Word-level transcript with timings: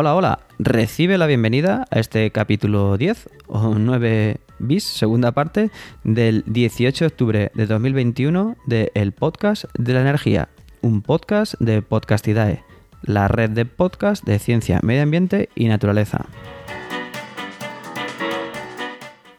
Hola, 0.00 0.14
hola, 0.14 0.38
recibe 0.60 1.18
la 1.18 1.26
bienvenida 1.26 1.84
a 1.90 1.98
este 1.98 2.30
capítulo 2.30 2.96
10 2.96 3.30
o 3.48 3.74
9 3.74 4.36
bis, 4.60 4.84
segunda 4.84 5.32
parte 5.32 5.72
del 6.04 6.44
18 6.46 7.04
de 7.04 7.06
octubre 7.08 7.50
de 7.52 7.66
2021 7.66 8.56
de 8.64 8.92
El 8.94 9.10
Podcast 9.10 9.64
de 9.76 9.94
la 9.94 10.02
Energía, 10.02 10.50
un 10.82 11.02
podcast 11.02 11.54
de 11.58 11.82
Podcastidae, 11.82 12.62
la 13.02 13.26
red 13.26 13.50
de 13.50 13.64
podcast 13.64 14.22
de 14.22 14.38
ciencia, 14.38 14.78
medio 14.84 15.02
ambiente 15.02 15.48
y 15.56 15.66
naturaleza. 15.66 16.26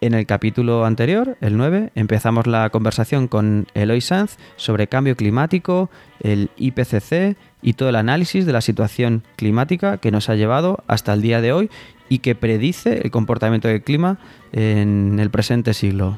En 0.02 0.14
el 0.14 0.26
capítulo 0.26 0.86
anterior, 0.86 1.38
el 1.42 1.58
9, 1.58 1.92
empezamos 1.96 2.48
la 2.48 2.70
conversación 2.70 3.28
con 3.28 3.68
Eloy 3.74 4.00
Sanz 4.00 4.38
sobre 4.56 4.88
cambio 4.88 5.18
climático, 5.18 5.90
el 6.22 6.50
IPCC 6.56 7.36
y 7.62 7.74
todo 7.74 7.90
el 7.90 7.96
análisis 7.96 8.46
de 8.46 8.54
la 8.54 8.62
situación 8.62 9.24
climática 9.36 9.98
que 9.98 10.12
nos 10.12 10.30
ha 10.30 10.36
llevado 10.36 10.84
hasta 10.88 11.14
el 11.14 11.22
día 11.22 11.42
de 11.42 11.54
hoy 11.54 11.70
y 12.10 12.20
que 12.20 12.36
predice 12.36 13.02
el 13.04 13.12
comportamiento 13.12 13.68
del 13.68 13.84
clima 13.84 14.18
en 14.52 15.20
el 15.20 15.30
presente 15.30 15.74
siglo. 15.74 16.18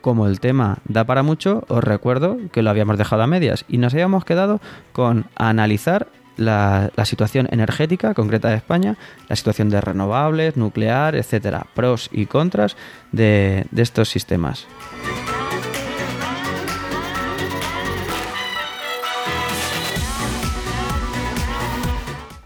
Como 0.00 0.26
el 0.26 0.38
tema 0.38 0.78
da 0.84 1.04
para 1.04 1.22
mucho, 1.22 1.64
os 1.68 1.82
recuerdo 1.82 2.36
que 2.52 2.60
lo 2.60 2.68
habíamos 2.68 2.98
dejado 2.98 3.22
a 3.22 3.26
medias 3.26 3.64
y 3.68 3.78
nos 3.78 3.94
habíamos 3.94 4.26
quedado 4.26 4.60
con 4.92 5.24
analizar 5.34 6.08
la, 6.36 6.90
situación 7.04 7.48
energética 7.50 8.12
concreta 8.12 8.50
de 8.50 8.56
España, 8.56 8.96
la 9.28 9.36
situación 9.36 9.70
de 9.70 9.80
renovables, 9.80 10.56
nuclear, 10.56 11.14
etcétera, 11.14 11.66
pros 11.74 12.10
y 12.12 12.26
contras 12.26 12.76
de, 13.12 13.66
estos 13.74 14.08
sistemas. 14.10 14.66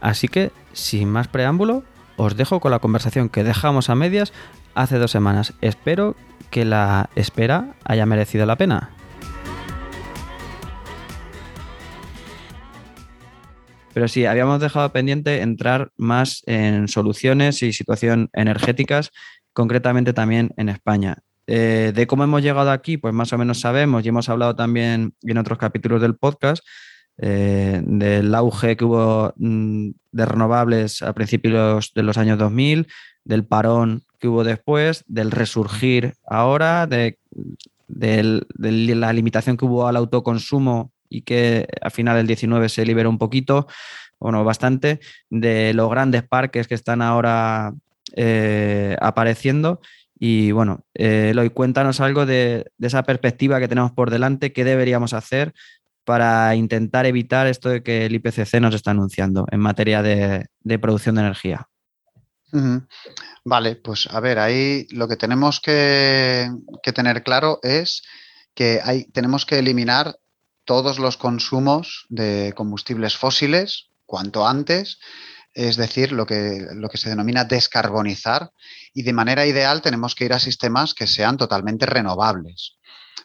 Así 0.01 0.29
que, 0.29 0.53
sin 0.73 1.09
más 1.09 1.29
preámbulo, 1.29 1.85
os 2.17 2.37
dejo 2.37 2.61
con 2.61 2.71
la 2.71 2.79
conversación 2.79 3.29
que 3.29 3.45
dejamos 3.45 3.91
a 3.91 3.95
medias 3.95 4.33
hace 4.75 4.99
dos 4.99 5.11
semanas. 5.11 5.55
Espero 5.61 6.17
que 6.51 6.65
la 6.65 7.11
espera 7.15 7.75
haya 7.85 8.07
merecido 8.07 8.47
la 8.47 8.57
pena. 8.57 8.91
Pero 13.95 14.07
sí, 14.07 14.27
habíamos 14.27 14.61
dejado 14.61 14.93
pendiente 14.93 15.43
entrar 15.43 15.91
más 15.97 16.43
en 16.47 16.87
soluciones 16.87 17.63
y 17.63 17.73
situación 17.73 18.31
energéticas, 18.33 19.11
concretamente 19.53 20.13
también 20.13 20.51
en 20.57 20.69
España. 20.69 21.19
Eh, 21.49 21.93
de 21.95 22.07
cómo 22.07 22.25
hemos 22.25 22.43
llegado 22.43 22.71
aquí, 22.71 22.99
pues 22.99 23.15
más 23.15 23.33
o 23.33 23.39
menos 23.39 23.61
sabemos 23.61 24.05
y 24.05 24.09
hemos 24.11 24.29
hablado 24.29 24.55
también 24.55 25.15
en 25.23 25.39
otros 25.39 25.59
capítulos 25.59 26.03
del 26.03 26.15
podcast 26.15 26.65
eh, 27.19 27.83
del 27.85 28.35
auge 28.35 28.77
que 28.77 28.85
hubo 28.85 29.33
mm, 29.37 29.91
de 30.13 30.27
renovables 30.27 31.03
a 31.03 31.13
principios 31.13 31.93
de 31.95 32.03
los 32.03 32.19
años 32.19 32.39
2000, 32.39 32.87
del 33.25 33.45
parón 33.45 34.05
que 34.19 34.29
hubo 34.29 34.45
después, 34.45 35.05
del 35.07 35.31
resurgir 35.31 36.15
ahora, 36.27 36.87
de, 36.87 37.19
de 37.89 38.47
la 38.95 39.13
limitación 39.13 39.57
que 39.57 39.65
hubo 39.65 39.87
al 39.87 39.97
autoconsumo 39.97 40.93
y 41.09 41.23
que 41.23 41.67
a 41.81 41.91
final 41.91 42.17
del 42.17 42.27
19 42.27 42.69
se 42.69 42.85
liberó 42.85 43.11
un 43.11 43.19
poquito, 43.19 43.67
bueno, 44.21 44.45
bastante, 44.45 45.01
de 45.31 45.73
los 45.75 45.91
grandes 45.91 46.23
parques 46.23 46.67
que 46.69 46.75
están 46.75 47.03
ahora 47.03 47.73
eh, 48.15 48.97
apareciendo. 49.01 49.81
Y 50.19 50.51
bueno, 50.51 50.85
eh, 50.95 51.33
cuéntanos 51.55 52.01
algo 52.01 52.27
de, 52.27 52.73
esa 52.81 53.05
perspectiva 53.05 53.61
que 53.61 53.69
tenemos 53.69 53.93
por 53.93 54.11
delante, 54.11 54.53
qué 54.53 54.65
deberíamos 54.65 55.13
hacer 55.13 55.55
para 56.09 56.55
intentar 56.55 57.05
evitar 57.05 57.47
esto 57.47 57.69
de 57.69 57.83
que 57.83 58.07
el 58.07 58.15
IPCC 58.15 58.63
nos 58.63 58.75
está 58.75 58.93
anunciando 58.93 59.45
en 59.51 59.61
materia 59.61 60.01
de, 60.01 60.49
producción 60.81 61.17
de 61.17 61.21
energía. 61.21 61.69
Vale, 63.45 63.77
pues 63.77 64.09
a 64.11 64.19
ver, 64.19 64.39
ahí 64.39 64.87
lo 64.89 65.07
que 65.07 65.19
tenemos 65.19 65.61
que, 65.61 66.49
que 66.83 66.95
tener 66.95 67.23
claro 67.23 67.61
es 67.63 68.05
que 68.55 68.81
hay, 68.83 69.05
tenemos 69.11 69.45
que 69.45 69.59
eliminar 69.59 70.17
todos 70.65 70.99
los 70.99 71.19
consumos 71.19 72.07
de 72.09 72.55
combustibles 72.57 73.15
fósiles 73.15 73.91
cuanto 74.07 74.49
antes, 74.49 75.01
es 75.53 75.77
decir, 75.77 76.13
lo 76.13 76.25
que, 76.25 76.69
lo 76.73 76.89
que 76.89 76.97
se 76.97 77.11
denomina 77.11 77.45
descarbonizar, 77.45 78.51
y 78.95 79.03
de 79.03 79.13
manera 79.13 79.45
ideal 79.45 79.83
tenemos 79.83 80.15
que 80.15 80.25
ir 80.25 80.33
a 80.33 80.39
sistemas 80.39 80.95
que 80.95 81.07
sean 81.07 81.37
totalmente 81.37 81.85
renovables. 81.85 82.79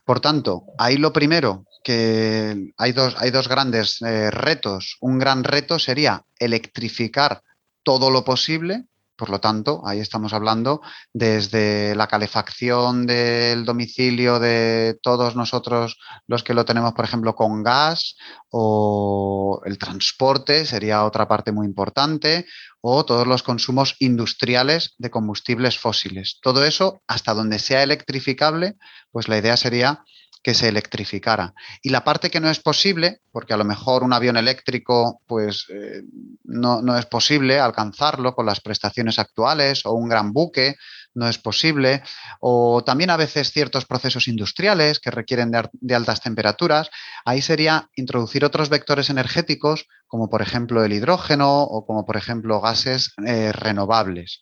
Por 0.03 0.19
tanto, 0.19 0.65
ahí 0.77 0.97
lo 0.97 1.13
primero 1.13 1.63
que 1.83 2.73
hay 2.77 2.91
dos, 2.91 3.15
hay 3.19 3.31
dos 3.31 3.47
grandes 3.47 4.01
eh, 4.01 4.31
retos. 4.31 4.97
Un 5.01 5.19
gran 5.19 5.43
reto 5.43 5.77
sería 5.79 6.23
electrificar 6.39 7.43
todo 7.83 8.09
lo 8.09 8.23
posible, 8.23 8.85
por 9.15 9.29
lo 9.29 9.39
tanto, 9.39 9.83
ahí 9.85 9.99
estamos 9.99 10.33
hablando 10.33 10.81
desde 11.13 11.95
la 11.95 12.07
calefacción 12.07 13.05
del 13.05 13.63
domicilio 13.63 14.39
de 14.39 14.97
todos 15.03 15.35
nosotros 15.35 15.99
los 16.25 16.43
que 16.43 16.55
lo 16.55 16.65
tenemos, 16.65 16.93
por 16.93 17.05
ejemplo, 17.05 17.35
con 17.35 17.63
gas, 17.63 18.15
o 18.49 19.61
el 19.65 19.77
transporte 19.77 20.65
sería 20.65 21.05
otra 21.05 21.27
parte 21.27 21.51
muy 21.51 21.67
importante, 21.67 22.47
o 22.81 23.05
todos 23.05 23.27
los 23.27 23.43
consumos 23.43 23.95
industriales 23.99 24.95
de 24.97 25.11
combustibles 25.11 25.77
fósiles. 25.77 26.39
Todo 26.41 26.65
eso, 26.65 27.01
hasta 27.07 27.33
donde 27.33 27.59
sea 27.59 27.83
electrificable, 27.83 28.77
pues 29.11 29.27
la 29.27 29.37
idea 29.37 29.57
sería 29.57 30.03
que 30.43 30.53
se 30.53 30.67
electrificara. 30.67 31.53
Y 31.81 31.89
la 31.89 32.03
parte 32.03 32.29
que 32.29 32.41
no 32.41 32.49
es 32.49 32.59
posible, 32.59 33.21
porque 33.31 33.53
a 33.53 33.57
lo 33.57 33.63
mejor 33.63 34.03
un 34.03 34.11
avión 34.11 34.35
eléctrico 34.35 35.21
pues 35.25 35.67
eh, 35.69 36.03
no, 36.43 36.81
no, 36.81 36.97
es 36.97 37.05
posible 37.05 37.59
alcanzarlo 37.59 38.35
con 38.35 38.45
las 38.45 38.59
prestaciones 38.59 39.19
actuales, 39.19 39.85
o 39.85 39.93
un 39.93 40.09
gran 40.09 40.33
buque 40.33 40.75
no 41.15 41.29
es 41.29 41.37
posible, 41.37 42.01
o 42.39 42.83
también 42.83 43.09
a 43.09 43.17
veces 43.17 43.51
ciertos 43.51 43.85
procesos 43.85 44.27
industriales 44.27 44.99
que 44.99 45.11
requieren 45.11 45.51
de, 45.51 45.95
altas 45.95 46.21
temperaturas, 46.21 46.89
ahí 47.23 47.41
sería 47.41 47.89
introducir 47.95 48.43
otros 48.43 48.69
vectores 48.69 49.09
energéticos, 49.09 49.87
como 50.07 50.29
por 50.29 50.41
ejemplo 50.41 50.83
el 50.83 50.93
hidrógeno 50.93 51.61
o 51.61 51.85
como 51.85 52.05
por 52.05 52.17
ejemplo 52.17 52.61
gases 52.61 53.13
eh, 53.25 53.51
renovables. 53.51 54.41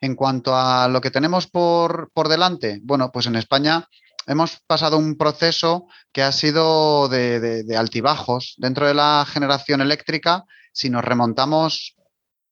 En 0.00 0.16
cuanto 0.16 0.56
a 0.56 0.88
lo 0.88 1.00
que 1.00 1.10
tenemos 1.10 1.46
por, 1.46 2.10
por 2.12 2.28
delante, 2.28 2.80
bueno, 2.82 3.10
pues 3.12 3.26
en 3.26 3.36
España 3.36 3.88
hemos 4.26 4.60
pasado 4.66 4.98
un 4.98 5.16
proceso 5.16 5.86
que 6.12 6.22
ha 6.22 6.32
sido 6.32 7.08
de, 7.08 7.64
altibajos. 7.76 8.54
Dentro 8.58 8.86
de 8.86 8.94
la 8.94 9.26
generación 9.28 9.80
eléctrica, 9.80 10.44
si 10.72 10.90
nos 10.90 11.04
remontamos, 11.04 11.96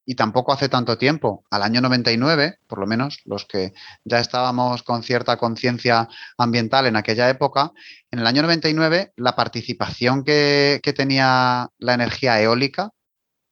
y 0.06 0.14
tampoco 0.14 0.52
hace 0.52 0.68
tanto 0.68 0.98
tiempo, 0.98 1.44
al 1.50 1.62
año 1.62 1.80
99, 1.80 2.58
por 2.66 2.80
lo 2.80 2.86
menos 2.86 3.20
los 3.24 3.44
que 3.44 3.72
ya 4.04 4.18
estábamos 4.18 4.82
con 4.82 5.02
cierta 5.02 5.36
conciencia 5.36 6.08
ambiental 6.36 6.86
en 6.86 6.96
aquella 6.96 7.28
época, 7.28 7.72
en 8.10 8.18
el 8.18 8.26
año 8.26 8.42
99 8.42 9.12
la 9.16 9.36
participación 9.36 10.24
que, 10.24 10.80
que 10.82 10.92
tenía 10.92 11.68
la 11.78 11.94
energía 11.94 12.40
eólica 12.40 12.90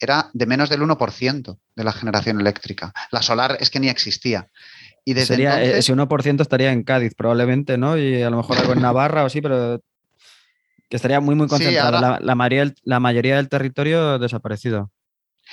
era 0.01 0.31
de 0.33 0.47
menos 0.47 0.69
del 0.69 0.83
1% 0.83 1.59
de 1.75 1.85
la 1.85 1.93
generación 1.93 2.41
eléctrica. 2.41 2.93
La 3.11 3.23
solar 3.23 3.57
es 3.61 3.71
que 3.71 3.81
ni 3.81 3.89
existía. 3.89 4.49
Y 5.09 5.15
Sería, 5.25 5.63
eh, 5.65 5.79
Ese 5.79 5.95
1% 5.95 6.43
estaría 6.43 6.71
en 6.71 6.83
Cádiz 6.83 7.15
probablemente, 7.15 7.79
¿no? 7.79 7.97
Y 7.97 8.21
a 8.21 8.29
lo 8.29 8.37
mejor 8.37 8.59
algo 8.59 8.75
en 8.75 8.83
Navarra 8.83 9.23
o 9.23 9.27
así, 9.27 9.41
pero 9.41 9.81
que 10.91 10.97
estaría 10.97 11.19
muy, 11.19 11.35
muy 11.35 11.49
concentrado. 11.49 12.19
la, 12.21 12.35
mayoría, 12.35 12.75
la 12.83 13.01
mayoría 13.01 13.37
del 13.37 13.49
territorio 13.49 14.19
desaparecido. 14.19 14.91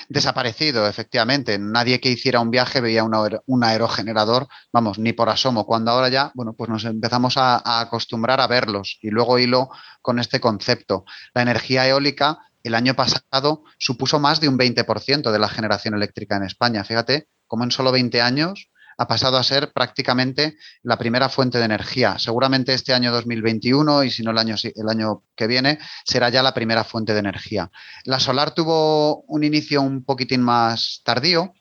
Desaparecido, 0.10 0.90
efectivamente. 0.90 1.58
Nadie 1.58 2.02
que 2.02 2.10
hiciera 2.10 2.42
un 2.42 2.52
viaje 2.52 2.82
veía 2.82 3.06
un 3.06 3.64
aerogenerador, 3.64 4.50
vamos, 4.74 5.00
ni 5.00 5.14
por 5.14 5.30
asomo. 5.30 5.66
Cuando 5.66 5.92
ahora 5.92 6.10
ya, 6.10 6.34
bueno, 6.36 6.52
pues 6.52 6.70
nos 6.70 6.84
empezamos 6.84 7.38
a, 7.38 7.56
a, 7.56 7.80
acostumbrar 7.80 8.42
a 8.42 8.48
verlos 8.48 9.00
y 9.02 9.10
luego 9.10 9.40
hilo 9.40 9.70
con 10.02 10.20
este 10.20 10.42
concepto. 10.42 11.06
La 11.34 11.44
energía 11.44 11.88
eólica 11.88 12.40
el 12.62 12.76
año 12.76 12.94
pasado 12.94 13.64
supuso 13.78 14.20
más 14.20 14.42
de 14.42 14.50
un 14.50 14.58
20% 14.58 15.32
de 15.32 15.40
la 15.40 15.48
generación 15.48 15.94
eléctrica 15.94 16.36
en 16.36 16.44
España. 16.44 16.84
Fíjate 16.84 17.30
cómo 17.48 17.64
en 17.64 17.72
solo 17.72 17.94
20 17.94 18.22
años 18.22 18.70
ha 18.98 19.08
pasado 19.08 19.38
a 19.38 19.44
ser 19.44 19.72
prácticamente 19.74 20.58
la 20.84 20.98
primera 20.98 21.30
fuente 21.30 21.58
de 21.58 21.66
energía. 21.66 22.18
Seguramente 22.20 22.74
este 22.74 22.94
año 22.94 23.12
2021 23.12 24.04
y 24.04 24.12
si 24.12 24.24
no 24.24 24.32
el 24.32 24.38
año, 24.38 24.56
el 24.64 24.90
año 24.90 25.24
que 25.36 25.48
viene 25.48 25.80
será 26.06 26.30
ya 26.30 26.44
la 26.44 26.54
primera 26.54 26.84
fuente 26.84 27.14
de 27.14 27.20
energía. 27.20 27.72
La 28.04 28.20
solar 28.20 28.54
tuvo 28.54 29.22
un 29.24 29.44
inicio 29.44 29.82
un 29.82 30.04
poquitín 30.04 30.42
más 30.42 31.02
tardío, 31.04 31.54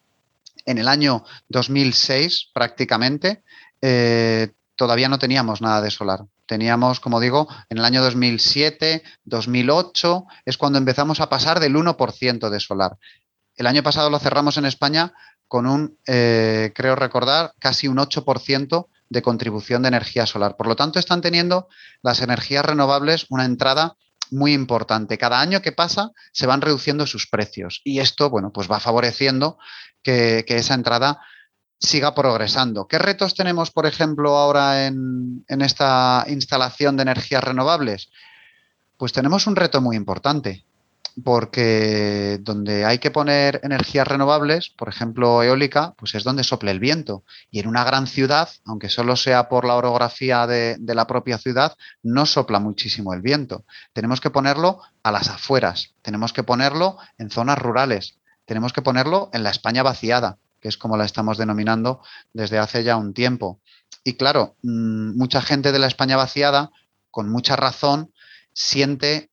en 0.67 0.79
el 0.79 0.89
año 0.89 1.25
2006 1.49 2.51
prácticamente, 2.53 3.43
eh, 3.83 4.53
todavía 4.77 5.09
no 5.09 5.19
teníamos 5.19 5.61
nada 5.61 5.81
de 5.81 5.91
solar. 5.91 6.21
Teníamos, 6.47 7.01
como 7.01 7.21
digo, 7.21 7.49
en 7.69 7.79
el 7.79 7.85
año 7.85 8.03
2007, 8.03 9.03
2008, 9.25 10.25
es 10.45 10.59
cuando 10.59 10.79
empezamos 10.79 11.21
a 11.21 11.29
pasar 11.29 11.61
del 11.61 11.75
1% 11.75 12.51
de 12.51 12.61
solar. 12.61 12.97
El 13.57 13.67
año 13.67 13.83
pasado 13.83 14.11
lo 14.11 14.19
cerramos 14.19 14.57
en 14.57 14.67
España 14.67 15.15
con 15.49 15.67
un, 15.67 15.99
eh, 16.07 16.73
creo 16.75 16.97
recordar, 16.97 17.53
casi 17.59 17.89
un 17.89 17.99
8% 17.99 18.89
de 19.09 19.23
contribución 19.23 19.83
de 19.83 19.89
energía 19.89 20.27
solar. 20.27 20.57
Por 20.57 20.67
lo 20.67 20.77
tanto, 20.77 20.99
están 20.99 21.21
teniendo 21.21 21.69
las 22.03 22.21
energías 22.21 22.65
renovables 22.65 23.27
una 23.29 23.45
entrada 23.45 23.97
muy 24.31 24.53
importante. 24.53 25.19
Cada 25.19 25.41
año 25.41 25.63
que 25.63 25.73
pasa 25.73 26.11
se 26.33 26.47
van 26.47 26.61
reduciendo 26.61 27.07
sus 27.07 27.27
precios 27.27 27.81
y 27.85 28.01
esto, 28.01 28.31
bueno, 28.31 28.53
pues 28.53 28.71
va 28.71 28.81
favoreciendo 28.81 29.59
que, 30.03 30.45
esa 30.49 30.75
entrada 30.75 31.21
siga 31.79 32.15
progresando. 32.15 32.89
¿Qué 32.89 32.99
retos 32.99 33.35
tenemos, 33.35 33.71
por 33.71 33.87
ejemplo, 33.87 34.37
ahora 34.37 34.87
en, 34.87 35.45
en 35.49 35.63
esta 35.63 36.25
instalación 36.29 36.97
de 36.97 37.03
energías 37.03 37.45
renovables? 37.45 38.11
Pues 38.97 39.13
tenemos 39.13 39.47
un 39.47 39.57
reto 39.57 39.81
muy 39.81 39.97
importante 39.97 40.65
porque 41.23 42.39
donde 42.43 42.85
hay 42.85 42.99
que 42.99 43.11
poner 43.11 43.61
energías 43.63 44.09
renovables, 44.09 44.71
por 44.71 44.89
ejemplo 44.89 45.43
eólica, 45.43 45.95
pues 45.97 46.15
es 46.15 46.25
donde 46.25 46.43
sople 46.43 46.73
el 46.73 46.81
viento. 46.81 47.25
Y 47.51 47.61
en 47.61 47.69
una 47.69 47.85
gran 47.85 48.07
ciudad, 48.07 48.49
aunque 48.65 48.89
solo 48.89 49.15
sea 49.15 49.49
por 49.49 49.65
la 49.65 49.77
orografía 49.77 50.47
de, 50.47 50.79
la 50.81 51.07
propia 51.07 51.39
ciudad, 51.39 51.77
no 52.03 52.27
sopla 52.27 52.59
muchísimo 52.59 53.15
el 53.15 53.21
viento. 53.21 53.65
Tenemos 53.93 54.21
que 54.21 54.31
ponerlo 54.31 54.81
a 55.03 55.13
las 55.13 55.29
afueras, 55.29 55.95
tenemos 56.03 56.33
que 56.33 56.43
ponerlo 56.43 56.99
en 57.19 57.31
zonas 57.31 57.59
rurales, 57.59 58.19
tenemos 58.45 58.73
que 58.73 58.83
ponerlo 58.83 59.31
en 59.33 59.45
la 59.45 59.51
España 59.51 59.83
vaciada, 59.83 60.39
que 60.61 60.69
es 60.69 60.77
como 60.77 60.97
la 60.97 61.05
estamos 61.05 61.39
denominando 61.39 62.01
desde 62.33 62.59
hace 62.59 62.83
ya 62.83 62.97
un 62.97 63.15
tiempo. 63.15 63.61
Y 64.03 64.15
claro, 64.15 64.57
mm, 64.63 65.17
mucha 65.17 65.41
gente 65.43 65.71
de 65.71 65.79
la 65.79 65.87
España 65.87 66.17
vaciada, 66.17 66.71
con 67.11 67.29
mucha 67.29 67.55
razón, 67.55 68.13
siente 68.53 69.31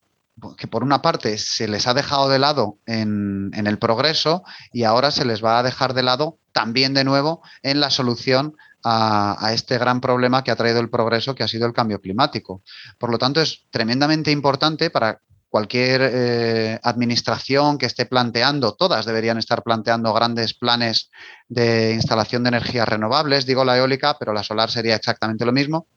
que 0.57 0.67
por 0.67 0.83
una 0.83 1.01
parte 1.01 1.37
se 1.37 1.67
les 1.67 1.87
ha 1.87 1.93
dejado 1.93 2.29
de 2.29 2.39
lado 2.39 2.77
en, 2.85 3.51
el 3.53 3.77
progreso 3.77 4.43
y 4.71 4.83
ahora 4.83 5.11
se 5.11 5.25
les 5.25 5.43
va 5.43 5.59
a 5.59 5.63
dejar 5.63 5.93
de 5.93 6.03
lado 6.03 6.39
también 6.51 6.93
de 6.93 7.03
nuevo 7.03 7.41
en 7.63 7.79
la 7.79 7.89
solución 7.89 8.55
a, 8.83 9.51
este 9.53 9.77
gran 9.77 10.01
problema 10.01 10.43
que 10.43 10.51
ha 10.51 10.55
traído 10.55 10.79
el 10.79 10.89
progreso, 10.89 11.35
que 11.35 11.43
ha 11.43 11.47
sido 11.47 11.67
el 11.67 11.73
cambio 11.73 12.01
climático. 12.01 12.63
Por 12.97 13.11
lo 13.11 13.17
tanto, 13.17 13.41
es 13.41 13.65
tremendamente 13.69 14.31
importante 14.31 14.89
para 14.89 15.19
cualquier 15.49 16.01
eh, 16.01 16.79
administración 16.81 17.77
que 17.77 17.85
esté 17.85 18.05
planteando, 18.05 18.73
todas 18.73 19.05
deberían 19.05 19.37
estar 19.37 19.63
planteando 19.63 20.13
grandes 20.13 20.53
planes 20.53 21.11
de 21.49 21.93
instalación 21.93 22.43
de 22.43 22.49
energías 22.49 22.87
renovables, 22.87 23.45
digo 23.45 23.65
la 23.65 23.77
eólica, 23.77 24.15
pero 24.17 24.31
la 24.31 24.43
solar 24.43 24.71
sería 24.71 24.95
exactamente 24.95 25.45
lo 25.45 25.51
mismo, 25.51 25.87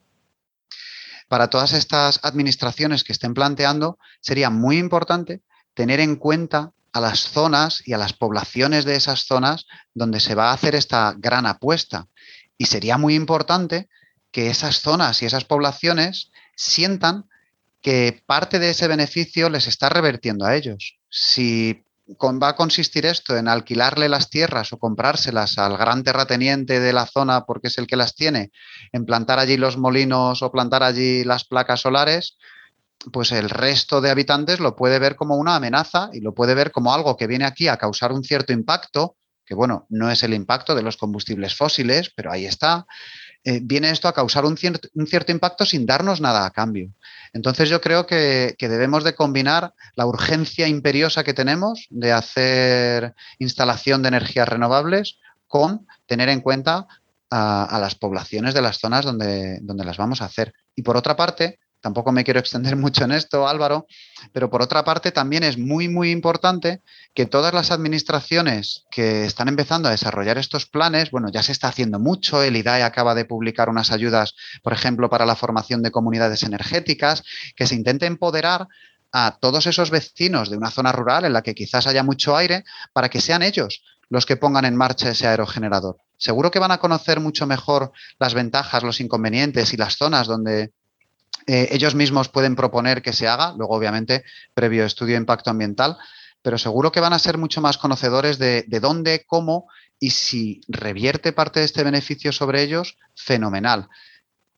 para 1.28 1.48
todas 1.48 1.72
estas 1.72 2.20
administraciones 2.22 3.04
que 3.04 3.12
estén 3.12 3.34
planteando, 3.34 3.98
sería 4.20 4.50
muy 4.50 4.78
importante 4.78 5.42
tener 5.74 6.00
en 6.00 6.16
cuenta 6.16 6.72
a 6.92 7.00
las 7.00 7.20
zonas 7.20 7.82
y 7.86 7.92
a 7.92 7.98
las 7.98 8.12
poblaciones 8.12 8.84
de 8.84 8.94
esas 8.94 9.24
zonas 9.24 9.66
donde 9.94 10.20
se 10.20 10.34
va 10.34 10.50
a 10.50 10.54
hacer 10.54 10.74
esta 10.74 11.14
gran 11.18 11.44
apuesta. 11.46 12.06
Y 12.56 12.66
sería 12.66 12.98
muy 12.98 13.14
importante 13.14 13.88
que 14.30 14.48
esas 14.48 14.80
zonas 14.80 15.22
y 15.22 15.26
esas 15.26 15.44
poblaciones 15.44 16.30
sientan 16.56 17.28
que 17.80 18.22
parte 18.26 18.58
de 18.58 18.70
ese 18.70 18.88
beneficio 18.88 19.50
les 19.50 19.66
está 19.66 19.88
revertiendo 19.88 20.46
a 20.46 20.56
ellos. 20.56 20.98
Si 21.10 21.83
va 22.06 22.48
a 22.48 22.56
consistir 22.56 23.06
esto 23.06 23.36
en 23.36 23.48
alquilarle 23.48 24.08
las 24.08 24.28
tierras 24.28 24.72
o 24.72 24.78
comprárselas 24.78 25.58
al 25.58 25.76
gran 25.76 26.02
terrateniente 26.02 26.80
de 26.80 26.92
la 26.92 27.06
zona 27.06 27.44
porque 27.44 27.68
es 27.68 27.78
el 27.78 27.86
que 27.86 27.96
las 27.96 28.14
tiene, 28.14 28.52
en 28.92 29.06
plantar 29.06 29.38
allí 29.38 29.56
los 29.56 29.78
molinos 29.78 30.42
o 30.42 30.52
plantar 30.52 30.82
allí 30.82 31.24
las 31.24 31.44
placas 31.44 31.80
solares, 31.80 32.36
pues 33.12 33.32
el 33.32 33.50
resto 33.50 34.00
de 34.00 34.10
habitantes 34.10 34.60
lo 34.60 34.76
puede 34.76 34.98
ver 34.98 35.16
como 35.16 35.36
una 35.36 35.56
amenaza 35.56 36.10
y 36.12 36.20
lo 36.20 36.34
puede 36.34 36.54
ver 36.54 36.72
como 36.72 36.92
algo 36.92 37.16
que 37.16 37.26
viene 37.26 37.44
aquí 37.44 37.68
a 37.68 37.76
causar 37.76 38.12
un 38.12 38.24
cierto 38.24 38.52
impacto, 38.52 39.16
que 39.44 39.54
bueno, 39.54 39.86
no 39.90 40.10
es 40.10 40.22
el 40.22 40.32
impacto 40.34 40.74
de 40.74 40.82
los 40.82 40.96
combustibles 40.96 41.54
fósiles, 41.54 42.10
pero 42.14 42.32
ahí 42.32 42.46
está. 42.46 42.86
Eh, 43.44 43.60
viene 43.62 43.90
esto 43.90 44.08
a 44.08 44.14
causar 44.14 44.46
un 44.46 44.56
cierto, 44.56 44.88
un 44.94 45.06
cierto 45.06 45.32
impacto 45.32 45.66
sin 45.66 45.84
darnos 45.84 46.20
nada 46.20 46.46
a 46.46 46.50
cambio. 46.50 46.92
Entonces 47.34 47.68
yo 47.68 47.80
creo 47.80 48.06
que, 48.06 48.56
debemos 48.58 49.02
de 49.04 49.14
combinar 49.14 49.74
la 49.96 50.06
urgencia 50.06 50.68
imperiosa 50.68 51.24
que 51.24 51.34
tenemos 51.34 51.86
de 51.90 52.12
hacer 52.12 53.14
instalación 53.38 54.02
de 54.02 54.08
energías 54.08 54.48
renovables 54.48 55.18
con 55.48 55.86
tener 56.06 56.28
en 56.28 56.40
cuenta 56.40 56.86
a, 57.30 57.78
las 57.80 57.96
poblaciones 57.96 58.54
de 58.54 58.62
las 58.62 58.78
zonas 58.78 59.04
donde, 59.04 59.58
donde 59.62 59.84
las 59.84 59.96
vamos 59.96 60.22
a 60.22 60.26
hacer. 60.26 60.54
Y 60.76 60.82
por 60.82 60.96
otra 60.96 61.16
parte, 61.16 61.58
tampoco 61.84 62.12
me 62.12 62.24
quiero 62.24 62.40
extender 62.40 62.76
mucho 62.84 63.04
en 63.04 63.12
esto, 63.12 63.46
Álvaro, 63.46 63.86
pero 64.32 64.48
por 64.48 64.62
otra 64.62 64.84
parte 64.84 65.12
también 65.12 65.44
es 65.44 65.58
muy, 65.58 65.86
muy 65.86 66.10
importante 66.10 66.80
que 67.12 67.26
todas 67.26 67.52
las 67.52 67.70
administraciones 67.70 68.86
que 68.90 69.26
están 69.26 69.48
empezando 69.48 69.88
a 69.88 69.90
desarrollar 69.90 70.38
estos 70.38 70.64
planes, 70.64 71.10
bueno, 71.10 71.28
ya 71.30 71.42
se 71.42 71.52
está 71.52 71.68
haciendo 71.68 71.98
mucho, 71.98 72.42
el 72.42 72.56
IDAE 72.56 72.82
acaba 72.82 73.14
de 73.14 73.26
publicar 73.26 73.68
unas 73.68 73.92
ayudas, 73.92 74.34
por 74.62 74.72
ejemplo, 74.72 75.10
para 75.10 75.26
la 75.26 75.36
formación 75.36 75.82
de 75.82 75.90
comunidades 75.90 76.42
energéticas, 76.42 77.22
que 77.54 77.66
se 77.66 77.74
intente 77.74 78.06
empoderar 78.06 78.66
a 79.12 79.36
todos 79.38 79.66
esos 79.66 79.90
vecinos 79.90 80.48
de 80.48 80.56
una 80.56 80.70
zona 80.70 80.90
rural 80.90 81.26
en 81.26 81.34
la 81.34 81.42
que 81.42 81.54
quizás 81.54 81.86
haya 81.86 82.02
mucho 82.02 82.34
aire 82.34 82.64
para 82.94 83.10
que 83.10 83.20
sean 83.20 83.42
ellos 83.42 83.82
los 84.08 84.24
que 84.24 84.36
pongan 84.36 84.64
en 84.64 84.74
marcha 84.74 85.10
ese 85.10 85.26
aerogenerador. 85.26 85.98
Seguro 86.16 86.50
que 86.50 86.58
van 86.58 86.70
a 86.70 86.78
conocer 86.78 87.20
mucho 87.20 87.46
mejor 87.46 87.92
las 88.18 88.32
ventajas, 88.32 88.82
los 88.82 89.00
inconvenientes 89.00 89.74
y 89.74 89.76
las 89.76 89.96
zonas 89.96 90.26
donde 90.26 90.72
eh, 91.46 91.68
ellos 91.72 91.94
mismos 91.94 92.28
pueden 92.28 92.56
proponer 92.56 93.02
que 93.02 93.12
se 93.12 93.28
haga, 93.28 93.52
luego 93.56 93.74
obviamente 93.74 94.24
previo 94.54 94.84
estudio 94.84 95.14
de 95.14 95.20
impacto 95.20 95.50
ambiental, 95.50 95.98
pero 96.42 96.58
seguro 96.58 96.92
que 96.92 97.00
van 97.00 97.12
a 97.12 97.18
ser 97.18 97.38
mucho 97.38 97.60
más 97.60 97.78
conocedores 97.78 98.38
de, 98.38 98.64
dónde, 98.80 99.24
cómo 99.26 99.66
y 99.98 100.10
si 100.10 100.60
revierte 100.68 101.32
parte 101.32 101.60
de 101.60 101.66
este 101.66 101.84
beneficio 101.84 102.32
sobre 102.32 102.62
ellos, 102.62 102.98
fenomenal. 103.14 103.88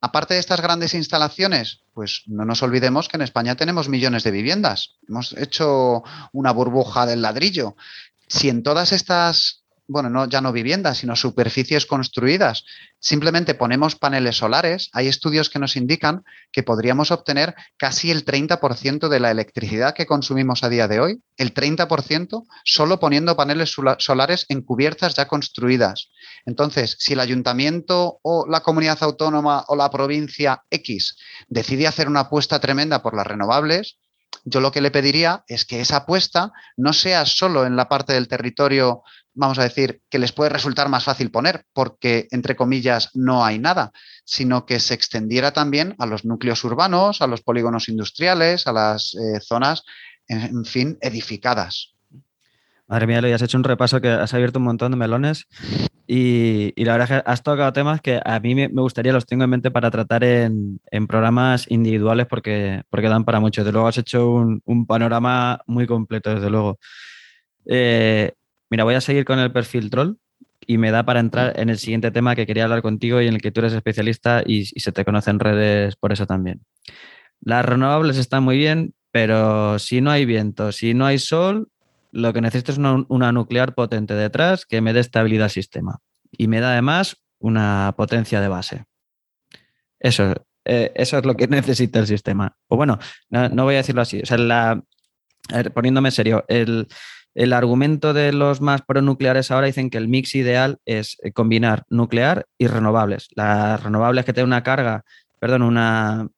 Aparte 0.01 0.35
de 0.35 0.41
estas 0.41 0.61
grandes 0.61 0.95
instalaciones, 0.95 1.81
pues 1.95 2.23
no 2.27 2.45
nos 2.45 2.63
olvidemos 2.63 3.09
que 3.09 3.17
en 3.17 3.23
España 3.23 3.57
tenemos 3.57 3.89
millones 3.89 4.25
de 4.25 4.31
viviendas. 4.31 4.97
Hemos 5.09 5.33
hecho 5.37 6.03
una 6.33 6.53
burbuja 6.53 7.07
del 7.07 7.23
ladrillo. 7.23 7.77
Si 8.27 8.49
en 8.49 8.63
todas 8.63 8.93
estas 8.93 9.65
bueno, 9.89 10.11
no, 10.11 10.29
ya 10.29 10.41
no 10.41 10.53
viviendas, 10.53 10.99
sino 10.99 11.15
superficies 11.15 11.87
construidas. 11.87 12.65
Simplemente 12.99 13.55
ponemos 13.55 13.95
paneles 13.95 14.37
solares. 14.37 14.91
Hay 14.93 15.07
estudios 15.07 15.49
que 15.49 15.59
nos 15.59 15.77
indican 15.77 16.25
que 16.51 16.63
podríamos 16.63 17.11
obtener 17.11 17.55
casi 17.77 18.11
el 18.11 18.25
30% 18.25 19.09
de 19.09 19.21
la 19.21 19.31
electricidad 19.31 19.95
que 19.95 20.07
consumimos 20.07 20.65
a 20.65 20.69
día 20.69 20.89
de 20.89 21.01
hoy, 21.01 21.23
el 21.37 21.55
30% 21.55 22.47
solo 22.65 22.99
poniendo 22.99 23.37
paneles 23.37 23.77
solares 23.99 24.47
en 24.49 24.63
cubiertas 24.63 25.15
ya 25.15 25.29
construidas. 25.29 26.11
Entonces, 26.47 26.97
si 26.99 27.13
el 27.13 27.21
ayuntamiento 27.21 28.19
o 28.23 28.47
la 28.49 28.61
comunidad 28.61 28.99
autónoma 29.03 29.65
o 29.69 29.77
la 29.77 29.91
provincia 29.91 30.63
X 30.71 31.17
decide 31.49 31.87
hacer 31.87 32.09
una 32.09 32.21
apuesta 32.21 32.59
tremenda 32.61 33.03
por 33.03 33.15
las 33.15 33.27
renovables, 33.27 33.99
yo 34.45 34.61
lo 34.61 34.71
que 34.71 34.81
le 34.81 34.93
pediría 34.93 35.45
es 35.49 35.65
que 35.65 35.81
esa 35.81 35.99
apuesta 35.99 36.53
no 36.77 36.93
sea 36.93 37.27
solo 37.27 37.67
en 37.67 37.75
la 37.75 37.89
parte 37.89 38.13
del 38.13 38.29
territorio 38.29 39.03
vamos 39.37 39.59
a 39.59 39.63
decir, 39.63 40.01
que 40.11 40.19
les 40.19 40.33
puede 40.33 40.51
resultar 40.51 40.89
más 40.89 41.05
fácil 41.05 41.31
poner, 41.31 41.65
porque, 41.73 42.27
entre 42.31 42.57
comillas, 42.57 43.11
no 43.15 43.45
hay 43.45 43.59
nada, 43.59 43.93
sino 44.25 44.67
que 44.67 44.81
se 44.81 44.95
extendiera 44.95 45.53
también 45.53 45.95
a 45.99 46.07
los 46.07 46.25
núcleos 46.25 46.65
urbanos, 46.65 47.23
a 47.23 47.27
los 47.27 47.43
polígonos 47.43 47.89
industriales, 47.89 48.67
a 48.67 48.73
las 48.73 49.15
eh, 49.15 49.41
zonas, 49.41 49.85
en, 50.27 50.65
fin, 50.65 50.99
edificadas. 51.01 51.95
Madre 52.89 53.07
mía, 53.07 53.21
lo 53.21 53.33
has 53.33 53.43
hecho 53.43 53.59
un 53.59 53.65
repaso 53.65 54.01
que 54.01 54.09
has 54.09 54.33
abierto 54.33 54.59
un 54.59 54.65
montón 54.65 54.93
de 54.93 54.97
melones 54.97 55.47
y, 56.07 56.73
la 56.85 56.93
verdad 56.93 57.11
es 57.11 57.23
que 57.23 57.31
has 57.31 57.43
tocado 57.43 57.73
temas 57.73 58.01
que 58.01 58.21
a 58.25 58.41
mí 58.41 58.55
me, 58.55 58.69
gustaría, 58.69 59.13
los 59.13 59.27
tengo 59.27 59.45
en 59.45 59.51
mente 59.51 59.71
para 59.71 59.91
tratar 59.91 60.25
en, 60.25 60.81
programas 61.09 61.67
individuales 61.69 62.27
porque, 62.27 62.83
porque 62.91 63.09
dan 63.09 63.25
para 63.25 63.41
mucho. 63.41 63.63
Desde 63.63 63.73
luego 63.73 63.89
has 63.89 63.99
hecho 63.99 64.31
un, 64.31 64.63
un 64.65 64.87
panorama 64.87 65.61
muy 65.67 65.87
completo, 65.87 66.35
desde 66.35 66.49
luego. 66.49 66.79
Eh, 67.67 68.33
Mira, 68.71 68.85
voy 68.85 68.95
a 68.95 69.01
seguir 69.01 69.25
con 69.25 69.39
el 69.39 69.53
perfil 69.53 69.91
troll 69.91 70.17
y 70.67 70.79
me 70.79 70.91
da 70.91 71.05
para 71.05 71.21
entrar 71.21 71.59
en 71.59 71.69
el 71.71 71.79
siguiente 71.79 72.11
tema 72.11 72.35
que 72.35 72.47
quería 72.47 72.65
hablar 72.65 72.83
contigo 72.83 73.21
y 73.21 73.29
en 73.29 73.35
el 73.35 73.43
que 73.43 73.53
tú 73.53 73.61
eres 73.61 73.73
especialista 73.73 74.43
y, 74.45 74.65
se 74.65 74.93
te 74.93 75.05
conoce 75.05 75.31
en 75.31 75.39
redes 75.39 75.97
por 75.97 76.13
eso 76.13 76.27
también. 76.27 76.63
Las 77.41 77.65
renovables 77.65 78.17
están 78.17 78.43
muy 78.43 78.57
bien, 78.57 78.95
pero 79.13 79.79
si 79.79 80.01
no 80.01 80.11
hay 80.11 80.25
viento, 80.25 80.73
si 80.73 80.95
no 80.95 81.07
hay 81.07 81.19
sol, 81.19 81.69
lo 82.11 82.33
que 82.33 82.41
necesito 82.41 82.73
es 82.73 82.79
una, 82.79 83.33
nuclear 83.33 83.75
potente 83.75 84.15
detrás 84.15 84.65
que 84.67 84.81
me 84.81 84.93
dé 84.93 85.01
estabilidad 85.01 85.45
al 85.45 85.51
sistema 85.51 85.99
y 86.33 86.49
me 86.49 86.61
da 86.61 86.73
además 86.73 87.23
una 87.39 87.95
potencia 87.97 88.41
de 88.41 88.49
base. 88.49 88.85
Eso, 90.01 90.35
eh, 90.65 90.93
eso 90.95 91.19
es 91.19 91.25
lo 91.25 91.35
que 91.35 91.47
necesita 91.49 92.01
el 92.01 92.07
sistema. 92.07 92.57
O 92.69 92.77
bueno, 92.77 92.99
no, 93.31 93.65
voy 93.65 93.75
a 93.75 93.79
decirlo 93.79 94.03
así. 94.03 94.21
O 94.21 94.27
sea, 94.27 94.39
la, 94.39 94.83
poniéndome 95.75 96.11
serio, 96.11 96.45
el, 96.49 96.89
El 97.37 97.53
argumento 97.53 98.15
de 98.15 98.33
los 98.33 98.61
más 98.61 98.83
pronucleares 98.83 99.51
ahora 99.51 99.67
dicen 99.67 99.91
que 99.91 99.99
el 99.99 100.09
mix 100.09 100.35
ideal 100.35 100.79
es 100.87 101.19
eh, 101.23 101.33
combinar 101.33 101.85
nuclear 101.91 102.47
y 102.59 102.67
renovables. 102.67 103.29
Las 103.37 103.83
renovables 103.83 104.25
que 104.25 104.33
tienen 104.33 104.49
una 104.49 104.63
carga, 104.63 105.05
perdón, 105.39 105.63
una, 105.63 106.29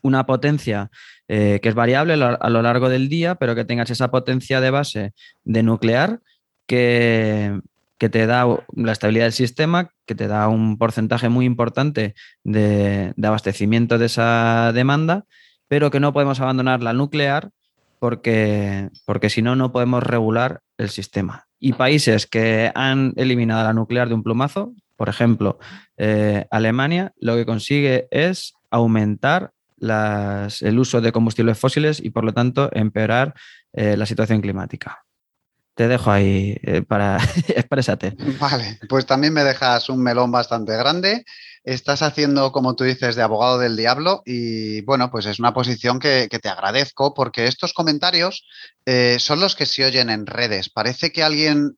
una 0.00 0.24
potencia 0.26 0.90
eh, 1.28 1.60
que 1.62 1.68
es 1.68 1.74
variable 1.74 2.14
a 2.14 2.50
lo 2.50 2.62
largo 2.62 2.88
del 2.88 3.08
día, 3.08 3.34
pero 3.34 3.54
que 3.54 3.64
tengas 3.64 3.90
esa 3.90 4.10
potencia 4.10 4.60
de 4.60 4.70
base 4.70 5.12
de 5.44 5.62
nuclear 5.62 6.20
que, 6.66 7.60
que 8.02 8.08
te 8.08 8.26
da 8.26 8.46
la 8.74 8.90
estabilidad 8.90 9.26
del 9.26 9.32
sistema, 9.32 9.90
que 10.06 10.16
te 10.16 10.26
da 10.26 10.48
un 10.48 10.76
porcentaje 10.76 11.28
muy 11.28 11.46
importante 11.46 12.16
de, 12.42 13.14
abastecimiento 13.22 13.96
de 13.96 14.06
esa 14.06 14.72
demanda, 14.72 15.24
pero 15.68 15.92
que 15.92 16.00
no 16.00 16.12
podemos 16.12 16.40
abandonar 16.40 16.82
la 16.82 16.94
nuclear 16.94 17.50
porque, 18.02 18.90
porque 19.04 19.30
si 19.30 19.42
no, 19.42 19.54
no 19.54 19.70
podemos 19.70 20.02
regular 20.02 20.58
el 20.76 20.90
sistema. 20.90 21.46
Y 21.60 21.74
países 21.74 22.26
que 22.26 22.72
han 22.74 23.12
eliminado 23.14 23.62
la 23.62 23.72
nuclear 23.72 24.08
de 24.08 24.14
un 24.14 24.24
plumazo, 24.24 24.74
por 24.96 25.08
ejemplo, 25.08 25.60
eh, 25.96 26.44
Alemania, 26.50 27.12
lo 27.20 27.36
que 27.36 27.46
consigue 27.46 28.08
es 28.10 28.54
aumentar 28.72 29.52
el 29.78 30.78
uso 30.80 31.00
de 31.00 31.12
combustibles 31.12 31.60
fósiles 31.60 32.00
y 32.00 32.10
por 32.10 32.24
lo 32.24 32.34
tanto 32.34 32.70
empeorar 32.72 33.34
eh, 33.72 33.96
la 33.96 34.06
situación 34.06 34.40
climática. 34.40 35.04
Te 35.76 35.86
dejo 35.86 36.10
ahí 36.10 36.58
eh, 36.64 36.82
para 36.82 37.18
expresarte. 37.50 38.16
Vale, 38.40 38.80
pues 38.88 39.06
también 39.06 39.32
me 39.32 39.44
dejas 39.44 39.88
un 39.88 40.02
melón 40.02 40.32
bastante 40.32 40.76
grande. 40.76 41.24
Estás 41.64 42.02
haciendo, 42.02 42.50
como 42.50 42.74
tú 42.74 42.84
dices, 42.84 43.14
de 43.14 43.22
abogado 43.22 43.58
del 43.58 43.76
diablo 43.76 44.22
y 44.26 44.80
bueno, 44.82 45.10
pues 45.10 45.26
es 45.26 45.38
una 45.38 45.54
posición 45.54 46.00
que, 46.00 46.28
te 46.28 46.48
agradezco 46.48 47.14
porque 47.14 47.46
estos 47.46 47.72
comentarios 47.72 48.44
eh, 48.84 49.18
son 49.20 49.40
los 49.40 49.54
que 49.54 49.66
se 49.66 49.84
oyen 49.84 50.10
en 50.10 50.26
redes. 50.26 50.68
Parece 50.68 51.12
que 51.12 51.22
alguien 51.22 51.76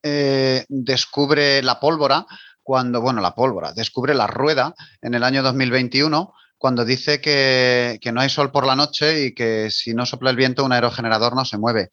descubre 0.69 1.61
la 1.61 1.79
pólvora 1.79 2.25
cuando, 2.63 2.99
bueno, 2.99 3.21
la 3.21 3.35
pólvora, 3.35 3.73
descubre 3.73 4.15
la 4.15 4.25
rueda 4.25 4.73
en 5.03 5.13
el 5.13 5.23
año 5.23 5.43
2021 5.43 6.33
cuando 6.57 6.83
dice 6.83 7.21
que, 7.21 7.99
no 8.11 8.21
hay 8.21 8.29
sol 8.29 8.51
por 8.51 8.65
la 8.65 8.75
noche 8.75 9.25
y 9.25 9.35
que 9.35 9.69
si 9.69 9.93
no 9.93 10.03
sopla 10.05 10.31
el 10.31 10.35
viento 10.35 10.65
un 10.65 10.71
aerogenerador 10.71 11.35
no 11.35 11.45
se 11.45 11.59
mueve. 11.59 11.89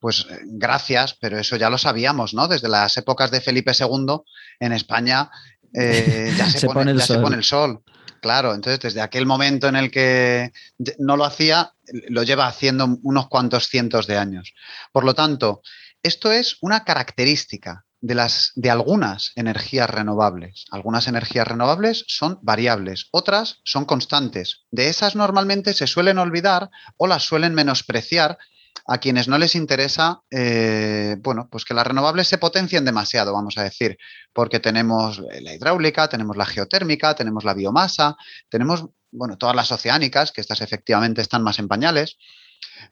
Pues 0.00 0.26
eh, 0.28 0.40
gracias, 0.46 1.14
pero 1.20 1.38
eso 1.38 1.54
ya 1.54 1.70
lo 1.70 1.78
sabíamos, 1.78 2.34
¿no? 2.34 2.48
Desde 2.48 2.68
las 2.68 2.96
épocas 2.96 3.30
de 3.30 3.40
Felipe 3.40 3.70
II 3.78 4.22
en 4.58 4.72
España 4.72 5.30
eh, 5.76 6.34
ya, 6.36 6.50
se, 6.50 6.66
pone, 6.66 6.90
el 6.90 7.44
sol. 7.44 7.82
Claro, 8.20 8.54
entonces 8.54 8.80
desde 8.80 9.02
aquel 9.02 9.26
momento 9.26 9.68
en 9.68 9.76
el 9.76 9.90
que 9.90 10.52
no 10.98 11.16
lo 11.16 11.24
hacía, 11.24 11.74
lo 12.08 12.22
lleva 12.22 12.46
haciendo 12.46 12.98
unos 13.02 13.28
cuantos 13.28 13.68
cientos 13.68 14.06
de 14.06 14.16
años. 14.16 14.54
Por 14.90 15.04
lo 15.04 15.14
tanto, 15.14 15.60
esto 16.02 16.32
es 16.32 16.56
una 16.60 16.84
característica 16.84 17.84
de, 18.00 18.14
las, 18.14 18.52
de 18.54 18.70
algunas 18.70 19.32
energías 19.36 19.90
renovables. 19.90 20.64
Algunas 20.70 21.08
energías 21.08 21.46
renovables 21.46 22.04
son 22.08 22.38
variables, 22.42 23.08
otras 23.10 23.60
son 23.64 23.84
constantes. 23.84 24.62
De 24.70 24.88
esas 24.88 25.14
normalmente 25.14 25.74
se 25.74 25.86
suelen 25.86 26.18
olvidar 26.18 26.70
o 26.96 27.06
las 27.06 27.24
suelen 27.24 27.54
menospreciar 27.54 28.38
a 28.84 28.98
quienes 28.98 29.28
no 29.28 29.38
les 29.38 29.54
interesa, 29.54 30.20
eh, 30.30 31.16
bueno, 31.20 31.48
pues 31.50 31.64
que 31.64 31.74
las 31.74 31.86
renovables 31.86 32.28
se 32.28 32.38
potencien 32.38 32.84
demasiado, 32.84 33.32
vamos 33.32 33.58
a 33.58 33.62
decir, 33.62 33.96
porque 34.32 34.60
tenemos 34.60 35.20
la 35.40 35.54
hidráulica, 35.54 36.08
tenemos 36.08 36.36
la 36.36 36.46
geotérmica, 36.46 37.14
tenemos 37.14 37.44
la 37.44 37.54
biomasa, 37.54 38.16
tenemos, 38.48 38.86
bueno, 39.10 39.38
todas 39.38 39.56
las 39.56 39.72
oceánicas, 39.72 40.32
que 40.32 40.40
estas 40.40 40.60
efectivamente 40.60 41.22
están 41.22 41.42
más 41.42 41.58
en 41.58 41.68
pañales, 41.68 42.16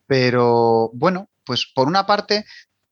pero 0.06 0.90
bueno, 0.94 1.30
pues 1.44 1.70
por 1.74 1.88
una 1.88 2.06
parte 2.06 2.44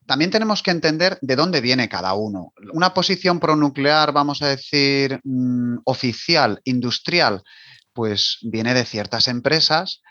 también 0.07 0.31
tenemos 0.31 0.63
que 0.63 0.73
entender 0.73 1.19
de 1.23 1.37
dónde 1.37 1.61
viene 1.61 1.89
cada 1.89 2.15
uno. 2.15 2.53
Una 2.73 2.93
posición 2.93 3.41
pronuclear, 3.41 4.13
vamos 4.13 4.43
a 4.43 4.49
decir, 4.49 5.21
mm, 5.25 5.79
oficial, 5.85 6.61
industrial, 6.65 7.43
pues 7.93 8.39
viene 8.43 8.75
de 8.75 8.85
ciertas 8.85 9.29
empresas 9.29 10.03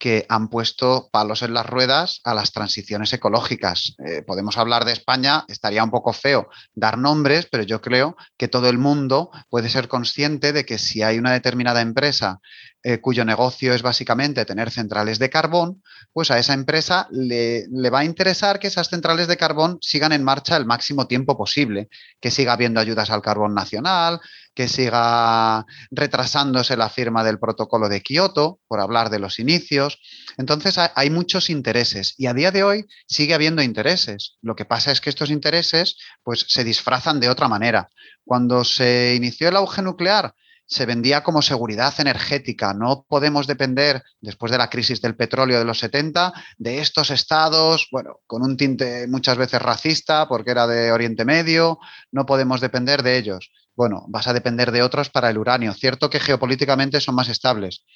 que 0.00 0.24
han 0.30 0.48
puesto 0.48 1.10
palos 1.12 1.42
en 1.42 1.52
las 1.52 1.66
ruedas 1.66 2.22
a 2.24 2.32
las 2.32 2.52
transiciones 2.52 3.12
ecológicas. 3.12 3.94
Eh, 4.04 4.22
podemos 4.22 4.56
hablar 4.56 4.86
de 4.86 4.92
España, 4.92 5.44
estaría 5.46 5.84
un 5.84 5.90
poco 5.90 6.14
feo 6.14 6.48
dar 6.74 6.96
nombres, 6.96 7.46
pero 7.52 7.62
yo 7.64 7.82
creo 7.82 8.16
que 8.38 8.48
todo 8.48 8.70
el 8.70 8.78
mundo 8.78 9.30
puede 9.50 9.68
ser 9.68 9.88
consciente 9.88 10.54
de 10.54 10.64
que 10.64 10.78
si 10.78 11.02
hay 11.02 11.18
una 11.18 11.32
determinada 11.32 11.82
empresa 11.82 12.40
eh, 12.82 12.98
cuyo 12.98 13.26
negocio 13.26 13.74
es 13.74 13.82
básicamente 13.82 14.46
tener 14.46 14.70
centrales 14.70 15.18
de 15.18 15.28
carbón, 15.28 15.82
pues 16.14 16.30
a 16.30 16.38
esa 16.38 16.54
empresa 16.54 17.06
le, 17.10 17.66
le, 17.70 17.90
va 17.90 18.00
a 18.00 18.04
interesar 18.06 18.58
que 18.58 18.68
esas 18.68 18.88
centrales 18.88 19.28
de 19.28 19.36
carbón 19.36 19.76
sigan 19.82 20.12
en 20.12 20.24
marcha 20.24 20.56
el 20.56 20.64
máximo 20.64 21.06
tiempo 21.06 21.36
posible, 21.36 21.90
que 22.20 22.30
siga 22.30 22.54
habiendo 22.54 22.80
ayudas 22.80 23.10
al 23.10 23.20
carbón 23.20 23.52
nacional, 23.52 24.18
que 24.60 24.68
siga 24.68 25.64
retrasándose 25.90 26.76
la 26.76 26.90
firma 26.90 27.24
del 27.24 27.38
protocolo 27.38 27.88
de 27.88 28.02
Kioto, 28.02 28.60
por 28.68 28.78
hablar 28.78 29.08
de 29.08 29.18
los 29.18 29.38
inicios. 29.38 29.98
Entonces 30.36 30.76
hay 30.76 31.08
muchos 31.08 31.48
intereses 31.48 32.12
y 32.18 32.26
a 32.26 32.34
día 32.34 32.50
de 32.50 32.62
hoy 32.62 32.84
sigue 33.06 33.32
habiendo 33.32 33.62
intereses. 33.62 34.36
Lo 34.42 34.54
que 34.56 34.66
pasa 34.66 34.92
es 34.92 35.00
que 35.00 35.08
estos 35.08 35.30
intereses 35.30 35.96
pues, 36.22 36.44
se 36.46 36.62
disfrazan 36.62 37.20
de 37.20 37.30
otra 37.30 37.48
manera. 37.48 37.88
Cuando 38.22 38.62
se 38.62 39.14
inició 39.16 39.48
el 39.48 39.56
auge 39.56 39.80
nuclear, 39.80 40.34
se 40.66 40.84
vendía 40.84 41.22
como 41.22 41.40
seguridad 41.40 41.94
energética. 41.98 42.74
No 42.74 43.06
podemos 43.08 43.46
depender, 43.46 44.02
después 44.20 44.52
de 44.52 44.58
la 44.58 44.68
crisis 44.68 45.00
del 45.00 45.16
petróleo 45.16 45.58
de 45.58 45.64
los 45.64 45.78
70, 45.78 46.34
de 46.58 46.80
estos 46.80 47.10
estados, 47.10 47.88
bueno, 47.90 48.20
con 48.26 48.42
un 48.42 48.58
tinte 48.58 49.06
muchas 49.08 49.38
veces 49.38 49.62
racista 49.62 50.28
porque 50.28 50.50
era 50.50 50.66
de 50.66 50.92
Oriente 50.92 51.24
Medio, 51.24 51.78
no 52.12 52.26
podemos 52.26 52.60
depender 52.60 53.02
de 53.02 53.16
ellos. 53.16 53.50
Bueno, 53.80 54.04
vas 54.08 54.26
a 54.26 54.34
depender 54.34 54.72
de 54.72 54.82
otros 54.82 55.08
para 55.08 55.30
el 55.30 55.38
uranio. 55.38 55.72
Cierto 55.72 56.10
que 56.10 56.20
geopolíticamente 56.20 57.00
son 57.00 57.14
más 57.14 57.30
estables, 57.30 57.86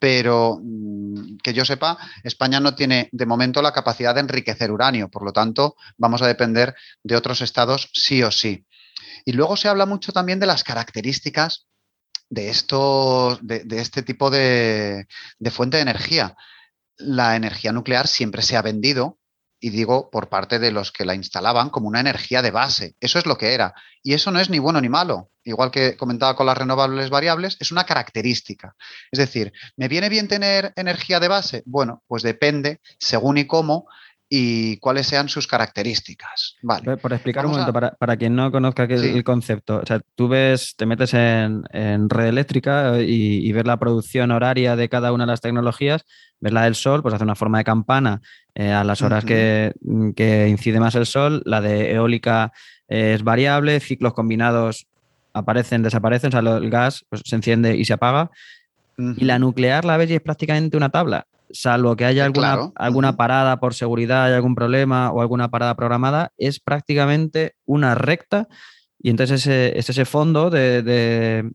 pero 0.00 0.58
mm, 0.60 1.36
que 1.44 1.54
yo 1.54 1.64
sepa, 1.64 1.96
España 2.24 2.58
no 2.58 2.74
tiene 2.74 3.08
de 3.12 3.24
momento 3.24 3.62
la 3.62 3.70
capacidad 3.70 4.16
de 4.16 4.22
enriquecer 4.22 4.72
uranio, 4.72 5.08
por 5.08 5.24
lo 5.24 5.32
tanto, 5.32 5.76
vamos 5.96 6.22
a 6.22 6.26
depender 6.26 6.74
de 7.04 7.14
otros 7.14 7.40
estados 7.40 7.88
sí 7.92 8.20
o 8.24 8.32
sí. 8.32 8.66
Y 9.24 9.30
luego 9.30 9.56
se 9.56 9.68
habla 9.68 9.86
mucho 9.86 10.10
también 10.10 10.40
de 10.40 10.46
las 10.46 10.64
características 10.64 11.68
de, 12.28 12.50
esto, 12.50 13.38
de, 13.40 13.64
este 13.70 14.02
tipo 14.02 14.30
de 14.30 15.06
fuente 15.52 15.76
de 15.76 15.84
energía. 15.84 16.34
La 16.96 17.36
energía 17.36 17.70
nuclear 17.70 18.08
siempre 18.08 18.42
se 18.42 18.56
ha 18.56 18.62
vendido 18.62 19.17
y 19.60 19.70
digo 19.70 20.10
por 20.10 20.28
parte 20.28 20.58
de 20.58 20.70
los 20.70 20.92
que 20.92 21.04
la 21.04 21.14
instalaban 21.14 21.70
como 21.70 21.88
una 21.88 22.00
energía 22.00 22.42
de 22.42 22.50
base. 22.50 22.94
Eso 23.00 23.18
es 23.18 23.26
lo 23.26 23.36
que 23.36 23.54
era. 23.54 23.74
Y 24.02 24.14
eso 24.14 24.30
no 24.30 24.40
es 24.40 24.50
ni 24.50 24.58
bueno 24.58 24.80
ni 24.80 24.88
malo. 24.88 25.30
Igual 25.44 25.70
que 25.70 25.96
comentaba 25.96 26.36
con 26.36 26.46
las 26.46 26.56
renovables 26.56 27.10
variables, 27.10 27.56
es 27.58 27.72
una 27.72 27.84
característica. 27.84 28.76
Es 29.10 29.18
decir, 29.18 29.52
¿me 29.76 29.88
viene 29.88 30.08
bien 30.08 30.28
tener 30.28 30.72
energía 30.76 31.20
de 31.20 31.28
base? 31.28 31.62
Bueno, 31.66 32.02
pues 32.06 32.22
depende 32.22 32.80
según 32.98 33.38
y 33.38 33.46
cómo 33.46 33.88
y 34.30 34.76
cuáles 34.78 35.06
sean 35.06 35.28
sus 35.28 35.46
características. 35.46 36.56
Vale. 36.62 36.98
Por 36.98 37.12
explicar 37.12 37.46
un 37.46 37.52
momento, 37.52 37.72
para, 37.72 38.16
quien 38.16 38.36
no 38.36 38.52
conozca 38.52 38.84
el 38.84 39.24
concepto, 39.24 39.80
o 39.82 39.86
sea, 39.86 40.00
tú 40.14 40.28
ves, 40.28 40.74
te 40.76 40.84
metes 40.84 41.14
en, 41.14 41.64
red 41.72 42.26
eléctrica 42.26 43.00
y, 43.00 43.50
ves 43.52 43.64
la 43.64 43.78
producción 43.78 44.30
horaria 44.30 44.76
de 44.76 44.88
cada 44.88 45.12
una 45.12 45.24
de 45.24 45.28
las 45.28 45.40
tecnologías, 45.40 46.04
ves 46.40 46.52
la 46.52 46.64
del 46.64 46.74
sol, 46.74 47.02
pues 47.02 47.14
hace 47.14 47.24
una 47.24 47.36
forma 47.36 47.58
de 47.58 47.64
campana 47.64 48.20
eh, 48.54 48.70
a 48.70 48.84
las 48.84 49.00
horas 49.00 49.24
que, 49.24 49.72
incide 49.82 50.80
más 50.80 50.94
el 50.94 51.06
sol, 51.06 51.42
la 51.46 51.60
de 51.60 51.92
eólica 51.92 52.52
es 52.86 53.22
variable, 53.22 53.80
ciclos 53.80 54.12
combinados 54.12 54.86
aparecen, 55.32 55.82
desaparecen, 55.82 56.28
o 56.28 56.30
sea, 56.32 56.56
el 56.56 56.70
gas 56.70 57.04
pues, 57.08 57.22
se 57.24 57.36
enciende 57.36 57.76
y 57.76 57.84
se 57.84 57.94
apaga. 57.94 58.30
Y 58.98 59.24
la 59.26 59.38
nuclear 59.38 59.84
la 59.84 59.96
ves 59.96 60.10
y 60.10 60.14
es 60.14 60.20
prácticamente 60.20 60.76
una 60.76 60.88
tabla 60.88 61.28
salvo 61.50 61.96
que 61.96 62.04
haya 62.04 62.24
alguna, 62.24 62.70
alguna 62.74 63.16
parada 63.16 63.60
por 63.60 63.74
seguridad, 63.74 64.24
hay 64.24 64.34
algún 64.34 64.54
problema 64.54 65.10
o 65.10 65.20
alguna 65.20 65.48
parada 65.48 65.74
programada, 65.76 66.32
es 66.36 66.60
prácticamente 66.60 67.54
una 67.64 67.94
recta 67.94 68.48
y 69.00 69.10
entonces 69.10 69.46
es 69.46 69.88
ese 69.88 70.04
fondo 70.04 70.50
de, 70.50 71.52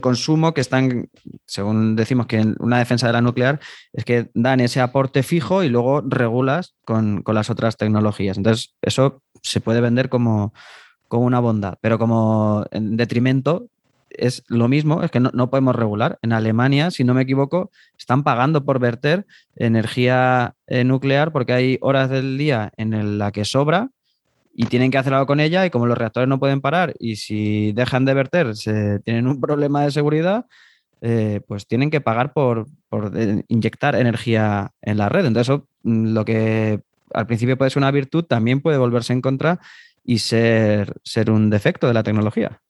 consumo 0.00 0.54
que 0.54 0.60
están, 0.60 1.08
según 1.44 1.96
decimos 1.96 2.26
que 2.26 2.38
en 2.38 2.56
una 2.60 2.78
defensa 2.78 3.06
de 3.06 3.12
la 3.12 3.20
nuclear, 3.20 3.60
es 3.92 4.04
que 4.04 4.30
dan 4.34 4.60
ese 4.60 4.80
aporte 4.80 5.22
fijo 5.22 5.62
y 5.62 5.68
luego 5.68 6.02
regulas 6.02 6.74
con, 6.84 7.22
las 7.26 7.50
otras 7.50 7.76
tecnologías. 7.76 8.36
Entonces, 8.36 8.74
eso 8.80 9.22
se 9.42 9.60
puede 9.60 9.80
vender 9.80 10.08
como, 10.08 10.54
como 11.08 11.26
una 11.26 11.40
bondad, 11.40 11.78
pero 11.80 11.98
como 11.98 12.64
en 12.70 12.96
detrimento 12.96 13.68
es 14.18 14.44
lo 14.48 14.68
mismo, 14.68 15.02
es 15.02 15.10
que 15.10 15.20
no, 15.20 15.50
podemos 15.50 15.74
regular. 15.74 16.18
En 16.22 16.32
Alemania, 16.32 16.90
si 16.90 17.04
no 17.04 17.14
me 17.14 17.22
equivoco, 17.22 17.70
están 17.98 18.24
pagando 18.24 18.64
por 18.64 18.78
verter 18.78 19.26
energía 19.56 20.54
eh, 20.66 20.84
nuclear 20.84 21.32
porque 21.32 21.52
hay 21.52 21.78
horas 21.80 22.10
del 22.10 22.38
día 22.38 22.72
en 22.76 23.18
la 23.18 23.32
que 23.32 23.44
sobra 23.44 23.90
y 24.54 24.66
tienen 24.66 24.90
que 24.90 24.98
hacer 24.98 25.12
algo 25.12 25.26
con 25.26 25.40
ella 25.40 25.66
y 25.66 25.70
como 25.70 25.86
los 25.86 25.98
reactores 25.98 26.28
no 26.28 26.38
pueden 26.38 26.60
parar 26.60 26.94
y 26.98 27.16
si 27.16 27.72
dejan 27.72 28.06
de 28.06 28.14
verter 28.14 28.56
se 28.56 29.00
tienen 29.00 29.26
un 29.26 29.40
problema 29.40 29.82
de 29.82 29.90
seguridad, 29.90 30.46
eh, 31.02 31.40
pues 31.46 31.66
tienen 31.66 31.90
que 31.90 32.00
pagar 32.00 32.32
por, 32.32 32.66
por, 32.88 33.12
eh, 33.14 33.44
inyectar 33.48 33.94
energía 33.96 34.72
en 34.80 34.96
la 34.98 35.08
red. 35.08 35.26
Entonces 35.26 35.54
eso 35.54 35.68
mm, 35.82 36.14
lo 36.14 36.24
que 36.24 36.80
al 37.12 37.26
principio 37.26 37.56
puede 37.56 37.70
ser 37.70 37.80
una 37.80 37.90
virtud, 37.90 38.24
también 38.24 38.60
puede 38.60 38.78
volverse 38.78 39.12
en 39.12 39.20
contra 39.20 39.60
y 40.04 40.18
ser, 40.18 40.94
ser 41.02 41.30
un 41.30 41.50
defecto 41.50 41.86
de 41.86 41.94
la 41.94 42.02
tecnología. 42.02 42.60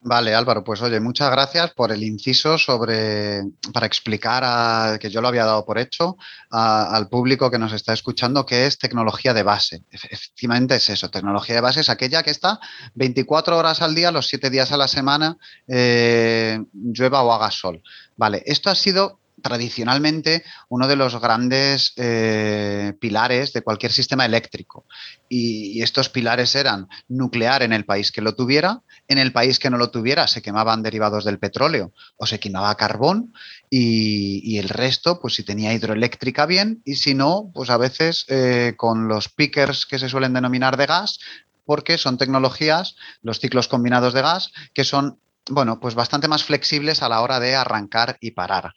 Vale, 0.00 0.32
Álvaro, 0.32 0.62
pues 0.62 0.80
oye, 0.80 1.00
muchas 1.00 1.28
gracias 1.28 1.72
por 1.72 1.90
el 1.90 2.04
inciso 2.04 2.56
sobre, 2.56 3.42
para 3.72 3.86
explicar, 3.86 4.44
a, 4.46 4.96
que 5.00 5.10
yo 5.10 5.20
lo 5.20 5.26
había 5.26 5.44
dado 5.44 5.66
por 5.66 5.76
hecho, 5.76 6.16
al 6.50 7.08
público 7.08 7.50
que 7.50 7.58
nos 7.58 7.72
está 7.72 7.94
escuchando, 7.94 8.46
qué 8.46 8.66
es 8.66 8.78
tecnología 8.78 9.34
de 9.34 9.42
base. 9.42 9.82
Efectivamente 9.90 10.76
es 10.76 10.88
eso, 10.88 11.10
tecnología 11.10 11.56
de 11.56 11.62
base 11.62 11.80
es 11.80 11.88
aquella 11.88 12.22
que 12.22 12.30
está 12.30 12.60
24 12.94 13.58
horas 13.58 13.82
al 13.82 13.96
día, 13.96 14.12
los 14.12 14.28
7 14.28 14.50
días 14.50 14.70
a 14.70 14.76
la 14.76 14.86
semana, 14.86 15.36
eh, 15.66 16.60
llueva 16.72 17.22
o 17.22 17.32
haga 17.32 17.50
sol. 17.50 17.82
Vale, 18.16 18.44
esto 18.46 18.70
ha 18.70 18.76
sido 18.76 19.18
tradicionalmente 19.42 20.44
uno 20.68 20.88
de 20.88 20.96
los 20.96 21.20
grandes 21.20 21.92
eh, 21.96 22.92
pilares 23.00 23.52
de 23.52 23.62
cualquier 23.62 23.92
sistema 23.92 24.24
eléctrico. 24.24 24.86
Y, 25.28 25.82
estos 25.82 26.08
pilares 26.08 26.54
eran 26.54 26.88
nuclear 27.08 27.62
en 27.62 27.72
el 27.72 27.84
país 27.84 28.10
que 28.10 28.20
lo 28.20 28.34
tuviera, 28.34 28.82
en 29.06 29.18
el 29.18 29.32
país 29.32 29.58
que 29.58 29.70
no 29.70 29.78
lo 29.78 29.90
tuviera 29.90 30.26
se 30.26 30.42
quemaban 30.42 30.82
derivados 30.82 31.24
del 31.24 31.38
petróleo 31.38 31.92
o 32.16 32.26
se 32.26 32.40
quemaba 32.40 32.74
carbón 32.74 33.32
y, 33.70 34.58
el 34.58 34.68
resto, 34.68 35.20
pues 35.20 35.34
si 35.34 35.44
tenía 35.44 35.72
hidroeléctrica 35.72 36.46
bien 36.46 36.82
y 36.84 36.96
si 36.96 37.14
no, 37.14 37.50
pues 37.54 37.70
a 37.70 37.76
veces 37.76 38.24
eh, 38.28 38.74
con 38.76 39.08
los 39.08 39.28
pickers 39.28 39.86
que 39.86 39.98
se 39.98 40.08
suelen 40.08 40.32
denominar 40.32 40.76
de 40.76 40.86
gas, 40.86 41.20
porque 41.64 41.98
son 41.98 42.16
tecnologías, 42.16 42.96
los 43.22 43.40
ciclos 43.40 43.68
combinados 43.68 44.14
de 44.14 44.22
gas, 44.22 44.52
que 44.72 44.84
son 44.84 45.20
bueno, 45.50 45.80
pues 45.80 45.94
bastante 45.94 46.28
más 46.28 46.44
flexibles 46.44 47.02
a 47.02 47.08
la 47.08 47.20
hora 47.20 47.40
de 47.40 47.54
arrancar 47.54 48.16
y 48.20 48.32
parar. 48.32 48.74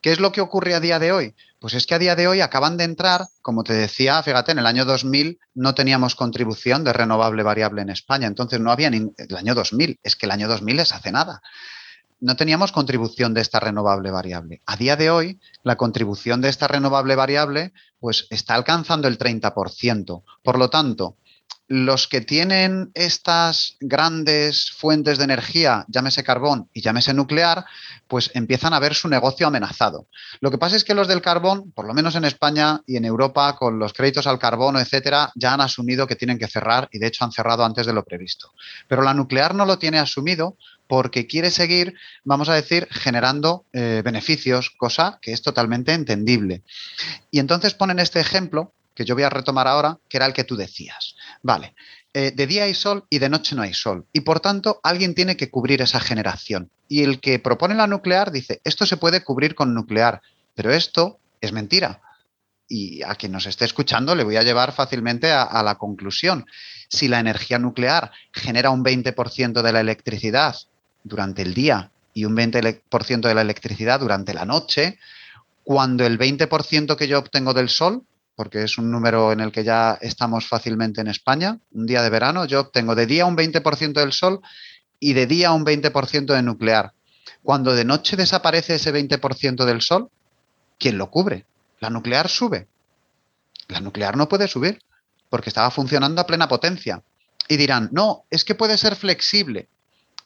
¿Qué 0.00 0.12
es 0.12 0.20
lo 0.20 0.32
que 0.32 0.40
ocurre 0.40 0.74
a 0.74 0.80
día 0.80 0.98
de 0.98 1.12
hoy? 1.12 1.34
Pues 1.58 1.74
es 1.74 1.86
que 1.86 1.94
a 1.94 1.98
día 1.98 2.16
de 2.16 2.28
hoy 2.28 2.40
acaban 2.40 2.76
de 2.76 2.84
entrar, 2.84 3.26
como 3.40 3.64
te 3.64 3.72
decía, 3.72 4.22
fíjate, 4.22 4.52
en 4.52 4.58
el 4.58 4.66
año 4.66 4.84
2000 4.84 5.38
no 5.54 5.74
teníamos 5.74 6.14
contribución 6.14 6.84
de 6.84 6.92
renovable 6.92 7.42
variable 7.42 7.82
en 7.82 7.90
España, 7.90 8.26
entonces 8.26 8.60
no 8.60 8.70
había 8.70 8.90
ni 8.90 9.10
el 9.16 9.36
año 9.36 9.54
2000, 9.54 9.98
es 10.02 10.16
que 10.16 10.26
el 10.26 10.32
año 10.32 10.48
2000 10.48 10.80
es 10.80 10.92
hace 10.92 11.12
nada. 11.12 11.40
No 12.20 12.36
teníamos 12.36 12.72
contribución 12.72 13.34
de 13.34 13.40
esta 13.40 13.60
renovable 13.60 14.10
variable. 14.10 14.62
A 14.66 14.76
día 14.76 14.96
de 14.96 15.10
hoy, 15.10 15.40
la 15.62 15.76
contribución 15.76 16.40
de 16.40 16.48
esta 16.48 16.68
renovable 16.68 17.16
variable 17.16 17.72
pues 17.98 18.26
está 18.30 18.54
alcanzando 18.54 19.08
el 19.08 19.18
30%. 19.18 20.22
Por 20.42 20.58
lo 20.58 20.70
tanto, 20.70 21.16
los 21.66 22.08
que 22.08 22.20
tienen 22.20 22.90
estas 22.94 23.76
grandes 23.80 24.70
fuentes 24.70 25.16
de 25.18 25.24
energía, 25.24 25.84
llámese 25.88 26.22
carbón 26.22 26.68
y 26.74 26.82
llámese 26.82 27.14
nuclear, 27.14 27.64
pues 28.06 28.30
empiezan 28.34 28.74
a 28.74 28.80
ver 28.80 28.94
su 28.94 29.08
negocio 29.08 29.46
amenazado. 29.46 30.06
Lo 30.40 30.50
que 30.50 30.58
pasa 30.58 30.76
es 30.76 30.84
que 30.84 30.94
los 30.94 31.08
del 31.08 31.22
carbón, 31.22 31.72
por 31.72 31.86
lo 31.86 31.94
menos 31.94 32.16
en 32.16 32.24
España 32.24 32.82
y 32.86 32.96
en 32.96 33.06
Europa, 33.06 33.56
con 33.56 33.78
los 33.78 33.94
créditos 33.94 34.26
al 34.26 34.38
carbono, 34.38 34.78
etcétera, 34.78 35.32
ya 35.34 35.54
han 35.54 35.62
asumido 35.62 36.06
que 36.06 36.16
tienen 36.16 36.38
que 36.38 36.48
cerrar 36.48 36.88
y 36.92 36.98
de 36.98 37.06
hecho 37.06 37.24
han 37.24 37.32
cerrado 37.32 37.64
antes 37.64 37.86
de 37.86 37.94
lo 37.94 38.04
previsto. 38.04 38.52
Pero 38.86 39.02
la 39.02 39.14
nuclear 39.14 39.54
no 39.54 39.64
lo 39.64 39.78
tiene 39.78 39.98
asumido 39.98 40.58
porque 40.86 41.26
quiere 41.26 41.50
seguir, 41.50 41.94
vamos 42.24 42.50
a 42.50 42.54
decir, 42.54 42.88
generando 42.90 43.64
eh, 43.72 44.02
beneficios, 44.04 44.70
cosa 44.76 45.18
que 45.22 45.32
es 45.32 45.40
totalmente 45.40 45.94
entendible. 45.94 46.62
Y 47.30 47.38
entonces 47.38 47.72
ponen 47.72 47.98
este 48.00 48.20
ejemplo 48.20 48.74
que 48.94 49.04
yo 49.04 49.14
voy 49.14 49.24
a 49.24 49.30
retomar 49.30 49.66
ahora, 49.66 49.98
que 50.08 50.16
era 50.16 50.26
el 50.26 50.32
que 50.32 50.44
tú 50.44 50.56
decías. 50.56 51.16
Vale, 51.42 51.74
eh, 52.12 52.32
de 52.34 52.46
día 52.46 52.64
hay 52.64 52.74
sol 52.74 53.04
y 53.10 53.18
de 53.18 53.28
noche 53.28 53.56
no 53.56 53.62
hay 53.62 53.74
sol. 53.74 54.06
Y 54.12 54.20
por 54.20 54.40
tanto, 54.40 54.80
alguien 54.82 55.14
tiene 55.14 55.36
que 55.36 55.50
cubrir 55.50 55.82
esa 55.82 56.00
generación. 56.00 56.70
Y 56.88 57.02
el 57.02 57.20
que 57.20 57.38
propone 57.38 57.74
la 57.74 57.86
nuclear 57.86 58.30
dice, 58.30 58.60
esto 58.64 58.86
se 58.86 58.96
puede 58.96 59.24
cubrir 59.24 59.54
con 59.54 59.74
nuclear, 59.74 60.22
pero 60.54 60.72
esto 60.72 61.18
es 61.40 61.52
mentira. 61.52 62.00
Y 62.68 63.02
a 63.02 63.16
quien 63.16 63.32
nos 63.32 63.46
esté 63.46 63.64
escuchando 63.64 64.14
le 64.14 64.24
voy 64.24 64.36
a 64.36 64.42
llevar 64.42 64.72
fácilmente 64.72 65.32
a, 65.32 65.42
a 65.42 65.62
la 65.62 65.74
conclusión. 65.74 66.46
Si 66.88 67.08
la 67.08 67.18
energía 67.18 67.58
nuclear 67.58 68.12
genera 68.32 68.70
un 68.70 68.84
20% 68.84 69.62
de 69.62 69.72
la 69.72 69.80
electricidad 69.80 70.56
durante 71.02 71.42
el 71.42 71.52
día 71.52 71.90
y 72.14 72.24
un 72.26 72.36
20% 72.36 73.20
de 73.20 73.34
la 73.34 73.42
electricidad 73.42 73.98
durante 73.98 74.32
la 74.32 74.44
noche, 74.44 74.98
cuando 75.64 76.06
el 76.06 76.18
20% 76.18 76.96
que 76.96 77.08
yo 77.08 77.18
obtengo 77.18 77.54
del 77.54 77.68
sol 77.68 78.04
porque 78.36 78.62
es 78.62 78.78
un 78.78 78.90
número 78.90 79.32
en 79.32 79.40
el 79.40 79.52
que 79.52 79.64
ya 79.64 79.98
estamos 80.00 80.46
fácilmente 80.46 81.00
en 81.00 81.08
España. 81.08 81.58
Un 81.72 81.86
día 81.86 82.02
de 82.02 82.10
verano 82.10 82.44
yo 82.44 82.60
obtengo 82.60 82.94
de 82.94 83.06
día 83.06 83.26
un 83.26 83.36
20% 83.36 83.92
del 83.92 84.12
sol 84.12 84.40
y 84.98 85.12
de 85.12 85.26
día 85.26 85.52
un 85.52 85.64
20% 85.64 86.34
de 86.34 86.42
nuclear. 86.42 86.92
Cuando 87.42 87.74
de 87.74 87.84
noche 87.84 88.16
desaparece 88.16 88.76
ese 88.76 88.92
20% 88.92 89.64
del 89.64 89.82
sol, 89.82 90.10
¿quién 90.78 90.98
lo 90.98 91.10
cubre? 91.10 91.46
La 91.80 91.90
nuclear 91.90 92.28
sube. 92.28 92.66
La 93.68 93.80
nuclear 93.80 94.16
no 94.16 94.28
puede 94.28 94.48
subir 94.48 94.82
porque 95.28 95.50
estaba 95.50 95.70
funcionando 95.70 96.20
a 96.20 96.26
plena 96.26 96.48
potencia. 96.48 97.02
Y 97.48 97.56
dirán, 97.56 97.90
no, 97.92 98.24
es 98.30 98.44
que 98.44 98.54
puede 98.54 98.78
ser 98.78 98.96
flexible. 98.96 99.68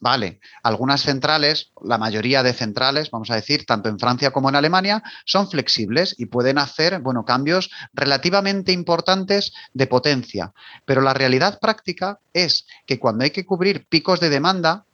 Vale, 0.00 0.38
algunas 0.62 1.02
centrales, 1.02 1.72
la 1.82 1.98
mayoría 1.98 2.44
de 2.44 2.52
centrales, 2.52 3.10
vamos 3.10 3.30
a 3.30 3.34
decir, 3.34 3.66
tanto 3.66 3.88
en 3.88 3.98
Francia 3.98 4.30
como 4.30 4.48
en 4.48 4.54
Alemania, 4.54 5.02
son 5.24 5.50
flexibles 5.50 6.14
y 6.18 6.26
pueden 6.26 6.58
hacer, 6.58 7.00
bueno, 7.00 7.24
cambios 7.24 7.70
relativamente 7.92 8.70
importantes 8.70 9.52
de 9.74 9.88
potencia. 9.88 10.52
Pero 10.84 11.00
la 11.00 11.14
realidad 11.14 11.58
práctica 11.58 12.20
es 12.32 12.66
que 12.86 13.00
cuando 13.00 13.24
hay 13.24 13.30
que 13.30 13.44
cubrir 13.44 13.86
picos 13.88 14.20
de 14.20 14.30
demanda, 14.30 14.84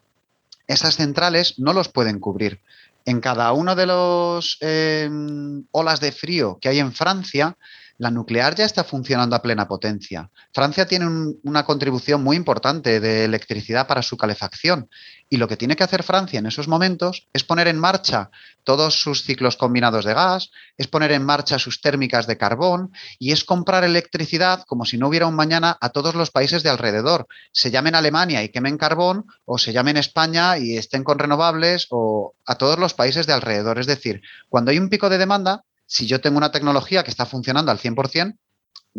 esas 0.66 0.96
centrales 0.96 1.58
no 1.58 1.74
los 1.74 1.90
pueden 1.90 2.18
cubrir. 2.18 2.60
En 3.04 3.20
cada 3.20 3.52
uno 3.52 3.74
de 3.74 3.84
los 3.84 4.56
em, 4.60 5.66
olas 5.72 6.00
de 6.00 6.12
frío 6.12 6.58
que 6.58 6.70
hay 6.70 6.78
en 6.78 6.94
Francia, 6.94 7.58
la 7.98 8.10
nuclear 8.10 8.54
ya 8.54 8.64
está 8.64 8.84
funcionando 8.84 9.36
a 9.36 9.42
plena 9.42 9.68
potencia. 9.68 10.30
Francia 10.52 10.86
tiene 10.86 11.06
una 11.42 11.64
contribución 11.64 12.22
muy 12.22 12.36
importante 12.36 13.00
de 13.00 13.24
electricidad 13.24 13.86
para 13.86 14.02
su 14.02 14.16
calefacción 14.16 14.88
y 15.28 15.36
lo 15.36 15.48
que 15.48 15.56
tiene 15.56 15.76
que 15.76 15.84
hacer 15.84 16.02
Francia 16.02 16.38
en 16.38 16.46
esos 16.46 16.68
momentos 16.68 17.28
es 17.32 17.44
poner 17.44 17.68
en 17.68 17.78
marcha 17.78 18.30
todos 18.62 19.00
sus 19.00 19.22
ciclos 19.22 19.56
combinados 19.56 20.04
de 20.04 20.14
gas, 20.14 20.50
es 20.76 20.86
poner 20.86 21.12
en 21.12 21.24
marcha 21.24 21.58
sus 21.58 21.80
térmicas 21.80 22.26
de 22.26 22.36
carbón 22.36 22.92
y 23.18 23.32
es 23.32 23.44
comprar 23.44 23.84
electricidad 23.84 24.64
como 24.66 24.84
si 24.84 24.98
no 24.98 25.08
hubiera 25.08 25.26
un 25.26 25.34
mañana 25.34 25.76
a 25.80 25.90
todos 25.90 26.14
los 26.14 26.30
países 26.30 26.62
de 26.62 26.70
alrededor. 26.70 27.26
Se 27.52 27.70
llamen 27.70 27.94
Alemania 27.94 28.42
y 28.42 28.48
quemen 28.48 28.78
carbón 28.78 29.26
o 29.44 29.58
se 29.58 29.72
llamen 29.72 29.96
España 29.96 30.58
y 30.58 30.76
estén 30.76 31.04
con 31.04 31.18
renovables 31.18 31.86
o 31.90 32.34
a 32.46 32.56
todos 32.56 32.78
los 32.78 32.94
países 32.94 33.26
de 33.26 33.32
alrededor. 33.32 33.78
Es 33.78 33.86
decir, 33.86 34.22
cuando 34.48 34.70
hay 34.70 34.78
un 34.78 34.88
pico 34.88 35.08
de 35.08 35.18
demanda, 35.18 35.64
si 35.86 36.06
yo 36.06 36.20
tengo 36.20 36.38
una 36.38 36.52
tecnología 36.52 37.02
que 37.02 37.10
está 37.10 37.26
funcionando 37.26 37.70
al 37.70 37.78
100%, 37.78 38.36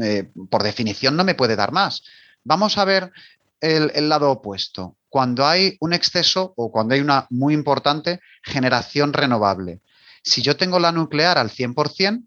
eh, 0.01 0.29
por 0.49 0.63
definición 0.63 1.15
no 1.15 1.23
me 1.23 1.35
puede 1.35 1.55
dar 1.55 1.71
más. 1.71 2.03
Vamos 2.43 2.77
a 2.77 2.85
ver 2.85 3.11
el, 3.61 4.09
lado 4.09 4.31
opuesto. 4.31 4.95
Cuando 5.09 5.45
hay 5.45 5.77
un 5.79 5.93
exceso 5.93 6.53
o 6.57 6.71
cuando 6.71 6.93
hay 6.93 7.01
una 7.01 7.27
muy 7.29 7.53
importante 7.53 8.19
generación 8.43 9.13
renovable. 9.13 9.81
Si 10.23 10.41
yo 10.41 10.57
tengo 10.57 10.79
la 10.79 10.91
nuclear 10.91 11.37
al 11.37 11.49
100%, 11.49 12.23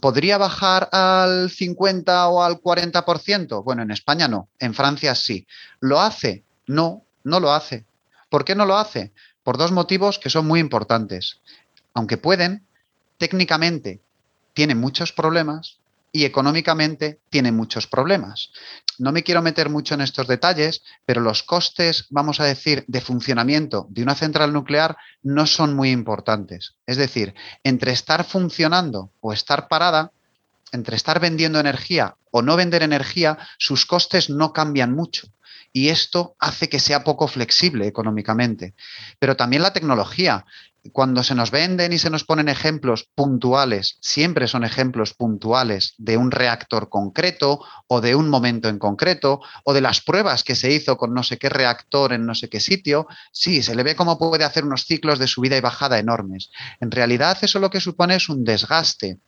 ¿podría 0.00 0.38
bajar 0.38 0.88
al 0.92 1.50
50 1.50 2.28
o 2.28 2.42
al 2.42 2.60
40%? 2.60 3.62
Bueno, 3.62 3.82
en 3.82 3.90
España 3.90 4.28
no, 4.28 4.48
en 4.58 4.74
Francia 4.74 5.14
sí. 5.14 5.46
¿Lo 5.80 6.00
hace? 6.00 6.44
No, 6.66 7.04
no 7.22 7.40
lo 7.40 7.52
hace. 7.52 7.86
¿Por 8.28 8.44
qué 8.44 8.54
no 8.54 8.66
lo 8.66 8.76
hace? 8.76 9.12
Por 9.42 9.56
dos 9.56 9.72
motivos 9.72 10.18
que 10.18 10.30
son 10.30 10.46
muy 10.46 10.58
importantes. 10.58 11.40
Aunque 11.92 12.16
pueden, 12.16 12.66
técnicamente 13.18 14.00
tiene 14.52 14.74
muchos 14.74 15.12
problemas 15.12 15.78
y 16.12 16.24
económicamente 16.24 17.18
tiene 17.28 17.50
muchos 17.50 17.88
problemas. 17.88 18.52
No 18.98 19.10
me 19.10 19.24
quiero 19.24 19.42
meter 19.42 19.68
mucho 19.68 19.94
en 19.94 20.00
estos 20.00 20.28
detalles, 20.28 20.82
pero 21.04 21.20
los 21.20 21.42
costes, 21.42 22.06
vamos 22.10 22.38
a 22.38 22.44
decir, 22.44 22.84
de 22.86 23.00
funcionamiento 23.00 23.88
de 23.90 24.04
una 24.04 24.14
central 24.14 24.52
nuclear 24.52 24.96
no 25.24 25.46
son 25.46 25.74
muy 25.74 25.90
importantes. 25.90 26.74
Es 26.86 26.96
decir, 26.98 27.34
entre 27.64 27.90
estar 27.90 28.24
funcionando 28.24 29.10
o 29.20 29.32
estar 29.32 29.66
parada, 29.66 30.12
entre 30.70 30.94
estar 30.94 31.18
vendiendo 31.18 31.58
energía 31.58 32.14
o 32.30 32.42
no 32.42 32.54
vender 32.54 32.84
energía, 32.84 33.36
sus 33.58 33.84
costes 33.84 34.30
no 34.30 34.52
cambian 34.52 34.94
mucho 34.94 35.28
y 35.76 35.88
esto 35.88 36.36
hace 36.38 36.68
que 36.68 36.78
sea 36.78 37.02
poco 37.02 37.26
flexible 37.26 37.88
económicamente. 37.88 38.74
Pero 39.18 39.36
también 39.36 39.62
la 39.62 39.72
tecnología 39.72 40.46
cuando 40.92 41.22
se 41.22 41.34
nos 41.34 41.50
venden 41.50 41.92
y 41.92 41.98
se 41.98 42.10
nos 42.10 42.24
ponen 42.24 42.48
ejemplos 42.48 43.08
puntuales, 43.14 43.96
siempre 44.00 44.46
son 44.48 44.64
ejemplos 44.64 45.14
puntuales 45.14 45.94
de 45.98 46.16
un 46.16 46.30
reactor 46.30 46.88
concreto 46.88 47.60
o 47.86 48.00
de 48.00 48.14
un 48.14 48.28
momento 48.28 48.68
en 48.68 48.78
concreto 48.78 49.40
o 49.64 49.72
de 49.72 49.80
las 49.80 50.00
pruebas 50.00 50.44
que 50.44 50.54
se 50.54 50.72
hizo 50.72 50.96
con 50.96 51.14
no 51.14 51.22
sé 51.22 51.38
qué 51.38 51.48
reactor 51.48 52.12
en 52.12 52.26
no 52.26 52.34
sé 52.34 52.48
qué 52.48 52.60
sitio, 52.60 53.06
sí, 53.32 53.62
se 53.62 53.74
le 53.74 53.82
ve 53.82 53.96
cómo 53.96 54.18
puede 54.18 54.44
hacer 54.44 54.64
unos 54.64 54.84
ciclos 54.84 55.18
de 55.18 55.26
subida 55.26 55.56
y 55.56 55.60
bajada 55.60 55.98
enormes. 55.98 56.50
En 56.80 56.90
realidad 56.90 57.38
eso 57.40 57.58
lo 57.58 57.70
que 57.70 57.80
supone 57.80 58.16
es 58.16 58.28
un 58.28 58.44
desgaste 58.44 59.18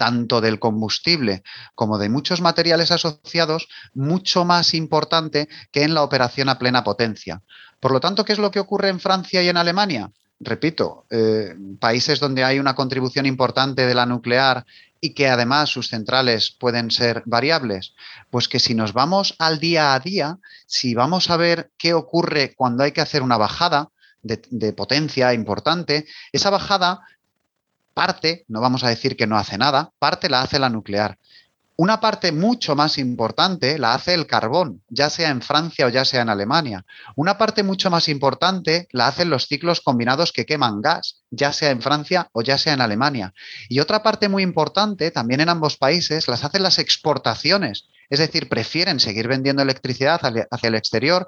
tanto 0.00 0.40
del 0.40 0.58
combustible 0.58 1.42
como 1.74 1.98
de 1.98 2.08
muchos 2.08 2.40
materiales 2.40 2.90
asociados, 2.90 3.68
mucho 3.92 4.46
más 4.46 4.72
importante 4.72 5.46
que 5.72 5.82
en 5.82 5.92
la 5.92 6.02
operación 6.02 6.48
a 6.48 6.58
plena 6.58 6.84
potencia. 6.84 7.42
Por 7.80 7.92
lo 7.92 8.00
tanto, 8.00 8.24
¿qué 8.24 8.32
es 8.32 8.38
lo 8.38 8.50
que 8.50 8.60
ocurre 8.60 8.88
en 8.88 8.98
Francia 8.98 9.42
y 9.42 9.50
en 9.50 9.58
Alemania? 9.58 10.10
Repito, 10.40 11.06
eh, 11.10 11.54
países 11.78 12.18
donde 12.18 12.42
hay 12.42 12.58
una 12.58 12.74
contribución 12.74 13.26
importante 13.26 13.86
de 13.86 13.94
la 13.94 14.06
nuclear 14.06 14.64
y 15.00 15.10
que 15.14 15.28
además 15.28 15.68
sus 15.68 15.88
centrales 15.88 16.50
pueden 16.50 16.90
ser 16.90 17.22
variables? 17.26 17.94
Pues 18.30 18.48
que 18.48 18.58
si 18.58 18.74
nos 18.74 18.92
vamos 18.92 19.36
al 19.38 19.60
día 19.60 19.94
a 19.94 20.00
día, 20.00 20.38
si 20.66 20.94
vamos 20.94 21.30
a 21.30 21.36
ver 21.36 21.70
qué 21.78 21.94
ocurre 21.94 22.54
cuando 22.56 22.82
hay 22.82 22.92
que 22.92 23.02
hacer 23.02 23.22
una 23.22 23.36
bajada 23.36 23.90
de, 24.22 24.42
de 24.50 24.72
potencia 24.72 25.32
importante, 25.34 26.06
esa 26.32 26.50
bajada 26.50 27.00
parte, 27.94 28.44
no 28.48 28.60
vamos 28.60 28.82
a 28.82 28.88
decir 28.88 29.16
que 29.16 29.26
no 29.26 29.36
hace 29.36 29.58
nada, 29.58 29.92
parte 29.98 30.30
la 30.30 30.42
hace 30.42 30.58
la 30.58 30.70
nuclear. 30.70 31.18
Una 31.82 31.98
parte 31.98 32.30
mucho 32.30 32.76
más 32.76 32.98
importante 32.98 33.78
la 33.78 33.94
hace 33.94 34.12
el 34.12 34.26
carbón, 34.26 34.82
ya 34.90 35.08
sea 35.08 35.30
en 35.30 35.40
Francia 35.40 35.86
o 35.86 35.88
ya 35.88 36.04
sea 36.04 36.20
en 36.20 36.28
Alemania. 36.28 36.84
Una 37.16 37.38
parte 37.38 37.62
mucho 37.62 37.88
más 37.88 38.10
importante 38.10 38.86
la 38.92 39.06
hacen 39.06 39.30
los 39.30 39.46
ciclos 39.46 39.80
combinados 39.80 40.30
que 40.30 40.44
queman 40.44 40.82
gas, 40.82 41.22
ya 41.30 41.54
sea 41.54 41.70
en 41.70 41.80
Francia 41.80 42.28
o 42.32 42.42
ya 42.42 42.58
sea 42.58 42.74
en 42.74 42.82
Alemania. 42.82 43.32
Y 43.70 43.80
otra 43.80 44.02
parte 44.02 44.28
muy 44.28 44.42
importante, 44.42 45.10
también 45.10 45.40
en 45.40 45.48
ambos 45.48 45.78
países, 45.78 46.28
las 46.28 46.44
hacen 46.44 46.62
las 46.62 46.78
exportaciones. 46.78 47.86
Es 48.10 48.18
decir, 48.18 48.50
prefieren 48.50 49.00
seguir 49.00 49.26
vendiendo 49.26 49.62
electricidad 49.62 50.20
hacia 50.50 50.68
el 50.68 50.74
exterior, 50.74 51.26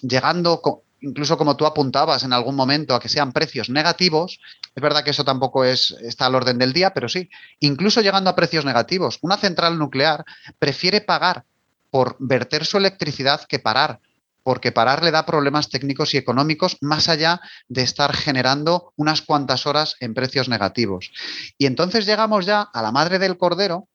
llegando 0.00 0.60
incluso 1.02 1.36
como 1.36 1.56
tú 1.56 1.66
apuntabas 1.66 2.22
en 2.22 2.32
algún 2.32 2.56
momento, 2.56 2.94
a 2.94 3.00
que 3.00 3.08
sean 3.08 3.32
precios 3.32 3.68
negativos. 3.68 4.40
Es 4.74 4.82
verdad 4.82 5.04
que 5.04 5.10
eso 5.10 5.24
tampoco 5.24 5.64
es, 5.64 5.90
está 6.02 6.26
al 6.26 6.34
orden 6.34 6.58
del 6.58 6.72
día, 6.72 6.94
pero 6.94 7.08
sí, 7.08 7.28
incluso 7.60 8.00
llegando 8.00 8.30
a 8.30 8.36
precios 8.36 8.64
negativos, 8.64 9.18
una 9.22 9.36
central 9.36 9.78
nuclear 9.78 10.24
prefiere 10.58 11.00
pagar 11.00 11.44
por 11.90 12.16
verter 12.18 12.64
su 12.64 12.78
electricidad 12.78 13.42
que 13.46 13.58
parar, 13.58 14.00
porque 14.42 14.72
parar 14.72 15.04
le 15.04 15.10
da 15.10 15.26
problemas 15.26 15.68
técnicos 15.68 16.14
y 16.14 16.16
económicos 16.16 16.78
más 16.80 17.08
allá 17.08 17.40
de 17.68 17.82
estar 17.82 18.14
generando 18.14 18.92
unas 18.96 19.22
cuantas 19.22 19.66
horas 19.66 19.96
en 20.00 20.14
precios 20.14 20.48
negativos. 20.48 21.12
Y 21.58 21.66
entonces 21.66 22.06
llegamos 22.06 22.46
ya 22.46 22.62
a 22.62 22.82
la 22.82 22.92
madre 22.92 23.18
del 23.18 23.36
cordero, 23.36 23.88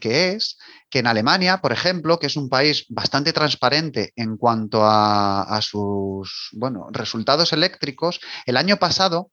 que 0.00 0.32
es 0.32 0.58
que 0.90 1.00
en 1.00 1.06
Alemania, 1.06 1.60
por 1.60 1.72
ejemplo, 1.72 2.18
que 2.18 2.26
es 2.26 2.36
un 2.36 2.48
país 2.48 2.86
bastante 2.88 3.32
transparente 3.32 4.12
en 4.16 4.36
cuanto 4.36 4.80
a, 4.82 5.58
sus 5.62 6.50
bueno, 6.52 6.88
resultados 6.90 7.52
eléctricos, 7.52 8.20
el 8.46 8.56
año 8.56 8.76
pasado 8.76 9.30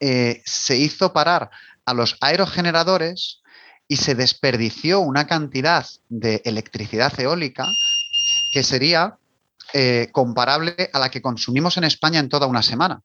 eh, 0.00 0.42
se 0.44 0.76
hizo 0.76 1.12
parar 1.12 1.50
a 1.84 1.94
los 1.94 2.16
aerogeneradores 2.20 3.42
y 3.88 3.96
se 3.96 4.14
desperdició 4.14 5.00
una 5.00 5.26
cantidad 5.26 5.86
de 6.08 6.42
electricidad 6.44 7.18
eólica 7.20 7.68
que 8.52 8.62
sería 8.62 9.18
eh, 9.74 10.08
comparable 10.12 10.90
a 10.92 10.98
la 10.98 11.10
que 11.10 11.22
consumimos 11.22 11.76
en 11.76 11.84
España 11.84 12.20
en 12.20 12.28
toda 12.28 12.46
una 12.46 12.62
semana. 12.62 13.02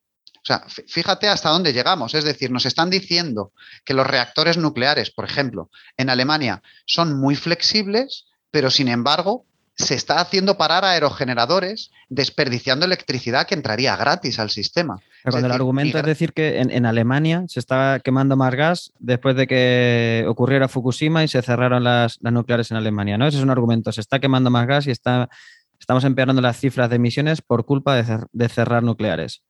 O 0.47 0.53
sea, 0.53 0.63
fíjate 0.87 1.27
hasta 1.27 1.49
dónde 1.49 1.73
llegamos. 1.73 2.13
Es 2.13 2.23
decir, 2.23 2.51
nos 2.51 2.65
están 2.65 2.89
diciendo 2.89 3.51
que 3.83 3.93
los 3.93 4.07
reactores 4.07 4.57
nucleares, 4.57 5.11
por 5.11 5.25
ejemplo, 5.25 5.69
en 5.97 6.09
Alemania 6.09 6.63
son 6.85 7.19
muy 7.19 7.35
flexibles, 7.35 8.27
pero 8.49 8.69
sin 8.69 8.87
embargo 8.87 9.45
se 9.75 9.93
está 9.93 10.21
haciendo 10.21 10.57
parar 10.57 10.85
aerogeneradores 10.85 11.91
desperdiciando 12.07 12.85
electricidad 12.85 13.45
que 13.45 13.55
entraría 13.55 13.97
gratis 13.97 14.39
al 14.39 14.49
sistema. 14.49 14.99
cuando 15.29 15.47
el 15.47 15.51
argumento 15.51 15.97
es 15.97 16.05
decir 16.05 16.31
que 16.31 16.61
en, 16.61 16.85
Alemania 16.85 17.43
se 17.49 17.59
está 17.59 17.99
quemando 18.01 18.37
más 18.37 18.55
gas 18.55 18.93
después 18.99 19.35
de 19.35 19.47
que 19.47 20.25
ocurriera 20.29 20.69
Fukushima 20.69 21.25
y 21.25 21.27
se 21.27 21.41
cerraron 21.41 21.83
las, 21.83 22.19
nucleares 22.21 22.71
en 22.71 22.77
Alemania, 22.77 23.17
¿no? 23.17 23.27
Ese 23.27 23.37
es 23.37 23.43
un 23.43 23.49
argumento. 23.49 23.91
Se 23.91 23.99
está 24.01 24.19
quemando 24.19 24.49
más 24.49 24.65
gas 24.65 24.87
y 24.87 24.91
está, 24.91 25.29
estamos 25.77 26.05
empeorando 26.05 26.41
las 26.41 26.57
cifras 26.57 26.89
de 26.89 26.95
emisiones 26.95 27.41
por 27.41 27.65
culpa 27.65 28.01
de 28.31 28.49
cerrar 28.49 28.81
nucleares. 28.81 29.43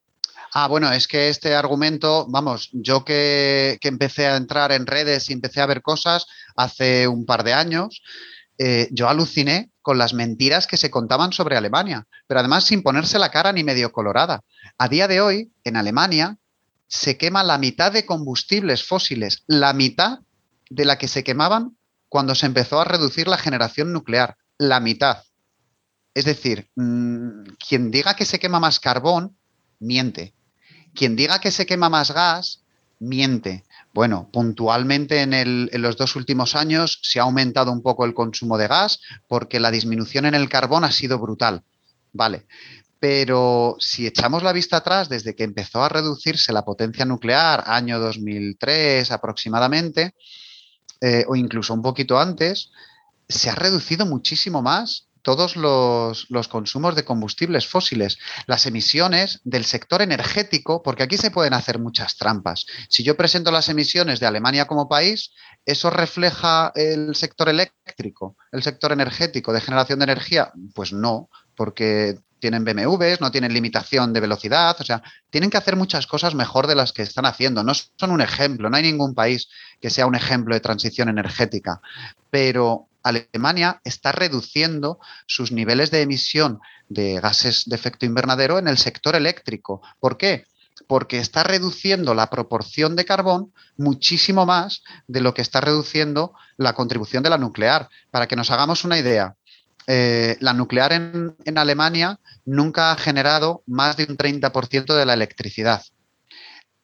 Ah, 0.54 0.68
bueno, 0.68 0.92
es 0.92 1.08
que 1.08 1.30
este 1.30 1.56
argumento, 1.56 2.26
vamos, 2.30 2.70
yo 2.72 3.04
que, 3.04 3.78
empecé 3.82 4.28
a 4.28 4.38
entrar 4.38 4.72
en 4.72 4.88
redes 4.88 5.30
y 5.30 5.34
empecé 5.34 5.62
a 5.62 5.66
ver 5.66 5.82
cosas 5.82 6.26
hace 6.56 7.08
un 7.08 7.26
par 7.26 7.44
de 7.44 7.54
años, 7.54 8.02
eh, 8.58 8.88
yo 8.92 9.08
aluciné 9.08 9.72
con 9.82 9.98
las 9.98 10.14
mentiras 10.14 10.66
que 10.66 10.78
se 10.78 10.90
contaban 10.90 11.32
sobre 11.32 11.58
Alemania, 11.58 12.08
pero 12.28 12.40
además 12.40 12.64
sin 12.64 12.82
ponerse 12.82 13.20
la 13.20 13.30
cara 13.30 13.54
ni 13.54 13.64
medio 13.64 13.92
colorada. 13.92 14.42
A 14.78 14.88
día 14.88 15.08
de 15.08 15.22
hoy, 15.22 15.52
en 15.64 15.78
Alemania, 15.78 16.38
se 16.88 17.18
quema 17.18 17.44
la 17.44 17.58
mitad 17.58 17.92
de 17.92 18.06
combustibles 18.06 18.84
fósiles, 18.84 19.44
la 19.48 19.74
mitad 19.74 20.20
de 20.70 20.86
la 20.86 20.98
que 20.98 21.08
se 21.08 21.24
quemaban 21.24 21.78
cuando 22.10 22.36
se 22.36 22.46
empezó 22.46 22.80
a 22.80 22.86
reducir 22.86 23.28
la 23.28 23.38
generación 23.38 23.94
nuclear, 23.94 24.38
la 24.58 24.80
mitad. 24.80 25.24
Es 26.14 26.26
decir, 26.26 26.70
mm, 26.76 27.44
quien 27.68 27.92
diga 27.92 28.16
que 28.16 28.26
se 28.26 28.40
quema 28.40 28.60
más 28.60 28.80
carbón, 28.80 29.38
miente. 29.80 30.34
Quien 30.94 31.16
diga 31.16 31.40
que 31.40 31.52
se 31.52 31.66
quema 31.66 31.90
más 31.90 32.12
gas, 32.12 32.62
miente. 33.00 33.64
Bueno, 33.94 34.30
puntualmente 34.32 35.22
en, 35.22 35.70
los 35.82 35.98
dos 35.98 36.16
últimos 36.16 36.56
años 36.56 37.00
se 37.02 37.20
ha 37.20 37.24
aumentado 37.24 37.72
un 37.72 37.82
poco 37.82 38.06
el 38.06 38.14
consumo 38.14 38.58
de 38.58 38.68
gas 38.68 39.00
porque 39.28 39.60
la 39.60 39.72
disminución 39.72 40.26
en 40.26 40.36
el 40.36 40.50
carbón 40.50 40.84
ha 40.84 40.92
sido 40.92 41.20
brutal. 41.20 41.64
Vale. 42.14 42.46
Pero 43.00 43.76
si 43.80 44.08
echamos 44.08 44.42
la 44.42 44.54
vista 44.54 44.78
atrás, 44.78 45.08
desde 45.08 45.36
que 45.36 45.44
empezó 45.44 45.84
a 45.84 45.90
reducirse 45.90 46.52
la 46.52 46.66
potencia 46.66 47.06
nuclear, 47.06 47.64
año 47.68 48.00
2003 48.00 49.12
aproximadamente, 49.12 50.16
eh, 51.02 51.24
o 51.28 51.36
incluso 51.36 51.76
un 51.76 51.84
poquito 51.84 52.20
antes, 52.20 52.72
se 53.30 53.50
ha 53.50 53.56
reducido 53.56 54.06
muchísimo 54.06 54.64
más 54.64 55.07
todos 55.22 55.56
los, 55.56 56.28
consumos 56.50 56.96
de 56.96 57.06
combustibles 57.06 57.68
fósiles, 57.68 58.18
las 58.46 58.66
emisiones 58.66 59.42
del 59.44 59.66
sector 59.66 60.02
energético, 60.02 60.82
porque 60.84 61.04
aquí 61.04 61.18
se 61.18 61.32
pueden 61.32 61.54
hacer 61.54 61.80
muchas 61.80 62.18
trampas. 62.18 62.66
Si 62.90 63.04
yo 63.04 63.18
presento 63.18 63.52
las 63.52 63.70
emisiones 63.70 64.20
de 64.20 64.28
Alemania 64.28 64.66
como 64.66 64.90
país, 64.90 65.32
¿eso 65.66 65.90
refleja 65.90 66.72
el 66.76 67.16
sector 67.16 67.50
eléctrico, 67.50 68.38
el 68.52 68.64
sector 68.64 68.92
energético 68.92 69.54
de 69.54 69.62
generación 69.62 70.00
de 70.00 70.06
energía? 70.06 70.52
Pues 70.74 70.94
no, 70.94 71.30
porque 71.56 72.18
tienen 72.40 72.64
BMWs, 72.64 73.22
no 73.22 73.32
tienen 73.32 73.54
limitación 73.54 74.14
de 74.14 74.20
velocidad, 74.20 74.76
o 74.80 74.84
sea, 74.84 75.02
tienen 75.30 75.50
que 75.50 75.58
hacer 75.58 75.76
muchas 75.76 76.08
cosas 76.08 76.36
mejor 76.36 76.68
de 76.68 76.76
las 76.76 76.94
que 76.94 77.02
están 77.02 77.26
haciendo. 77.26 77.64
No 77.64 77.74
son 77.74 78.12
un 78.12 78.22
ejemplo, 78.22 78.70
no 78.70 78.78
hay 78.78 78.84
ningún 78.84 79.16
país 79.16 79.50
que 79.82 79.90
sea 79.90 80.06
un 80.06 80.16
ejemplo 80.16 80.54
de 80.54 80.62
transición 80.62 81.10
energética, 81.10 81.82
pero 82.30 82.88
Alemania 83.08 83.82
está 83.84 84.12
reduciendo 84.12 85.00
sus 85.26 85.52
niveles 85.52 85.92
de 85.92 86.02
emisión 86.02 86.60
de 86.90 87.20
gases 87.20 87.64
de 87.66 87.76
efecto 87.76 88.06
invernadero 88.06 88.60
en 88.60 88.68
el 88.68 88.78
sector 88.78 89.16
eléctrico. 89.16 89.82
¿Por 90.00 90.18
qué? 90.18 90.46
Porque 90.88 91.20
está 91.20 91.44
reduciendo 91.44 92.14
la 92.14 92.30
proporción 92.30 92.96
de 92.96 93.06
carbón 93.06 93.54
muchísimo 93.78 94.46
más 94.46 94.84
de 95.08 95.22
lo 95.22 95.34
que 95.34 95.42
está 95.42 95.62
reduciendo 95.62 96.34
la 96.58 96.74
contribución 96.74 97.24
de 97.24 97.30
la 97.30 97.38
nuclear. 97.38 97.90
Para 98.12 98.28
que 98.28 98.36
nos 98.36 98.52
hagamos 98.52 98.84
una 98.84 98.98
idea, 98.98 99.36
eh, 99.88 100.38
la 100.40 100.54
nuclear 100.54 100.94
en, 100.94 101.36
en 101.46 101.58
Alemania 101.58 102.20
nunca 102.46 102.92
ha 102.92 102.98
generado 102.98 103.64
más 103.66 103.98
de 103.98 104.06
un 104.10 104.18
30% 104.18 104.96
de 104.96 105.06
la 105.06 105.14
electricidad. 105.14 105.84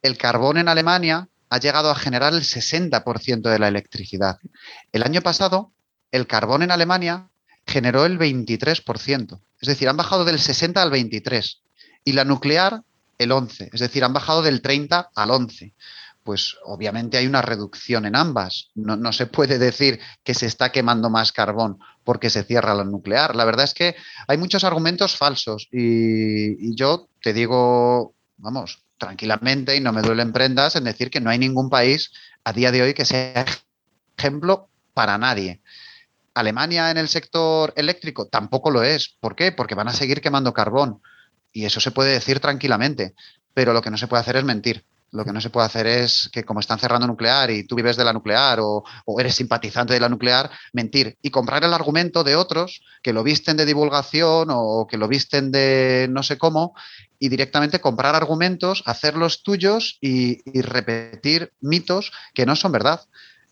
El 0.02 0.18
carbón 0.18 0.58
en 0.58 0.68
Alemania 0.68 1.30
ha 1.50 1.60
llegado 1.60 1.92
a 1.92 1.96
generar 1.96 2.34
el 2.34 2.42
60% 2.42 3.42
de 3.42 3.60
la 3.60 3.68
electricidad. 3.68 4.40
El 4.92 5.04
año 5.04 5.22
pasado 5.22 5.72
el 6.14 6.28
carbón 6.28 6.62
en 6.62 6.72
Alemania 6.72 7.28
generó 7.66 8.06
el 8.06 8.20
23%. 8.20 9.42
Es 9.60 9.68
decir, 9.68 9.90
han 9.90 9.98
bajado 9.98 10.24
del 10.26 10.40
60 10.40 10.82
al 10.82 10.92
23. 10.92 11.62
Y 12.06 12.14
la 12.14 12.24
nuclear 12.24 12.84
el 13.18 13.32
11. 13.32 13.72
Es 13.74 13.80
decir, 13.80 14.04
han 14.04 14.14
bajado 14.14 14.44
del 14.44 14.62
30 14.62 15.10
al 15.16 15.32
11. 15.32 15.74
Pues 16.24 16.56
obviamente 16.66 17.18
hay 17.18 17.26
una 17.26 17.42
reducción 17.42 18.06
en 18.06 18.16
ambas. 18.16 18.70
No, 18.76 19.12
se 19.12 19.26
puede 19.26 19.58
decir 19.58 20.00
que 20.24 20.36
se 20.36 20.46
está 20.46 20.72
quemando 20.72 21.10
más 21.10 21.32
carbón 21.32 21.80
porque 22.04 22.30
se 22.30 22.44
cierra 22.44 22.76
la 22.76 22.84
nuclear. 22.84 23.36
La 23.36 23.44
verdad 23.44 23.66
es 23.66 23.74
que 23.74 23.96
hay 24.28 24.38
muchos 24.38 24.64
argumentos 24.64 25.18
falsos 25.18 25.68
y, 25.72 26.70
y 26.70 26.76
yo 26.76 27.08
te 27.24 27.34
digo, 27.34 28.14
vamos, 28.38 28.84
tranquilamente 29.00 29.76
y 29.76 29.82
no 29.82 29.92
me 29.92 30.04
duelen 30.04 30.32
prendas 30.32 30.76
en 30.76 30.84
decir 30.84 31.10
que 31.10 31.22
no 31.22 31.32
hay 31.32 31.40
ningún 31.40 31.72
país 31.72 32.12
a 32.44 32.54
día 32.54 32.72
de 32.72 32.84
hoy 32.84 32.94
que 32.94 33.04
sea 33.04 33.46
ejemplo 34.16 34.70
para 34.94 35.18
nadie. 35.18 35.63
Alemania 36.34 36.92
en 36.92 36.98
el 36.98 37.08
sector 37.08 37.74
eléctrico 37.76 38.28
tampoco 38.28 38.72
lo 38.72 38.84
es. 38.84 39.16
¿Por 39.20 39.36
qué? 39.36 39.52
Porque 39.52 39.76
van 39.76 39.88
a 39.88 39.94
seguir 39.94 40.22
quemando 40.22 40.54
carbón. 40.54 41.02
Y 41.52 41.66
eso 41.66 41.80
se 41.80 41.92
puede 41.92 42.12
decir 42.12 42.40
tranquilamente. 42.40 43.14
Pero 43.54 43.74
lo 43.74 43.82
que 43.82 43.92
no 43.92 43.98
se 43.98 44.08
puede 44.08 44.22
hacer 44.22 44.38
es 44.38 44.44
mentir. 44.44 44.86
Lo 45.12 45.24
que 45.24 45.32
no 45.32 45.42
se 45.42 45.52
puede 45.52 45.68
hacer 45.68 45.86
es 45.86 46.28
que 46.34 46.44
como 46.44 46.60
están 46.60 46.80
cerrando 46.80 47.06
nuclear 47.06 47.52
y 47.52 47.68
tú 47.68 47.76
vives 47.76 47.96
de 47.98 48.04
la 48.04 48.14
nuclear 48.14 48.58
o, 48.60 48.84
eres 49.20 49.36
simpatizante 49.36 49.94
de 49.94 50.00
la 50.00 50.10
nuclear, 50.10 50.50
mentir 50.74 51.20
y 51.22 51.30
comprar 51.30 51.64
el 51.64 51.72
argumento 51.72 52.24
de 52.24 52.36
otros 52.36 52.82
que 53.04 53.14
lo 53.14 53.22
visten 53.22 53.56
de 53.56 53.68
divulgación 53.68 54.48
o 54.50 54.88
que 54.90 54.98
lo 54.98 55.08
visten 55.08 55.52
de 55.52 56.08
no 56.10 56.24
sé 56.24 56.40
cómo 56.40 56.74
y 57.20 57.30
directamente 57.30 57.80
comprar 57.80 58.16
argumentos, 58.16 58.82
hacerlos 58.88 59.44
tuyos 59.44 60.00
y 60.02 60.42
repetir 60.62 61.54
mitos 61.62 62.12
que 62.34 62.48
no 62.48 62.56
son 62.56 62.72
verdad. 62.72 63.02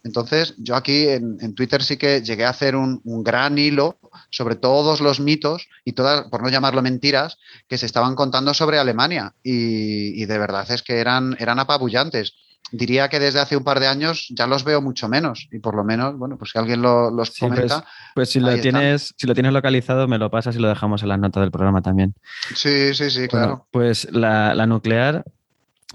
Entonces, 0.04 0.56
yo 0.58 0.76
aquí 0.76 1.08
en, 1.08 1.54
Twitter 1.54 1.84
sí 1.84 1.98
que 1.98 2.22
llegué 2.22 2.46
a 2.46 2.50
hacer 2.50 2.76
un, 2.76 3.02
gran 3.24 3.58
hilo 3.58 4.00
sobre 4.30 4.56
todos 4.56 5.00
los 5.00 5.20
mitos 5.20 5.68
y 5.86 5.94
todas, 5.94 6.28
por 6.30 6.42
no 6.42 6.50
llamarlo 6.50 6.82
mentiras, 6.82 7.38
que 7.68 7.78
se 7.78 7.86
estaban 7.86 8.16
contando 8.16 8.54
sobre 8.54 8.80
Alemania. 8.80 9.34
Y, 9.44 10.26
de 10.26 10.38
verdad 10.38 10.70
es 10.72 10.82
que 10.82 11.00
eran, 11.00 11.36
eran 11.40 11.60
apabullantes. 11.60 12.34
Diría 12.72 13.10
que 13.10 13.20
desde 13.20 13.40
hace 13.40 13.58
un 13.58 13.64
par 13.64 13.80
de 13.80 13.88
años 13.88 14.28
ya 14.30 14.48
los 14.48 14.64
veo 14.64 14.82
mucho 14.82 15.10
menos. 15.10 15.48
Y 15.52 15.60
por 15.60 15.76
lo 15.76 15.84
menos, 15.84 16.18
bueno, 16.18 16.38
pues 16.38 16.52
si 16.52 16.58
alguien 16.58 16.82
lo, 16.82 17.12
los 17.12 17.30
pues, 17.30 17.40
comenta. 17.40 17.86
Pues, 18.16 18.30
si 18.30 18.40
lo 18.40 18.58
tienes, 18.60 19.14
si 19.18 19.28
lo 19.28 19.34
tienes 19.34 19.52
localizado, 19.52 20.08
me 20.08 20.18
lo 20.18 20.32
pasas 20.32 20.56
y 20.56 20.60
lo 20.60 20.70
dejamos 20.70 21.04
en 21.04 21.10
las 21.10 21.20
notas 21.20 21.42
del 21.42 21.52
programa 21.52 21.82
también. 21.82 22.16
Sí, 22.56 22.94
sí, 22.94 23.10
sí, 23.10 23.28
claro. 23.28 23.68
pues 23.72 24.08
la, 24.12 24.56
la 24.56 24.68
nuclear 24.68 25.26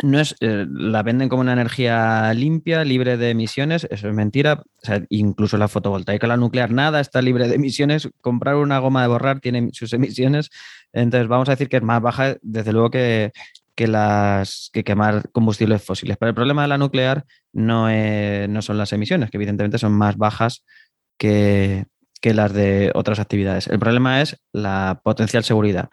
no 0.02 0.20
es, 0.20 0.36
eh, 0.40 0.66
la 0.68 1.02
venden 1.02 1.28
como 1.28 1.40
una 1.40 1.54
energía 1.54 2.32
limpia, 2.34 2.84
libre 2.84 3.16
de 3.16 3.30
emisiones, 3.30 3.86
eso 3.90 4.08
es 4.08 4.14
mentira. 4.14 4.62
incluso 5.08 5.56
la 5.56 5.68
fotovoltaica, 5.68 6.26
la 6.26 6.36
nuclear, 6.36 6.70
nada 6.70 7.00
está 7.00 7.22
libre 7.22 7.48
de 7.48 7.54
emisiones. 7.54 8.08
Comprar 8.20 8.56
una 8.56 8.78
goma 8.78 9.02
de 9.02 9.08
borrar 9.08 9.40
tiene 9.40 9.70
sus 9.72 9.92
emisiones. 9.92 10.50
Entonces, 10.92 11.28
vamos 11.28 11.48
a 11.48 11.52
decir 11.52 11.68
que 11.68 11.78
es 11.78 11.82
más 11.82 12.02
baja, 12.02 12.36
desde 12.42 12.72
luego, 12.72 12.90
que, 12.90 13.32
las, 13.78 14.70
que 14.72 14.84
quemar 14.84 15.30
combustibles 15.30 15.82
fósiles. 15.82 16.16
Pero 16.18 16.28
el 16.28 16.34
problema 16.34 16.62
de 16.62 16.68
la 16.68 16.78
nuclear 16.78 17.24
no, 17.52 17.88
no 18.48 18.62
son 18.62 18.78
las 18.78 18.92
emisiones, 18.92 19.30
que 19.30 19.38
evidentemente 19.38 19.78
son 19.78 19.92
más 19.92 20.16
bajas 20.16 20.64
que, 21.18 21.86
que 22.20 22.34
las 22.34 22.52
de 22.52 22.90
otras 22.94 23.18
actividades. 23.18 23.66
El 23.68 23.78
problema 23.78 24.20
es 24.20 24.36
la 24.52 25.00
potencial 25.02 25.44
seguridad 25.44 25.88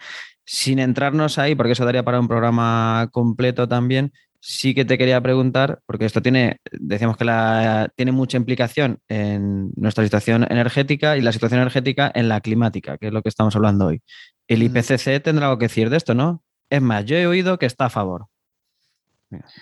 sin 0.45 0.79
entrarnos 0.79 1.37
ahí, 1.37 1.55
porque 1.55 1.73
eso 1.73 1.85
daría 1.85 2.03
para 2.03 2.19
un 2.19 2.27
programa 2.27 3.09
completo 3.11 3.67
también, 3.67 4.11
sí 4.45 4.75
que 4.75 4.83
te 4.83 4.97
quería 4.97 5.21
preguntar, 5.21 5.79
porque 5.85 6.05
esto 6.05 6.21
tiene, 6.21 6.57
decíamos 6.71 7.15
que 7.15 7.23
la, 7.23 7.89
tiene 7.95 8.11
mucha 8.11 8.35
implicación 8.35 8.99
en 9.07 9.71
nuestra 9.77 10.03
situación 10.03 10.45
energética 10.49 11.15
y 11.15 11.21
la 11.21 11.31
situación 11.31 11.61
energética 11.61 12.11
en 12.13 12.27
la 12.27 12.41
climática, 12.41 12.97
que 12.97 13.07
es 13.07 13.13
lo 13.13 13.21
que 13.21 13.29
estamos 13.29 13.55
hablando 13.55 13.85
hoy. 13.85 14.01
El 14.49 14.63
IPCC 14.63 15.23
tendrá 15.23 15.45
algo 15.45 15.59
que 15.59 15.65
decir 15.65 15.89
de 15.89 15.95
esto, 15.95 16.13
¿no? 16.13 16.43
Es 16.69 16.81
más, 16.81 17.05
yo 17.05 17.15
he 17.15 17.25
oído 17.25 17.57
que 17.57 17.65
está 17.65 17.85
a 17.85 17.89
favor. 17.89 18.25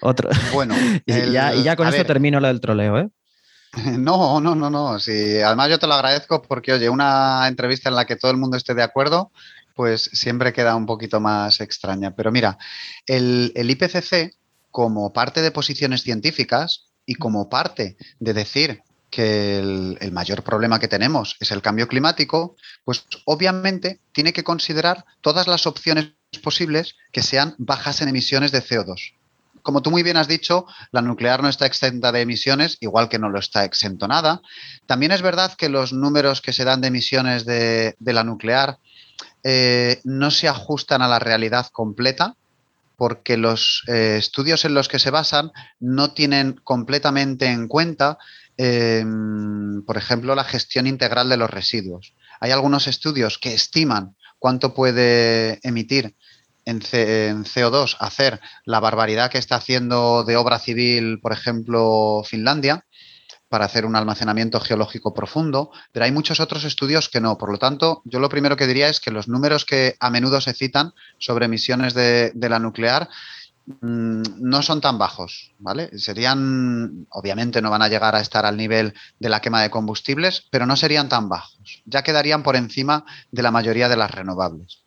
Otro. 0.02 0.30
Bueno, 0.52 0.74
y, 1.06 1.32
ya, 1.32 1.76
con 1.76 1.88
esto 1.88 2.04
termino 2.04 2.39
lo 2.39 2.48
del 2.48 2.60
troleo, 2.60 2.98
¿eh? 2.98 3.10
No, 4.00 4.41
no, 4.41 4.56
no, 4.56 4.70
no. 4.70 5.00
Sí, 5.00 5.39
además 5.39 5.70
yo 5.70 5.80
te 5.80 5.88
lo 5.88 5.94
agradezco 5.94 6.41
porque, 6.41 6.74
oye, 6.74 6.89
una 6.89 7.48
entrevista 7.48 7.89
en 7.89 7.96
la 7.96 8.06
que 8.06 8.15
todo 8.15 8.32
el 8.32 8.38
mundo 8.38 8.58
esté 8.58 8.74
de 8.74 8.84
acuerdo 8.84 9.32
pues 9.76 10.10
siempre 10.14 10.54
queda 10.54 10.76
un 10.76 10.86
poquito 10.86 11.20
más 11.20 11.62
extraña. 11.62 12.16
Pero 12.16 12.32
mira, 12.32 12.58
el, 13.06 13.54
IPCC, 13.56 14.36
como 14.70 15.14
parte 15.14 15.42
de 15.42 15.52
posiciones 15.52 16.04
científicas 16.04 16.86
y 17.06 17.16
como 17.16 17.50
parte 17.50 17.98
de 18.20 18.34
decir 18.34 18.82
que 19.10 19.60
el, 19.60 20.12
mayor 20.12 20.44
problema 20.44 20.80
que 20.80 20.88
tenemos 20.88 21.36
es 21.40 21.52
el 21.52 21.62
cambio 21.62 21.88
climático, 21.88 22.56
pues 22.86 23.06
obviamente 23.26 24.00
tiene 24.14 24.32
que 24.34 24.44
considerar 24.44 25.06
todas 25.20 25.48
las 25.48 25.68
opciones 25.68 26.14
posibles 26.42 26.96
que 27.12 27.22
sean 27.22 27.56
bajas 27.58 28.02
en 28.02 28.08
emisiones 28.08 28.52
de 28.52 28.64
CO2. 28.64 29.14
Como 29.64 29.82
tú 29.82 29.92
muy 29.92 30.02
bien 30.02 30.18
has 30.18 30.28
dicho, 30.28 30.66
la 30.92 31.02
nuclear 31.02 31.44
no 31.44 31.50
está 31.50 31.66
exenta 31.66 32.12
de 32.12 32.22
emisiones, 32.22 32.78
igual 32.80 33.10
que 33.10 33.20
no 33.20 33.30
lo 33.30 33.38
está 33.38 33.64
exento 33.64 34.08
nada. 34.08 34.42
También 34.88 35.12
es 35.12 35.22
verdad 35.22 35.54
que 35.54 35.70
los 35.70 35.94
números 35.94 36.42
que 36.42 36.54
se 36.54 36.64
dan 36.64 36.82
de 36.82 36.88
emisiones 36.88 37.46
de 37.46 37.96
la 38.00 38.24
nuclear 38.24 38.80
eh, 39.43 40.01
no 40.04 40.32
se 40.32 40.47
ajustan 40.47 41.01
a 41.01 41.08
la 41.08 41.19
realidad 41.19 41.67
completa 41.71 42.36
porque 43.01 43.36
los 43.36 43.84
eh, 43.88 44.17
estudios 44.19 44.63
en 44.63 44.75
los 44.75 44.88
que 44.88 44.99
se 44.99 45.10
basan 45.10 45.51
no 45.80 46.13
tienen 46.13 46.62
completamente 46.63 47.47
en 47.47 47.67
cuenta, 47.67 48.19
em, 48.58 49.84
por 49.86 49.97
ejemplo, 49.97 50.36
la 50.36 50.43
gestión 50.43 50.86
integral 50.86 51.27
de 51.27 51.38
los 51.38 51.49
residuos. 51.49 52.13
Hay 52.39 52.51
algunos 52.51 52.86
estudios 52.86 53.39
que 53.39 53.56
estiman 53.56 54.15
cuánto 54.38 54.75
puede 54.75 55.60
emitir 55.63 56.15
en, 56.65 56.84
en, 56.91 57.43
CO2 57.43 57.97
hacer 57.99 58.39
la 58.65 58.80
barbaridad 58.80 59.32
que 59.32 59.39
está 59.39 59.56
haciendo 59.56 60.23
de 60.23 60.38
obra 60.38 60.60
civil, 60.60 61.19
por 61.21 61.34
ejemplo, 61.34 62.21
Finlandia, 62.23 62.86
para 63.52 63.66
hacer 63.66 63.86
un 63.86 63.98
almacenamiento 63.98 64.62
geológico 64.62 65.14
profundo, 65.14 65.72
pero 65.92 66.06
hay 66.06 66.14
muchos 66.14 66.40
otros 66.40 66.64
estudios 66.64 67.10
que 67.10 67.20
no. 67.20 67.38
Por 67.38 67.52
lo 67.52 67.58
tanto, 67.58 68.02
yo 68.06 68.22
lo 68.22 68.30
primero 68.30 68.56
que 68.56 68.66
diría 68.66 68.88
es 68.88 69.02
que 69.02 69.12
los 69.12 69.28
números 69.28 69.66
que 69.66 69.98
a 70.00 70.10
menudo 70.10 70.40
se 70.40 70.54
citan 70.54 70.94
sobre 71.18 71.48
emisiones 71.48 71.94
de, 71.94 72.32
la 72.34 72.60
nuclear 72.60 73.10
mm, 73.82 74.22
no 74.40 74.62
son 74.62 74.80
tan 74.80 74.98
bajos, 74.98 75.52
¿vale? 75.60 75.90
Serían, 76.00 77.08
obviamente 77.10 77.62
no 77.62 77.70
van 77.70 77.82
a 77.82 77.90
llegar 77.90 78.16
a 78.16 78.22
estar 78.22 78.46
al 78.46 78.56
nivel 78.56 78.94
de 79.20 79.28
la 79.28 79.42
quema 79.42 79.62
de 79.62 79.70
combustibles, 79.70 80.48
pero 80.50 80.66
no 80.66 80.78
serían 80.78 81.10
tan 81.10 81.28
bajos. 81.28 81.84
Ya 81.84 82.04
quedarían 82.04 82.44
por 82.44 82.56
encima 82.56 83.04
de 83.32 83.44
la 83.44 83.52
mayoría 83.52 83.90
de 83.90 83.98
las 83.98 84.12
renovables. 84.12 84.82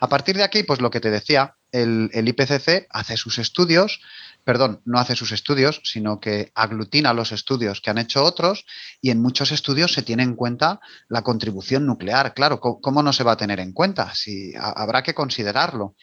A 0.00 0.08
partir 0.10 0.36
de 0.36 0.44
aquí, 0.44 0.64
pues 0.64 0.82
lo 0.82 0.90
que 0.90 1.00
te 1.00 1.10
decía, 1.10 1.56
el, 1.70 2.10
el 2.12 2.28
IPCC 2.28 2.88
hace 2.90 3.16
sus 3.16 3.38
estudios, 3.38 4.02
perdón, 4.44 4.80
no 4.84 4.98
hace 4.98 5.16
sus 5.16 5.32
estudios, 5.32 5.80
sino 5.84 6.20
que 6.20 6.50
aglutina 6.54 7.12
los 7.12 7.32
estudios 7.32 7.80
que 7.80 7.90
han 7.90 7.98
hecho 7.98 8.24
otros 8.24 8.64
y 9.00 9.10
en 9.10 9.20
muchos 9.22 9.52
estudios 9.52 9.92
se 9.92 10.02
tiene 10.02 10.22
en 10.22 10.34
cuenta 10.34 10.80
la 11.08 11.22
contribución 11.22 11.86
nuclear. 11.86 12.34
Claro, 12.34 12.60
¿cómo 12.60 13.02
no 13.02 13.12
se 13.12 13.24
va 13.24 13.32
a 13.32 13.36
tener 13.36 13.60
en 13.60 13.72
cuenta? 13.72 14.14
Si 14.14 14.52
habrá 14.56 15.02
que 15.02 15.14
considerarlo. 15.14 15.94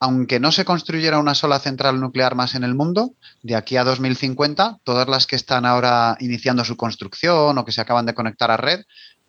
Aunque 0.00 0.40
no 0.40 0.50
se 0.50 0.64
construyera 0.64 1.18
una 1.18 1.34
sola 1.34 1.60
central 1.60 2.00
nuclear 2.00 2.34
más 2.34 2.54
en 2.56 2.64
el 2.64 2.74
mundo, 2.74 3.14
de 3.42 3.54
aquí 3.54 3.76
a 3.76 3.84
2050, 3.84 4.80
todas 4.82 5.08
las 5.08 5.26
que 5.26 5.36
están 5.36 5.64
ahora 5.64 6.16
iniciando 6.20 6.64
su 6.64 6.76
construcción 6.76 7.56
o 7.56 7.64
que 7.64 7.72
se 7.72 7.80
acaban 7.80 8.04
de 8.04 8.14
conectar 8.14 8.50
a 8.50 8.56
red, 8.56 8.80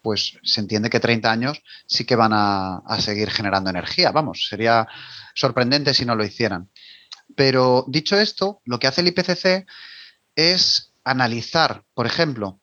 pues 0.01 0.37
se 0.43 0.61
entiende 0.61 0.89
que 0.89 0.99
30 0.99 1.31
años 1.31 1.61
sí 1.87 2.03
que 2.05 2.15
van 2.15 2.33
a, 2.33 2.77
a 2.77 2.99
seguir 2.99 3.29
generando 3.29 3.69
energía. 3.69 4.11
Vamos, 4.11 4.47
sería 4.49 4.87
sorprendente 5.35 5.93
si 5.93 6.05
no 6.05 6.15
lo 6.15 6.25
hicieran. 6.25 6.69
Pero 7.35 7.85
dicho 7.87 8.17
esto, 8.17 8.61
lo 8.65 8.79
que 8.79 8.87
hace 8.87 9.01
el 9.01 9.07
IPCC 9.07 9.65
es 10.35 10.91
analizar, 11.03 11.83
por 11.93 12.05
ejemplo, 12.05 12.59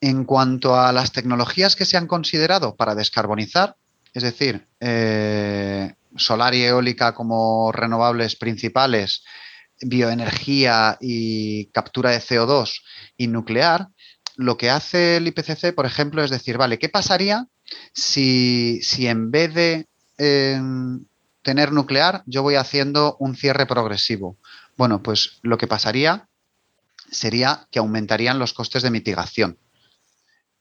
en 0.00 0.24
cuanto 0.24 0.78
a 0.78 0.92
las 0.92 1.12
tecnologías 1.12 1.76
que 1.76 1.84
se 1.84 1.96
han 1.96 2.06
considerado 2.06 2.76
para 2.76 2.94
descarbonizar, 2.94 3.76
es 4.14 4.22
decir, 4.22 4.66
eh, 4.80 5.94
solar 6.16 6.54
y 6.54 6.62
eólica 6.62 7.14
como 7.14 7.72
renovables 7.72 8.36
principales, 8.36 9.24
bioenergía 9.80 10.96
y 11.00 11.66
captura 11.66 12.10
de 12.10 12.20
CO2 12.20 12.82
y 13.16 13.26
nuclear, 13.26 13.88
lo 14.36 14.56
que 14.56 14.70
hace 14.70 15.16
el 15.16 15.26
IPCC, 15.28 15.74
por 15.74 15.86
ejemplo, 15.86 16.22
es 16.22 16.30
decir, 16.30 16.58
vale, 16.58 16.78
¿qué 16.78 16.88
pasaría 16.88 17.46
si, 17.92 18.80
en 18.98 19.30
vez 19.30 19.54
de 19.54 19.86
em, 20.18 21.04
tener 21.46 21.70
nuclear, 21.70 22.24
yo 22.26 22.42
voy 22.42 22.56
haciendo 22.56 23.16
un 23.20 23.36
cierre 23.36 23.66
progresivo. 23.66 24.36
Bueno, 24.76 25.00
pues 25.00 25.38
lo 25.42 25.56
que 25.58 25.68
pasaría 25.68 26.28
sería 27.08 27.68
que 27.70 27.78
aumentarían 27.78 28.40
los 28.40 28.52
costes 28.52 28.82
de 28.82 28.90
mitigación. 28.90 29.56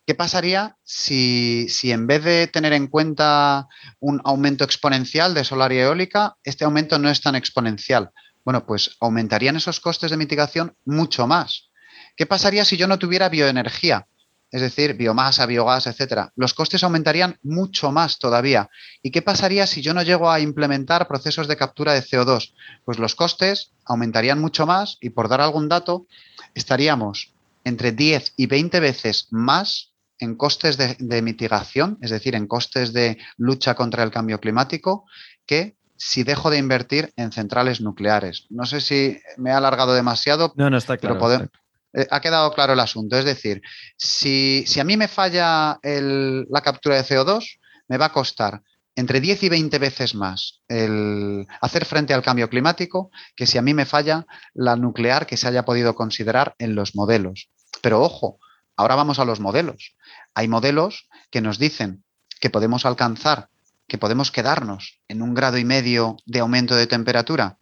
¿Qué 0.05 0.13
pasaría 0.13 0.77
si, 0.83 1.67
en 1.85 2.05
vez 2.05 2.23
de 2.23 2.45
tener 2.45 2.71
en 2.73 2.85
cuenta 2.85 3.67
un 3.99 4.21
aumento 4.25 4.63
exponencial 4.63 5.33
de 5.33 5.43
solar 5.43 5.73
y 5.73 5.79
eólica, 5.79 6.35
este 6.43 6.65
aumento 6.65 6.99
no 6.99 7.09
es 7.09 7.19
tan 7.19 7.33
exponencial? 7.33 8.11
Bueno, 8.43 8.67
pues 8.67 8.95
aumentarían 8.99 9.55
esos 9.55 9.79
costes 9.79 10.11
de 10.11 10.17
mitigación 10.17 10.77
mucho 10.85 11.25
más. 11.25 11.71
¿Qué 12.15 12.27
pasaría 12.27 12.63
si 12.63 12.77
yo 12.77 12.87
no 12.87 12.99
tuviera 12.99 13.27
bioenergía? 13.27 14.05
Es 14.51 14.61
decir, 14.61 14.93
biomasa, 14.93 15.45
biogás, 15.45 15.87
etcétera, 15.87 16.31
los 16.35 16.53
costes 16.53 16.83
aumentarían 16.83 17.37
mucho 17.43 17.91
más 17.91 18.19
todavía. 18.19 18.69
¿Y 19.01 19.11
qué 19.11 19.21
pasaría 19.21 19.67
si 19.67 19.81
yo 19.81 19.93
no 19.93 20.01
llego 20.01 20.29
a 20.29 20.39
implementar 20.39 21.07
procesos 21.07 21.47
de 21.47 21.57
captura 21.57 21.93
de 21.93 22.01
CO2? 22.01 22.53
Pues 22.85 22.99
los 22.99 23.15
costes 23.15 23.71
aumentarían 23.85 24.39
mucho 24.39 24.65
más 24.65 24.97
y 25.01 25.09
por 25.09 25.27
dar 25.27 25.41
algún 25.41 25.69
dato, 25.69 26.05
estaríamos 26.53 27.33
entre 27.63 27.91
10 27.91 28.33
y 28.37 28.45
20 28.45 28.79
veces 28.79 29.27
más 29.31 29.91
en 30.19 30.35
costes 30.35 30.77
de, 30.77 30.95
de 30.99 31.21
mitigación, 31.21 31.97
es 32.01 32.11
decir, 32.11 32.35
en 32.35 32.47
costes 32.47 32.93
de 32.93 33.17
lucha 33.37 33.75
contra 33.75 34.03
el 34.03 34.11
cambio 34.11 34.39
climático, 34.39 35.05
que 35.45 35.75
si 35.97 36.23
dejo 36.23 36.49
de 36.49 36.57
invertir 36.57 37.13
en 37.15 37.31
centrales 37.31 37.81
nucleares. 37.81 38.45
No 38.49 38.65
sé 38.65 38.81
si 38.81 39.19
me 39.37 39.49
he 39.49 39.53
alargado 39.53 39.93
demasiado. 39.93 40.53
No, 40.55 40.69
no 40.69 40.77
está 40.77 40.97
claro. 40.97 41.19
Pero 41.19 41.49
eh, 41.95 42.07
ha 42.11 42.19
quedado 42.19 42.51
claro 42.53 42.73
el 42.73 42.79
asunto. 42.79 43.17
Es 43.17 43.25
decir, 43.25 43.61
si, 43.97 44.65
a 44.79 44.83
mí 44.83 44.97
me 44.97 45.07
falla 45.07 45.79
la 45.81 46.61
captura 46.61 46.97
de 46.97 47.03
CO2, 47.03 47.59
me 47.87 47.97
va 47.97 48.07
a 48.07 48.11
costar 48.11 48.61
entre 48.95 49.19
10 49.19 49.43
y 49.43 49.49
20 49.49 49.77
veces 49.77 50.15
más 50.15 50.61
el 50.67 51.45
hacer 51.61 51.85
frente 51.85 52.13
al 52.13 52.23
cambio 52.23 52.49
climático 52.49 53.11
que 53.35 53.45
si 53.45 53.57
a 53.57 53.61
mí 53.61 53.73
me 53.73 53.85
falla 53.85 54.25
la 54.53 54.77
nuclear 54.77 55.27
que 55.27 55.37
se 55.37 55.47
haya 55.47 55.65
podido 55.65 55.95
considerar 55.95 56.55
en 56.59 56.75
los 56.75 56.95
modelos. 56.95 57.49
Pero 57.81 58.01
ojo, 58.01 58.39
ahora 58.77 58.95
vamos 58.95 59.19
a 59.19 59.25
los 59.25 59.39
modelos. 59.39 59.95
Hay 60.33 60.47
modelos 60.47 61.07
que 61.29 61.41
nos 61.41 61.59
dicen 61.59 62.03
que 62.39 62.49
podemos 62.49 62.85
alcanzar, 62.85 63.49
que 63.87 63.97
podemos 63.97 64.31
quedarnos 64.31 65.01
en 65.07 65.21
un 65.21 65.33
grado 65.33 65.57
y 65.57 65.65
medio 65.65 66.17
de 66.25 66.39
aumento 66.39 66.75
de 66.75 66.87
temperatura, 66.87 67.57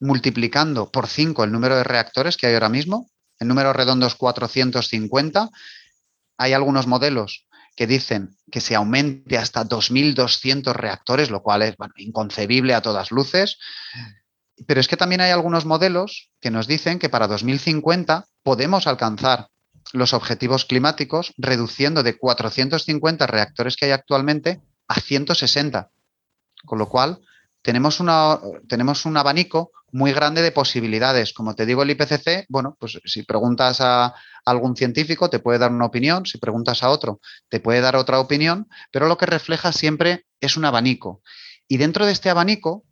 multiplicando 0.00 0.90
por 0.90 1.06
5 1.06 1.44
el 1.44 1.52
número 1.52 1.76
de 1.76 1.84
reactores 1.84 2.36
que 2.36 2.46
hay 2.46 2.54
ahora 2.54 2.68
mismo, 2.68 3.10
el 3.42 3.48
número 3.48 3.72
redondo 3.72 4.06
es 4.06 4.14
450. 4.14 5.50
Hay 6.38 6.52
algunos 6.52 6.86
modelos 6.86 7.46
que 7.74 7.86
dicen 7.86 8.36
que 8.50 8.60
se 8.60 8.76
aumente 8.76 9.36
hasta 9.36 9.64
2.200 9.64 10.72
reactores, 10.72 11.30
lo 11.30 11.42
cual 11.42 11.62
es 11.62 11.74
inconcebible 11.96 12.74
a 12.74 12.82
todas 12.82 13.10
luces. 13.10 13.58
Pero 14.66 14.80
es 14.80 14.86
que 14.86 14.96
también 14.96 15.20
hay 15.22 15.32
algunos 15.32 15.64
modelos 15.64 16.30
que 16.40 16.50
nos 16.50 16.68
dicen 16.68 16.98
que 17.00 17.08
para 17.08 17.26
2050 17.26 18.26
podemos 18.44 18.86
alcanzar 18.86 19.48
los 19.92 20.12
objetivos 20.12 20.64
climáticos 20.64 21.34
reduciendo 21.36 22.04
de 22.04 22.16
450 22.16 23.26
reactores 23.26 23.76
que 23.76 23.86
hay 23.86 23.90
actualmente 23.90 24.60
a 24.86 25.00
160. 25.00 25.90
Con 26.64 26.78
lo 26.78 26.88
cual, 26.88 27.20
tenemos 27.62 27.98
un 27.98 28.08
abanico 29.16 29.72
muy 29.92 30.12
grande 30.12 30.42
de 30.42 30.50
posibilidades. 30.50 31.32
Como 31.32 31.54
te 31.54 31.66
digo, 31.66 31.82
el 31.82 31.90
IPCC, 31.90 32.46
bueno, 32.48 32.76
pues 32.80 32.98
si 33.04 33.22
preguntas 33.22 33.80
a 33.80 34.14
algún 34.44 34.74
científico 34.74 35.30
te 35.30 35.38
puede 35.38 35.58
dar 35.58 35.70
una 35.70 35.86
opinión, 35.86 36.26
si 36.26 36.38
preguntas 36.38 36.82
a 36.82 36.90
otro 36.90 37.20
te 37.48 37.60
puede 37.60 37.80
dar 37.80 37.94
otra 37.94 38.18
opinión, 38.18 38.68
pero 38.90 39.06
lo 39.06 39.18
que 39.18 39.26
refleja 39.26 39.72
siempre 39.72 40.26
es 40.40 40.56
un 40.56 40.64
abanico. 40.64 41.22
Y 41.68 41.76
dentro 41.76 42.06
de 42.06 42.12
este 42.12 42.30
abanico 42.30 42.84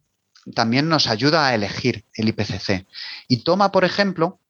también 0.54 0.88
nos 0.88 1.06
ayuda 1.06 1.46
a 1.46 1.54
elegir 1.54 2.04
el 2.14 2.28
IPCC. 2.28 2.86
Y 3.28 3.42
toma, 3.44 3.72
por 3.72 3.84
ejemplo, 3.84 4.40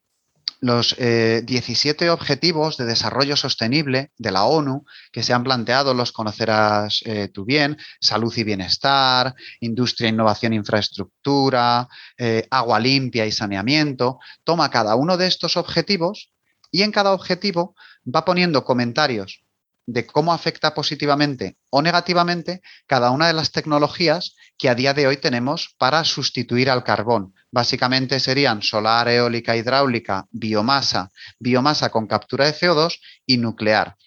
los 0.61 0.95
17 0.95 2.05
eh, 2.05 2.09
objetivos 2.11 2.77
de 2.77 2.85
desarrollo 2.85 3.35
sostenible 3.35 4.11
de 4.17 4.31
la 4.31 4.45
ONU 4.45 4.85
que 5.11 5.23
se 5.23 5.33
han 5.33 5.43
planteado, 5.43 5.95
los 5.95 6.11
conocerás 6.11 7.01
eh, 7.05 7.29
tú 7.29 7.45
bien, 7.45 7.77
salud 7.99 8.31
y 8.37 8.43
bienestar, 8.43 9.33
industria, 9.59 10.09
innovación, 10.09 10.53
infraestructura, 10.53 11.87
eh, 12.15 12.47
agua 12.51 12.79
limpia 12.79 13.25
y 13.25 13.31
saneamiento, 13.31 14.19
toma 14.43 14.69
cada 14.69 14.95
uno 14.95 15.17
de 15.17 15.27
estos 15.27 15.57
objetivos 15.57 16.31
y 16.69 16.83
en 16.83 16.91
cada 16.91 17.11
objetivo 17.11 17.75
va 18.05 18.23
poniendo 18.23 18.63
comentarios 18.63 19.43
de 19.87 20.05
cómo 20.05 20.31
afecta 20.31 20.75
positivamente 20.75 21.57
o 21.71 21.81
negativamente 21.81 22.61
cada 22.85 23.09
una 23.09 23.25
de 23.27 23.33
las 23.33 23.51
tecnologías 23.51 24.35
que 24.61 24.69
a 24.69 24.75
día 24.75 24.93
de 24.93 25.07
hoy 25.07 25.17
tenemos 25.17 25.73
para 25.79 26.03
sustituir 26.03 26.69
al 26.69 26.83
carbón. 26.83 27.33
Básicamente 27.49 28.19
serían 28.19 28.61
solar, 28.61 29.09
eólica, 29.09 29.57
hidráulica, 29.57 30.27
biomasa, 30.29 31.09
biomasa 31.39 31.89
con 31.89 32.05
captura 32.05 32.45
de 32.45 32.53
CO2 32.53 32.99
y 33.25 33.37
nuclear. 33.37 33.97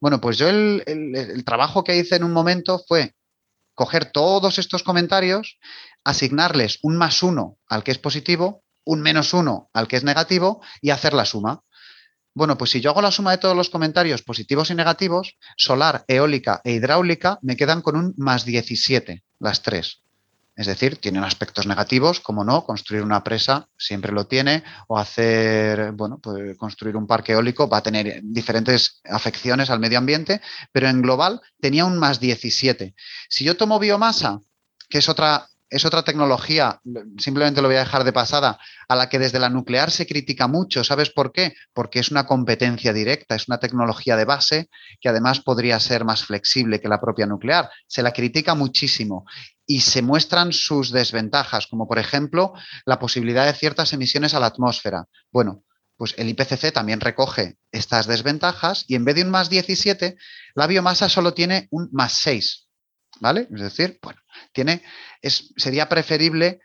Bueno, 0.00 0.20
pues 0.20 0.38
yo 0.38 0.48
el, 0.48 0.82
el 0.86 1.44
trabajo 1.44 1.84
que 1.84 1.96
hice 1.96 2.16
en 2.16 2.24
un 2.24 2.32
momento 2.32 2.82
fue 2.88 3.14
coger 3.74 4.06
todos 4.06 4.58
estos 4.58 4.82
comentarios, 4.82 5.60
asignarles 6.02 6.80
un 6.82 6.96
más 6.96 7.22
uno 7.22 7.58
al 7.68 7.84
que 7.84 7.92
es 7.92 7.98
positivo, 7.98 8.64
un 8.84 9.02
menos 9.02 9.32
uno 9.32 9.70
al 9.72 9.86
que 9.86 9.98
es 9.98 10.02
negativo 10.02 10.62
y 10.80 10.90
hacer 10.90 11.14
la 11.14 11.26
suma. 11.26 11.62
Bueno, 12.34 12.56
pues 12.56 12.70
si 12.70 12.80
yo 12.80 12.90
hago 12.90 13.02
la 13.02 13.10
suma 13.10 13.32
de 13.32 13.38
todos 13.38 13.56
los 13.56 13.68
comentarios 13.68 14.22
positivos 14.22 14.70
y 14.70 14.74
negativos, 14.74 15.36
solar, 15.56 16.04
eólica 16.08 16.62
e 16.64 16.72
hidráulica 16.72 17.38
me 17.42 17.56
quedan 17.56 17.82
con 17.82 17.96
un 17.96 18.14
más 18.16 18.44
17, 18.46 19.22
las 19.38 19.62
tres. 19.62 20.02
Es 20.54 20.66
decir, 20.66 20.96
tienen 20.96 21.24
aspectos 21.24 21.66
negativos, 21.66 22.20
como 22.20 22.44
no, 22.44 22.64
construir 22.64 23.02
una 23.02 23.24
presa 23.24 23.68
siempre 23.76 24.12
lo 24.12 24.26
tiene, 24.26 24.62
o 24.86 24.98
hacer, 24.98 25.92
bueno, 25.92 26.18
pues 26.22 26.56
construir 26.58 26.96
un 26.96 27.06
parque 27.06 27.32
eólico 27.32 27.68
va 27.68 27.78
a 27.78 27.82
tener 27.82 28.20
diferentes 28.22 29.00
afecciones 29.04 29.70
al 29.70 29.80
medio 29.80 29.98
ambiente, 29.98 30.42
pero 30.70 30.88
en 30.88 31.00
global 31.00 31.40
tenía 31.60 31.86
un 31.86 31.98
más 31.98 32.20
17. 32.20 32.94
Si 33.28 33.44
yo 33.44 33.56
tomo 33.56 33.78
biomasa, 33.78 34.40
que 34.90 34.98
es 34.98 35.08
otra 35.08 35.48
es 35.72 35.86
otra 35.86 36.02
tecnología, 36.02 36.80
simplemente 37.16 37.62
lo 37.62 37.68
voy 37.68 37.76
a 37.76 37.80
dejar 37.80 38.04
de 38.04 38.12
pasada, 38.12 38.58
a 38.88 38.94
la 38.94 39.08
que 39.08 39.18
desde 39.18 39.38
la 39.38 39.48
nuclear 39.48 39.90
se 39.90 40.06
critica 40.06 40.46
mucho. 40.46 40.84
¿Sabes 40.84 41.08
por 41.08 41.32
qué? 41.32 41.54
Porque 41.72 41.98
es 41.98 42.10
una 42.10 42.26
competencia 42.26 42.92
directa, 42.92 43.34
es 43.34 43.48
una 43.48 43.58
tecnología 43.58 44.16
de 44.16 44.26
base 44.26 44.68
que 45.00 45.08
además 45.08 45.40
podría 45.40 45.80
ser 45.80 46.04
más 46.04 46.24
flexible 46.24 46.78
que 46.78 46.88
la 46.88 47.00
propia 47.00 47.26
nuclear. 47.26 47.70
Se 47.86 48.02
la 48.02 48.12
critica 48.12 48.54
muchísimo 48.54 49.24
y 49.66 49.80
se 49.80 50.02
muestran 50.02 50.52
sus 50.52 50.92
desventajas, 50.92 51.66
como 51.66 51.88
por 51.88 51.98
ejemplo 51.98 52.52
la 52.84 52.98
posibilidad 52.98 53.46
de 53.46 53.54
ciertas 53.54 53.94
emisiones 53.94 54.34
a 54.34 54.40
la 54.40 54.46
atmósfera. 54.46 55.06
Bueno, 55.30 55.64
pues 55.96 56.14
el 56.18 56.28
IPCC 56.28 56.70
también 56.72 57.00
recoge 57.00 57.56
estas 57.70 58.06
desventajas 58.06 58.84
y 58.88 58.94
en 58.94 59.06
vez 59.06 59.14
de 59.14 59.22
un 59.22 59.30
más 59.30 59.48
17, 59.48 60.16
la 60.54 60.66
biomasa 60.66 61.08
solo 61.08 61.32
tiene 61.32 61.68
un 61.70 61.88
más 61.92 62.12
6. 62.12 62.68
¿Vale? 63.22 63.46
Es 63.54 63.60
decir, 63.60 64.00
bueno, 64.02 64.20
tiene, 64.52 64.82
es, 65.22 65.54
sería 65.56 65.88
preferible 65.88 66.58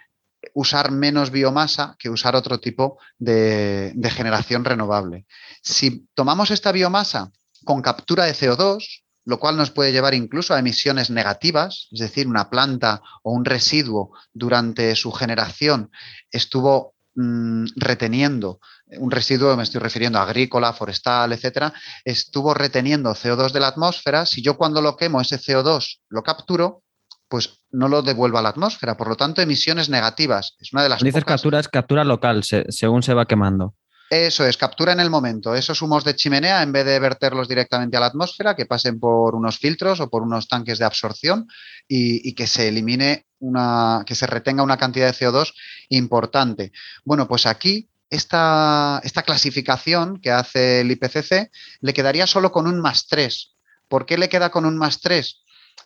usar 0.56 0.90
menos 0.90 1.30
biomasa 1.30 1.96
que 2.00 2.10
usar 2.10 2.36
otro 2.36 2.60
tipo 2.60 2.98
de, 3.20 3.92
de 3.94 4.10
generación 4.10 4.66
renovable. 4.66 5.28
Si 5.62 6.08
tomamos 6.16 6.50
esta 6.50 6.72
biomasa 6.72 7.32
con 7.64 7.84
captura 7.84 8.26
de 8.26 8.34
CO2, 8.34 9.04
lo 9.26 9.40
cual 9.40 9.56
nos 9.56 9.70
puede 9.70 9.92
llevar 9.92 10.16
incluso 10.16 10.56
a 10.56 10.60
emisiones 10.60 11.12
negativas, 11.12 11.90
es 11.92 12.00
decir, 12.00 12.28
una 12.28 12.50
planta 12.50 13.04
o 13.22 13.34
un 13.34 13.46
residuo 13.46 14.14
durante 14.34 14.96
su 14.96 15.12
generación 15.12 15.92
estuvo 16.32 16.96
mm, 17.18 17.66
reteniendo 17.76 18.60
un 19.00 19.12
residuo, 19.12 19.58
me 19.58 19.64
estoy 19.64 19.82
refiriendo 19.82 20.20
a 20.20 20.24
agrícola, 20.24 20.72
forestal, 20.72 21.34
etcétera, 21.34 21.74
estuvo 22.06 22.54
reteniendo 22.54 23.12
CO2 23.12 23.52
de 23.52 23.60
la 23.60 23.68
atmósfera. 23.68 24.26
Si 24.26 24.42
yo 24.42 24.56
cuando 24.58 24.82
lo 24.82 24.96
quemo 24.96 25.20
ese 25.20 25.38
CO2 25.38 26.00
lo 26.10 26.24
capturo, 26.24 26.84
pues 27.28 27.62
no 27.72 27.88
lo 27.90 28.02
devuelva 28.02 28.40
a 28.40 28.44
la 28.44 28.50
atmósfera. 28.50 28.96
Por 28.96 29.10
lo 29.10 29.16
tanto, 29.16 29.42
emisiones 29.42 29.90
negativas. 29.90 30.56
Es 30.60 30.72
una 30.72 30.84
de 30.84 30.90
las. 30.90 31.02
Dices 31.02 31.26
captura, 31.26 31.60
es 31.60 31.68
captura 31.68 32.04
local, 32.04 32.44
según 32.44 33.04
se 33.04 33.14
va 33.14 33.26
quemando. 33.26 33.76
Eso 34.10 34.46
es, 34.46 34.56
captura 34.56 34.94
en 34.94 35.02
el 35.02 35.10
momento. 35.10 35.54
Esos 35.54 35.82
humos 35.82 36.06
de 36.06 36.16
chimenea, 36.16 36.64
en 36.64 36.72
vez 36.72 36.86
de 36.86 36.98
verterlos 36.98 37.50
directamente 37.50 37.98
a 37.98 38.00
la 38.00 38.06
atmósfera, 38.06 38.56
que 38.56 38.66
pasen 38.66 39.00
por 39.00 39.36
unos 39.36 39.58
filtros 39.58 40.00
o 40.00 40.10
por 40.10 40.24
unos 40.24 40.48
tanques 40.48 40.80
de 40.80 40.86
absorción 40.86 41.48
y, 41.90 42.34
que 42.34 42.48
se 42.48 42.70
elimine 42.70 43.26
una, 43.40 44.04
que 44.06 44.16
se 44.16 44.26
retenga 44.26 44.64
una 44.64 44.78
cantidad 44.78 45.08
de 45.08 45.14
CO2 45.14 45.54
importante. 45.90 46.72
Bueno, 47.04 47.28
pues 47.28 47.46
aquí 47.46 47.90
esta, 48.10 49.02
esta 49.04 49.24
clasificación 49.24 50.22
que 50.22 50.32
hace 50.32 50.82
el 50.82 50.92
IPCC 50.92 51.52
le 51.82 51.94
quedaría 51.94 52.28
solo 52.28 52.54
con 52.54 52.66
un 52.66 52.80
más 52.80 53.08
3. 53.08 53.56
¿Por 53.90 54.06
qué 54.06 54.18
le 54.18 54.30
queda 54.30 54.52
con 54.52 54.66
un 54.66 54.78
más 54.78 55.02
3? 55.02 55.44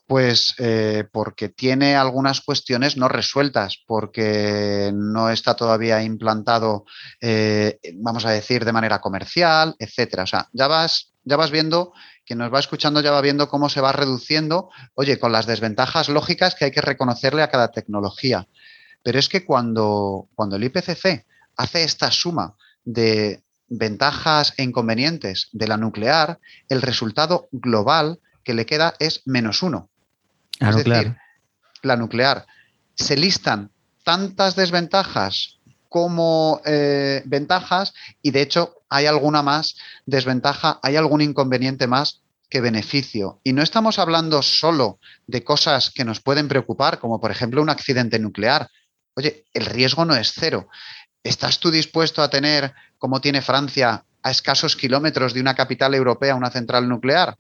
Pues 0.08 0.56
eh, 0.58 1.06
porque 1.12 1.50
tiene 1.50 1.96
algunas 1.96 2.42
cuestiones 2.42 2.98
no 2.98 3.08
resueltas, 3.08 3.78
porque 3.88 4.92
no 4.94 5.30
está 5.30 5.56
todavía 5.56 6.04
implantado, 6.04 6.86
eh, 7.22 7.80
vamos 7.96 8.26
a 8.26 8.32
decir, 8.32 8.66
de 8.66 8.74
manera 8.74 9.00
comercial, 9.00 9.76
etcétera. 9.80 10.24
O 10.24 10.28
sea, 10.28 10.50
ya 10.52 10.68
vas, 10.68 11.14
ya 11.24 11.38
vas 11.38 11.52
viendo, 11.52 11.94
quien 12.26 12.40
nos 12.40 12.54
va 12.54 12.60
escuchando 12.60 13.02
ya 13.02 13.12
va 13.12 13.22
viendo 13.22 13.48
cómo 13.48 13.70
se 13.70 13.82
va 13.82 13.94
reduciendo, 13.94 14.70
oye, 14.96 15.18
con 15.20 15.32
las 15.32 15.46
desventajas 15.46 16.10
lógicas 16.10 16.56
que 16.56 16.66
hay 16.66 16.72
que 16.72 16.82
reconocerle 16.82 17.44
a 17.44 17.50
cada 17.50 17.72
tecnología. 17.72 18.48
Pero 19.04 19.20
es 19.20 19.30
que 19.30 19.46
cuando, 19.46 20.28
cuando 20.36 20.58
el 20.58 20.64
IPCC 20.64 21.26
hace 21.58 21.84
esta 21.84 22.12
suma 22.12 22.56
de 22.84 23.44
ventajas 23.68 24.54
e 24.58 24.64
inconvenientes 24.64 25.50
de 25.54 25.68
la 25.68 25.78
nuclear, 25.78 26.40
el 26.70 26.82
resultado 26.82 27.48
global 27.52 28.20
que 28.44 28.54
le 28.54 28.66
queda 28.66 28.96
es 29.00 29.22
menos 29.26 29.64
uno. 29.64 29.91
La 30.62 30.70
es 30.70 30.76
nuclear. 30.78 31.04
Decir, 31.04 31.18
la 31.82 31.98
nuclear. 31.98 32.46
Se 32.96 33.18
listan 33.18 33.72
tantas 34.04 34.56
desventajas 34.56 35.60
como 35.90 36.62
eh, 36.66 37.22
ventajas 37.26 37.94
y 38.22 38.32
de 38.32 38.42
hecho 38.42 38.76
hay 38.88 39.08
alguna 39.08 39.42
más 39.42 39.76
desventaja, 40.06 40.80
hay 40.84 40.96
algún 40.96 41.22
inconveniente 41.22 41.88
más 41.88 42.22
que 42.50 42.62
beneficio. 42.62 43.40
Y 43.44 43.54
no 43.54 43.64
estamos 43.64 43.98
hablando 43.98 44.42
solo 44.42 45.00
de 45.26 45.44
cosas 45.44 45.90
que 45.90 46.06
nos 46.06 46.20
pueden 46.20 46.48
preocupar, 46.48 47.00
como 47.00 47.20
por 47.20 47.32
ejemplo 47.32 47.62
un 47.62 47.70
accidente 47.70 48.20
nuclear. 48.20 48.70
Oye, 49.16 49.46
el 49.54 49.66
riesgo 49.66 50.06
no 50.06 50.16
es 50.16 50.34
cero. 50.34 50.70
¿Estás 51.24 51.60
tú 51.60 51.72
dispuesto 51.72 52.22
a 52.22 52.30
tener, 52.30 52.74
como 52.98 53.20
tiene 53.20 53.42
Francia, 53.42 54.06
a 54.22 54.32
escasos 54.32 54.76
kilómetros 54.76 55.34
de 55.34 55.42
una 55.42 55.56
capital 55.56 55.96
europea 55.96 56.36
una 56.36 56.52
central 56.52 56.88
nuclear? 56.88 57.36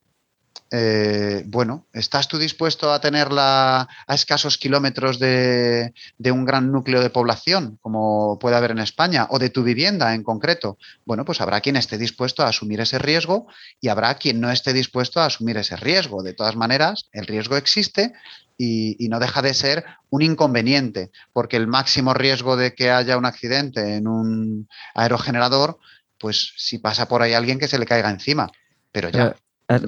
Eh, 0.74 1.44
bueno, 1.48 1.86
¿estás 1.92 2.30
tú 2.30 2.38
dispuesto 2.38 2.93
a 2.93 3.02
tenerla 3.02 3.89
a 4.08 4.16
escasos 4.16 4.58
kilómetros 4.58 5.20
de, 5.20 5.93
un 6.32 6.45
gran 6.45 6.72
núcleo 6.72 7.02
de 7.02 7.10
población, 7.10 7.78
como 7.82 8.39
puede 8.39 8.56
haber 8.56 8.72
en 8.72 8.80
España, 8.80 9.28
o 9.32 9.38
de 9.38 9.49
tu 9.49 9.64
vivienda 9.64 10.16
en 10.16 10.24
concreto? 10.24 10.78
Bueno, 11.04 11.26
pues 11.26 11.41
habrá 11.41 11.60
quien 11.60 11.76
esté 11.76 11.97
dispuesto 11.97 12.43
a 12.43 12.47
asumir 12.47 12.80
ese 12.80 12.99
riesgo 12.99 13.47
y 13.82 13.89
habrá 13.89 14.16
quien 14.16 14.39
no 14.39 14.49
esté 14.49 14.72
dispuesto 14.72 15.20
a 15.20 15.26
asumir 15.26 15.58
ese 15.58 15.76
riesgo. 15.76 16.24
De 16.24 16.34
todas 16.34 16.56
maneras, 16.56 17.10
el 17.12 17.28
riesgo 17.28 17.58
existe 17.58 18.14
y, 18.58 18.95
y, 19.04 19.10
no 19.10 19.20
deja 19.20 19.41
de 19.41 19.54
ser 19.54 19.84
un 20.10 20.22
inconveniente, 20.22 21.12
porque 21.34 21.58
el 21.58 21.68
máximo 21.68 22.14
riesgo 22.14 22.56
de 22.56 22.76
que 22.76 22.91
haya 22.91 23.18
un 23.18 23.26
accidente 23.26 23.95
en 23.95 24.08
un 24.08 24.70
aerogenerador, 24.95 25.80
pues 26.18 26.54
si 26.56 26.78
pasa 26.78 27.10
por 27.10 27.22
ahí 27.22 27.34
alguien 27.34 27.60
que 27.60 27.68
se 27.68 27.80
le 27.80 27.86
caiga 27.86 28.10
encima. 28.10 28.49
Pero 28.93 29.10
ya. 29.10 29.36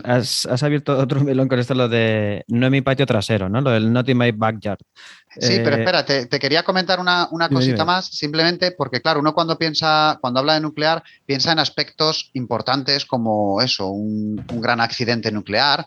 Has, 0.04 0.46
abierto 0.64 0.98
otro 0.98 1.20
melón 1.24 1.48
con 1.48 1.60
esto, 1.60 1.74
lo 1.74 1.90
de 1.90 2.44
no 2.48 2.68
en 2.68 2.72
mi 2.72 2.82
patio 2.82 3.06
trasero, 3.06 3.50
¿no? 3.50 3.62
Lo 3.62 3.72
del 3.72 3.92
not 3.92 4.08
in 4.08 4.18
my 4.18 4.32
backyard. 4.32 4.80
Sí, 5.40 5.60
pero 5.64 5.76
eh, 5.76 5.80
espera, 5.80 6.06
te, 6.06 6.40
quería 6.40 6.64
comentar 6.64 7.00
una, 7.00 7.28
cosita 7.50 7.84
más, 7.84 8.06
simplemente 8.06 8.72
porque, 8.72 9.02
claro, 9.02 9.20
uno 9.20 9.34
cuando 9.34 9.58
piensa, 9.58 10.18
cuando 10.22 10.40
habla 10.40 10.54
de 10.54 10.62
nuclear, 10.62 11.04
piensa 11.26 11.52
en 11.52 11.60
aspectos 11.60 12.30
importantes 12.34 13.06
como 13.06 13.62
eso, 13.62 13.88
un, 13.88 14.46
un 14.48 14.62
gran 14.62 14.80
accidente 14.80 15.32
nuclear, 15.32 15.86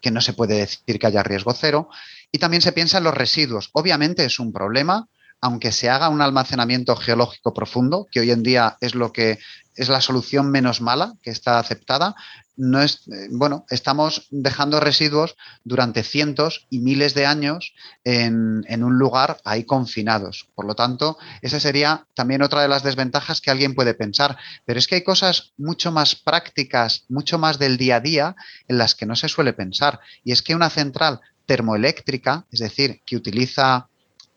que 0.00 0.10
no 0.10 0.20
se 0.20 0.34
puede 0.34 0.56
decir 0.56 0.98
que 0.98 1.06
haya 1.06 1.22
riesgo 1.22 1.52
cero, 1.54 1.88
y 2.30 2.38
también 2.38 2.60
se 2.60 2.72
piensa 2.72 2.98
en 2.98 3.04
los 3.04 3.14
residuos. 3.14 3.70
Obviamente 3.72 4.24
es 4.24 4.38
un 4.38 4.52
problema, 4.52 5.08
aunque 5.40 5.72
se 5.72 5.88
haga 5.90 6.08
un 6.08 6.22
almacenamiento 6.22 6.96
geológico 6.96 7.52
profundo, 7.52 8.06
que 8.10 8.20
hoy 8.20 8.30
en 8.30 8.42
día 8.42 8.76
es 8.80 8.94
lo 8.94 9.12
que 9.12 9.38
es 9.76 9.88
la 9.88 10.00
solución 10.00 10.50
menos 10.50 10.80
mala 10.80 11.14
que 11.22 11.30
está 11.30 11.58
aceptada, 11.58 12.16
no 12.56 12.80
es, 12.80 13.06
eh, 13.08 13.28
bueno, 13.30 13.66
estamos 13.68 14.26
dejando 14.30 14.80
residuos 14.80 15.36
durante 15.64 16.02
cientos 16.02 16.66
y 16.70 16.80
miles 16.80 17.12
de 17.12 17.26
años 17.26 17.74
en, 18.02 18.64
un 18.82 18.98
lugar 18.98 19.38
ahí 19.44 19.64
confinados. 19.64 20.48
Por 20.54 20.64
lo 20.64 20.74
tanto, 20.74 21.18
esa 21.42 21.60
sería 21.60 22.06
también 22.14 22.42
otra 22.42 22.62
de 22.62 22.68
las 22.68 22.82
desventajas 22.82 23.42
que 23.42 23.50
alguien 23.50 23.74
puede 23.74 23.92
pensar. 23.92 24.38
Pero 24.64 24.78
es 24.78 24.86
que 24.86 24.94
hay 24.94 25.04
cosas 25.04 25.52
mucho 25.58 25.92
más 25.92 26.14
prácticas, 26.14 27.04
mucho 27.10 27.38
más 27.38 27.58
del 27.58 27.76
día 27.76 27.96
a 27.96 28.00
día, 28.00 28.36
en 28.68 28.78
las 28.78 28.94
que 28.94 29.06
no 29.06 29.16
se 29.16 29.28
suele 29.28 29.52
pensar. 29.52 30.00
Y 30.24 30.32
es 30.32 30.40
que 30.40 30.54
una 30.54 30.70
central 30.70 31.20
termoeléctrica, 31.44 32.46
es 32.50 32.60
decir, 32.60 33.02
que 33.04 33.16
utiliza 33.16 33.88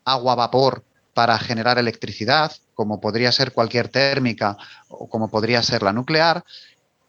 agua, 0.04 0.34
vapor 0.34 0.84
para 1.14 1.38
generar 1.38 1.78
electricidad, 1.78 2.52
como 2.74 3.00
podría 3.00 3.32
ser 3.32 3.52
cualquier 3.52 3.88
térmica 3.88 4.56
o 4.88 5.08
como 5.08 5.28
podría 5.28 5.62
ser 5.62 5.82
la 5.82 5.92
nuclear, 5.92 6.44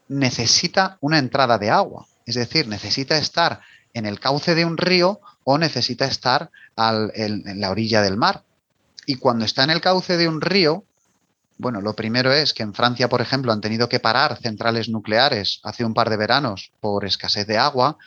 necesita 0.07 0.97
una 1.01 1.19
entrada 1.19 1.57
de 1.57 1.69
agua. 1.69 2.05
Es 2.25 2.35
decir, 2.35 2.67
necesita 2.67 3.17
estar 3.17 3.61
en 3.93 4.05
el 4.05 4.19
cauce 4.19 4.55
de 4.55 4.65
un 4.65 4.77
río 4.77 5.21
o 5.43 5.57
necesita 5.57 6.05
estar 6.05 6.51
en, 7.13 7.59
la 7.59 7.71
orilla 7.71 8.01
del 8.01 8.17
mar. 8.17 8.43
Y 9.05 9.15
cuando 9.15 9.45
está 9.45 9.63
en 9.63 9.71
el 9.71 9.81
cauce 9.81 10.17
de 10.17 10.27
un 10.27 10.41
río, 10.41 10.83
bueno, 11.57 11.81
lo 11.81 11.95
primero 11.95 12.31
es 12.31 12.53
que 12.53 12.63
en 12.63 12.73
Francia, 12.73 13.09
por 13.09 13.21
ejemplo, 13.21 13.51
han 13.51 13.61
tenido 13.61 13.87
que 13.87 13.99
parar 13.99 14.37
centrales 14.41 14.89
nucleares 14.89 15.59
hace 15.63 15.85
un 15.85 15.93
par 15.93 16.09
de 16.09 16.17
veranos 16.17 16.71
por 16.79 17.05
escasez 17.05 17.45
de 17.47 17.57
agua 17.57 17.97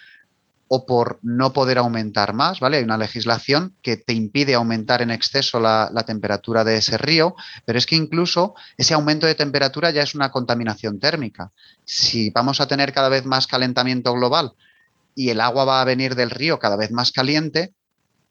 o 0.68 0.86
por 0.86 1.18
no 1.22 1.52
poder 1.52 1.78
aumentar 1.78 2.32
más, 2.32 2.60
¿vale? 2.60 2.78
Hay 2.78 2.84
una 2.84 2.98
legislación 2.98 3.74
que 3.82 3.96
te 3.96 4.12
impide 4.12 4.54
aumentar 4.54 5.02
en 5.02 5.10
exceso 5.10 5.60
la, 5.60 5.90
temperatura 6.06 6.64
de 6.64 6.78
ese 6.78 6.98
río, 6.98 7.34
pero 7.64 7.78
es 7.78 7.86
que 7.86 7.96
incluso 7.96 8.54
ese 8.76 8.94
aumento 8.94 9.26
de 9.26 9.34
temperatura 9.34 9.90
ya 9.90 10.02
es 10.02 10.14
una 10.14 10.30
contaminación 10.30 10.98
térmica. 11.00 11.52
Si 11.84 12.30
vamos 12.30 12.60
a 12.60 12.66
tener 12.66 12.92
cada 12.92 13.08
vez 13.08 13.24
más 13.24 13.46
calentamiento 13.46 14.12
global 14.14 14.52
y 15.14 15.30
el 15.30 15.40
agua 15.40 15.64
va 15.64 15.80
a 15.80 15.84
venir 15.84 16.14
del 16.14 16.30
río 16.30 16.58
cada 16.58 16.76
vez 16.76 16.90
más 16.90 17.12
caliente, 17.12 17.72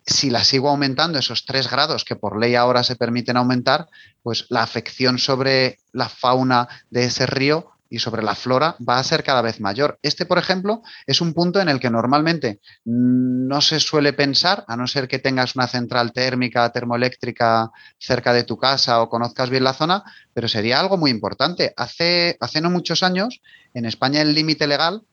si 0.05 0.29
la 0.29 0.43
sigo 0.43 0.69
aumentando 0.69 1.19
esos 1.19 1.45
tres 1.45 1.69
grados 1.69 2.03
que 2.03 2.15
por 2.15 2.37
ley 2.37 2.55
ahora 2.55 2.83
se 2.83 2.95
permiten 2.95 3.37
aumentar, 3.37 3.87
pues 4.21 4.45
la 4.49 4.63
afección 4.63 5.17
sobre 5.17 5.79
la 5.93 6.09
fauna 6.09 6.67
de 6.89 7.05
ese 7.05 7.25
río 7.25 7.72
y 7.93 7.99
sobre 7.99 8.23
la 8.23 8.33
flora 8.33 8.75
va 8.89 8.97
a 8.97 9.03
ser 9.03 9.23
cada 9.23 9.43
vez 9.43 9.59
mayor. 9.59 9.99
Este, 10.01 10.25
por 10.25 10.39
ejemplo, 10.39 10.81
es 11.05 11.21
un 11.21 11.31
punto 11.31 11.61
en 11.61 11.69
el 11.69 11.79
que 11.79 11.91
normalmente 11.91 12.59
no 12.85 13.61
se 13.61 13.79
suele 13.79 14.13
pensar, 14.13 14.65
a 14.67 14.75
no 14.75 14.87
ser 14.87 15.07
que 15.07 15.19
tengas 15.19 15.55
una 15.55 15.67
central 15.67 16.11
térmica, 16.11 16.67
termoeléctrica 16.71 17.69
cerca 17.99 18.33
de 18.33 18.45
tu 18.45 18.57
casa 18.57 18.99
o 18.99 19.09
conozcas 19.09 19.51
bien 19.51 19.63
la 19.63 19.75
zona, 19.75 20.03
pero 20.33 20.47
sería 20.47 20.79
algo 20.79 20.97
muy 20.97 21.11
importante. 21.11 21.71
Hace, 21.77 22.35
hace 22.39 22.61
no 22.61 22.71
muchos 22.71 23.03
años, 23.03 23.41
en 23.75 23.85
España 23.85 24.21
el 24.21 24.33
límite 24.33 24.65
legal 24.65 25.03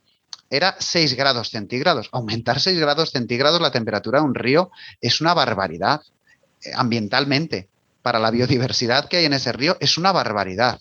era 0.48 0.74
6 0.78 1.16
grados 1.16 1.50
centígrados. 1.50 2.08
Aumentar 2.12 2.60
6 2.60 2.80
grados 2.80 3.10
centígrados 3.10 3.60
la 3.60 3.72
temperatura 3.72 4.20
de 4.20 4.24
un 4.24 4.34
río 4.34 4.70
es 5.02 5.20
una 5.20 5.34
barbaridad 5.34 6.00
eh, 6.64 6.70
ambientalmente. 6.74 7.68
Para 8.00 8.18
la 8.18 8.30
biodiversidad 8.30 9.06
que 9.06 9.18
hay 9.18 9.26
en 9.26 9.34
ese 9.34 9.52
río 9.52 9.76
es 9.80 9.98
una 9.98 10.12
barbaridad 10.12 10.80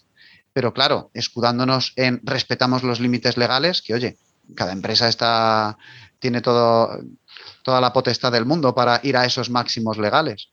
pero 0.59 0.73
claro, 0.73 1.09
escudándonos 1.13 1.93
en 1.95 2.19
respetamos 2.21 2.83
los 2.83 2.99
límites 2.99 3.37
legales, 3.37 3.81
que 3.81 3.93
oye, 3.93 4.17
cada 4.55 4.73
empresa 4.73 5.07
está, 5.07 5.77
tiene 6.19 6.41
todo, 6.41 6.99
toda 7.63 7.79
la 7.79 7.93
potestad 7.93 8.29
del 8.33 8.45
mundo 8.45 8.75
para 8.75 8.99
ir 9.03 9.15
a 9.15 9.23
esos 9.23 9.49
máximos 9.49 9.97
legales. 9.97 10.49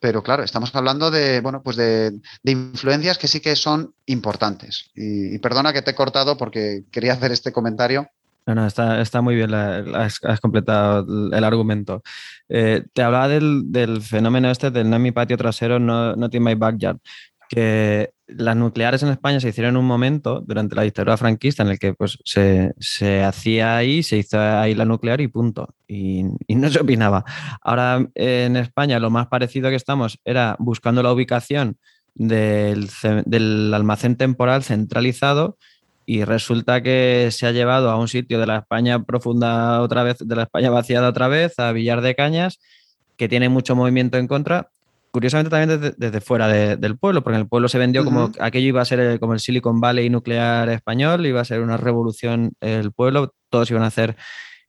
Pero 0.00 0.22
claro, 0.22 0.44
estamos 0.44 0.74
hablando 0.74 1.10
de, 1.10 1.42
bueno, 1.42 1.62
pues 1.62 1.76
de, 1.76 2.18
influencias 2.42 3.18
que 3.18 3.28
sí 3.28 3.40
que 3.40 3.54
son 3.54 3.92
importantes. 4.06 4.92
Y, 4.94 5.38
perdona 5.40 5.74
que 5.74 5.82
te 5.82 5.90
he 5.90 5.94
cortado 5.94 6.38
porque 6.38 6.84
quería 6.90 7.12
hacer 7.12 7.30
este 7.30 7.52
comentario. 7.52 8.08
No, 8.46 8.54
no, 8.54 8.66
está, 8.66 9.20
muy 9.20 9.34
bien, 9.34 9.52
has, 9.52 10.20
completado 10.40 11.04
el 11.36 11.44
argumento. 11.44 12.02
Eh, 12.48 12.82
te 12.94 13.02
hablaba 13.02 13.28
del, 13.28 14.00
fenómeno 14.00 14.50
este 14.50 14.70
del 14.70 14.88
no 14.88 14.98
mi 14.98 15.12
patio 15.12 15.36
trasero, 15.36 15.78
no, 15.78 16.16
no 16.16 16.30
tiene 16.30 16.46
my 16.46 16.54
backyard 16.54 16.98
que 17.48 18.10
las 18.26 18.56
nucleares 18.56 19.02
en 19.02 19.08
España 19.08 19.40
se 19.40 19.48
hicieron 19.48 19.70
en 19.70 19.76
un 19.78 19.86
momento 19.86 20.42
durante 20.46 20.74
la 20.74 20.82
dictadura 20.82 21.16
franquista 21.16 21.62
en 21.62 21.70
el 21.70 21.78
que 21.78 21.94
pues, 21.94 22.18
se, 22.24 23.24
hacía 23.24 23.76
ahí, 23.76 24.02
se 24.02 24.18
hizo 24.18 24.38
ahí 24.38 24.74
la 24.74 24.84
nuclear 24.84 25.20
y 25.20 25.28
punto. 25.28 25.74
Y, 25.86 26.24
no 26.48 26.68
se 26.68 26.80
opinaba. 26.80 27.24
Ahora 27.62 28.06
en 28.14 28.56
España 28.56 28.98
lo 28.98 29.10
más 29.10 29.28
parecido 29.28 29.70
que 29.70 29.76
estamos 29.76 30.18
era 30.24 30.56
buscando 30.58 31.02
la 31.02 31.12
ubicación 31.12 31.78
del, 32.14 32.90
del 33.24 33.72
almacén 33.72 34.16
temporal 34.16 34.62
centralizado 34.62 35.56
y 36.04 36.24
resulta 36.24 36.82
que 36.82 37.28
se 37.30 37.46
ha 37.46 37.52
llevado 37.52 37.90
a 37.90 37.98
un 37.98 38.08
sitio 38.08 38.38
de 38.38 38.46
la 38.46 38.58
España 38.58 39.04
profunda 39.04 39.80
otra 39.82 40.02
vez, 40.02 40.18
de 40.18 40.36
la 40.36 40.42
España 40.44 40.70
vaciada 40.70 41.08
otra 41.08 41.28
vez, 41.28 41.58
a 41.58 41.72
Villar 41.72 42.00
de 42.00 42.14
Cañas, 42.14 42.60
que 43.16 43.28
tiene 43.28 43.48
mucho 43.48 43.76
movimiento 43.76 44.18
en 44.18 44.26
contra 44.26 44.70
curiosamente 45.10 45.50
también 45.50 45.94
desde, 45.96 46.20
fuera 46.20 46.48
del 46.48 46.98
pueblo, 46.98 47.22
porque 47.22 47.36
en 47.36 47.42
el 47.42 47.48
pueblo 47.48 47.68
se 47.68 47.78
vendió 47.78 48.04
como 48.04 48.30
aquello 48.40 48.68
iba 48.68 48.82
a 48.82 48.84
ser 48.84 49.00
eh, 49.00 49.18
como 49.18 49.34
el 49.34 49.40
Silicon 49.40 49.80
Valley 49.80 50.10
nuclear 50.10 50.68
español, 50.68 51.26
iba 51.26 51.40
a 51.40 51.44
ser 51.44 51.60
una 51.60 51.76
revolución 51.76 52.52
el 52.60 52.92
pueblo, 52.92 53.34
todos 53.50 53.70
iban 53.70 53.82
a 53.82 53.90
ser 53.90 54.16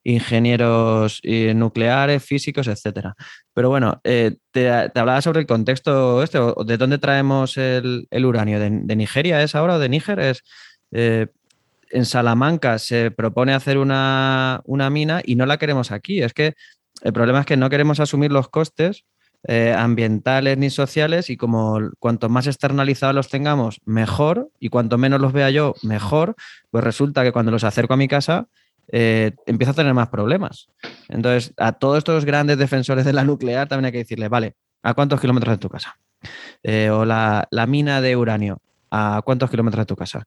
ingenieros 0.04 1.20
eh, 1.24 1.54
nucleares, 1.54 2.24
físicos, 2.24 2.68
etcétera. 2.68 3.16
Pero 3.54 3.70
bueno, 3.70 4.00
eh, 4.04 4.38
te, 4.52 4.70
hablaba 4.70 5.22
sobre 5.22 5.42
el 5.42 5.46
contexto 5.46 6.24
este, 6.24 6.40
¿de 6.66 6.78
dónde 6.78 6.98
traemos 6.98 7.58
el, 7.58 8.08
uranio? 8.12 8.60
¿De, 8.60 8.96
Nigeria 8.96 9.44
es 9.44 9.56
ahora 9.56 9.76
o 9.76 9.80
de 9.80 9.90
Níger? 9.90 10.20
Es, 10.20 10.44
en 10.92 12.06
Salamanca 12.06 12.78
se 12.80 13.12
propone 13.12 13.54
hacer 13.54 13.78
una, 13.78 14.62
una 14.66 14.90
mina 14.90 15.22
y 15.24 15.36
no 15.36 15.46
la 15.46 15.58
queremos 15.58 15.92
aquí. 15.92 16.22
Es 16.22 16.34
que 16.34 16.56
el 17.02 17.14
problema 17.14 17.42
es 17.42 17.46
que 17.46 17.58
no 17.58 17.70
queremos 17.70 18.00
asumir 18.00 18.32
los 18.32 18.50
costes 18.50 19.06
eh, 19.48 19.74
ambientales 19.78 20.58
ni 20.58 20.70
sociales 20.70 21.30
y 21.30 21.38
como 21.38 21.80
cuanto 22.00 22.28
más 22.28 22.48
externalizados 22.48 23.16
los 23.16 23.30
tengamos, 23.30 23.80
mejor 23.86 24.50
y 24.60 24.70
cuanto 24.70 24.98
menos 24.98 25.22
los 25.22 25.32
vea 25.32 25.50
yo, 25.50 25.76
mejor, 25.82 26.36
pues 26.72 26.84
resulta 26.84 27.24
que 27.24 27.32
cuando 27.32 27.52
los 27.52 27.64
acerco 27.64 27.94
a 27.94 27.98
mi 27.98 28.08
casa 28.08 28.48
eh, 28.92 29.32
empiezo 29.46 29.72
a 29.72 29.76
tener 29.76 29.94
más 29.94 30.10
problemas. 30.10 30.68
Entonces, 31.08 31.54
a 31.58 31.74
todos 31.74 32.00
estos 32.00 32.26
grandes 32.26 32.58
defensores 32.58 33.06
de 33.06 33.14
la 33.14 33.24
nuclear 33.24 33.68
también 33.68 33.86
hay 33.86 33.92
que 33.92 33.98
decirle, 34.00 34.28
vale, 34.28 34.56
¿a 34.84 34.94
cuántos 34.94 35.22
kilómetros 35.22 35.54
de 35.54 35.58
tu 35.60 35.70
casa? 35.70 35.98
Eh, 36.64 36.90
o 36.90 37.06
la, 37.06 37.48
la, 37.52 37.66
mina 37.66 38.02
de 38.02 38.18
uranio, 38.18 38.62
¿a 38.92 39.22
cuántos 39.24 39.50
kilómetros 39.50 39.84
de 39.84 39.86
tu 39.86 39.96
casa? 39.96 40.26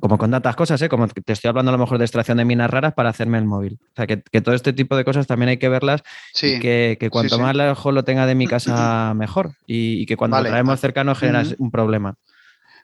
Como 0.00 0.18
con 0.18 0.30
tantas 0.30 0.56
cosas, 0.56 0.80
¿eh? 0.82 0.88
como 0.88 1.06
te 1.08 1.32
estoy 1.32 1.48
hablando 1.48 1.70
a 1.70 1.72
lo 1.72 1.78
mejor 1.78 1.98
de 1.98 2.04
extracción 2.04 2.38
de 2.38 2.44
minas 2.44 2.70
raras 2.70 2.94
para 2.94 3.10
hacerme 3.10 3.38
el 3.38 3.44
móvil. 3.44 3.78
O 3.80 3.96
sea, 3.96 4.06
que, 4.06 4.16
todo 4.40 4.54
este 4.54 4.72
tipo 4.72 4.96
de 4.96 5.04
cosas 5.04 5.26
también 5.26 5.50
hay 5.50 5.58
que 5.58 5.68
verlas 5.68 6.02
y 6.42 6.58
que, 6.58 7.08
cuanto 7.10 7.38
más 7.38 7.54
lejos 7.54 7.94
lo 7.94 8.04
tenga 8.04 8.26
de 8.26 8.34
mi 8.34 8.46
casa, 8.46 9.14
mejor. 9.16 9.52
Y, 9.66 10.06
que 10.06 10.16
cuando 10.16 10.38
lo 10.40 10.48
traemos 10.48 10.80
cercano 10.80 11.14
genera 11.14 11.44
un 11.58 11.70
problema. 11.70 12.16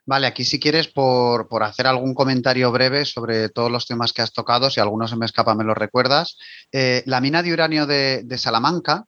Vale, 0.07 0.27
aquí 0.27 0.45
si 0.45 0.59
quieres, 0.59 0.89
por, 0.89 1.47
hacer 1.63 1.87
algún 1.87 2.15
comentario 2.15 2.73
breve 2.73 3.05
sobre 3.05 3.49
todos 3.49 3.71
los 3.71 3.87
temas 3.87 4.13
que 4.13 4.23
has 4.23 4.33
tocado, 4.33 4.71
si 4.71 4.81
alguno 4.81 5.07
se 5.07 5.17
me 5.17 5.27
escapa, 5.27 5.55
me 5.55 5.65
lo 5.65 5.75
recuerdas. 5.75 6.39
Eh, 6.73 7.03
la 7.07 7.21
mina 7.21 7.43
de 7.43 7.53
uranio 7.53 7.87
de, 7.87 8.39
Salamanca, 8.39 9.05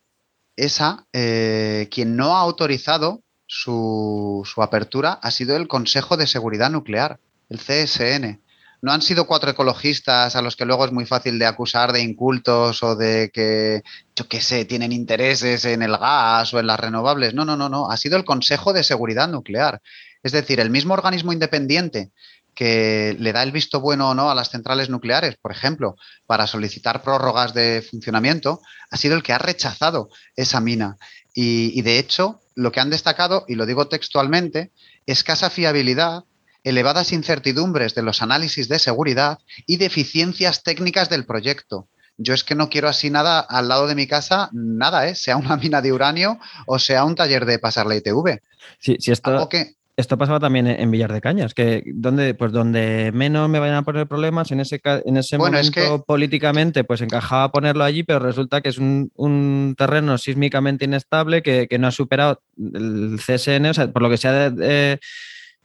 esa, 0.57 1.07
eh, 1.13 1.89
quien 1.91 2.17
no 2.17 2.37
ha 2.37 2.41
autorizado 2.41 3.23
su, 3.47 4.43
su 4.45 4.63
apertura 4.63 5.13
ha 5.15 5.31
sido 5.31 5.57
el 5.57 5.69
Consejo 5.69 6.17
de 6.17 6.27
Seguridad 6.27 6.71
Nuclear 6.71 7.19
el 7.53 7.59
CSN. 7.59 8.41
No 8.81 8.93
han 8.93 9.03
sido 9.03 9.29
cuatro 9.29 9.51
ecologistas 9.51 10.35
a 10.35 10.43
los 10.43 10.57
que 10.57 10.65
luego 10.65 10.85
es 10.85 10.91
muy 10.93 11.07
fácil 11.07 11.39
de 11.39 11.47
acusar 11.47 11.93
de 11.93 12.01
incultos 12.01 12.83
o 12.83 12.97
de 12.97 13.31
que, 13.33 13.83
yo 14.17 14.27
qué 14.27 14.41
sé, 14.41 14.65
tienen 14.65 14.91
intereses 14.91 15.65
en 15.67 15.83
el 15.83 15.97
gas 15.97 16.53
o 16.53 16.59
en 16.59 16.67
las 16.67 16.81
renovables. 16.81 17.33
No, 17.33 17.45
no, 17.45 17.57
no, 17.57 17.69
no. 17.69 17.89
Ha 17.91 17.97
sido 17.97 18.17
el 18.17 18.25
Consejo 18.25 18.73
de 18.73 18.83
Seguridad 18.83 19.29
Nuclear. 19.29 19.81
Es 20.25 20.33
decir, 20.33 20.59
el 20.59 20.71
mismo 20.71 20.95
organismo 20.95 21.33
independiente 21.33 22.11
que 22.55 23.17
le 23.19 23.33
da 23.33 23.45
el 23.45 23.53
visto 23.53 23.81
bueno 23.81 24.11
o 24.11 24.15
no 24.15 24.31
a 24.31 24.35
las 24.35 24.51
centrales 24.51 24.91
nucleares, 24.91 25.37
por 25.37 25.53
ejemplo, 25.53 25.97
para 26.27 26.49
solicitar 26.49 27.03
prórrogas 27.03 27.55
de 27.55 27.87
funcionamiento, 27.89 28.61
ha 28.91 28.97
sido 28.97 29.15
el 29.15 29.23
que 29.23 29.33
ha 29.33 29.39
rechazado 29.39 30.11
esa 30.35 30.61
mina. 30.61 30.97
Y, 31.35 31.79
y 31.79 31.83
de 31.83 31.99
hecho, 31.99 32.41
lo 32.57 32.73
que 32.73 32.81
han 32.81 32.91
destacado, 32.91 33.45
y 33.47 33.55
lo 33.55 33.65
digo 33.65 33.87
textualmente, 33.87 34.73
escasa 35.07 35.51
fiabilidad 35.51 36.25
elevadas 36.65 37.13
incertidumbres 37.13 37.95
de 37.95 38.03
los 38.03 38.23
análisis 38.23 38.69
de 38.69 38.79
seguridad 38.79 39.39
y 39.67 39.77
deficiencias 39.77 40.63
técnicas 40.63 41.09
del 41.09 41.27
proyecto. 41.27 41.89
Yo 42.19 42.35
es 42.35 42.45
que 42.45 42.55
no 42.55 42.69
quiero 42.69 42.89
así 42.89 43.11
nada 43.11 43.41
al 43.41 43.69
lado 43.69 43.87
de 43.87 43.95
mi 43.95 44.07
casa, 44.07 44.51
nada, 44.53 45.09
¿eh? 45.09 45.15
sea 45.15 45.37
una 45.37 45.57
mina 45.63 45.81
de 45.81 45.93
uranio 45.93 46.39
o 46.67 46.79
sea 46.79 47.05
un 47.05 47.15
taller 47.15 47.47
de 47.47 47.59
pasar 47.59 47.87
la 47.87 47.97
ITV. 47.97 48.41
Sí, 48.79 48.97
sí 49.01 49.11
esto, 49.11 49.49
esto 49.95 50.17
pasaba 50.17 50.41
también 50.41 50.67
en 50.67 50.91
Villar 50.91 51.13
de 51.13 51.21
Cañas, 51.21 51.53
que 51.53 51.83
donde, 51.95 52.35
pues 52.35 52.51
donde 52.51 53.11
menos 53.13 53.49
me 53.51 53.59
vayan 53.59 53.77
a 53.77 53.83
poner 53.83 54.07
problemas, 54.07 54.51
en 54.51 54.61
ese, 54.61 54.81
en 54.83 55.17
ese 55.19 55.37
momento 55.37 56.03
políticamente, 56.07 56.83
pues 56.83 57.03
encajaba 57.03 57.53
ponerlo 57.53 57.85
allí, 57.85 58.03
pero 58.03 58.19
resulta 58.19 58.63
que 58.63 58.71
es 58.71 58.79
un, 58.79 59.75
terreno 59.77 60.17
sísmicamente 60.17 60.87
inestable 60.87 61.43
que, 61.43 61.69
no 61.79 61.89
ha 61.89 61.91
superado 61.91 62.41
el 62.57 63.19
CSN, 63.19 63.67
o 63.67 63.75
sea, 63.75 63.93
por 63.93 64.03
lo 64.03 64.09
que 64.09 64.17
se 64.17 64.29
ha 64.29 64.51
de, 64.51 64.99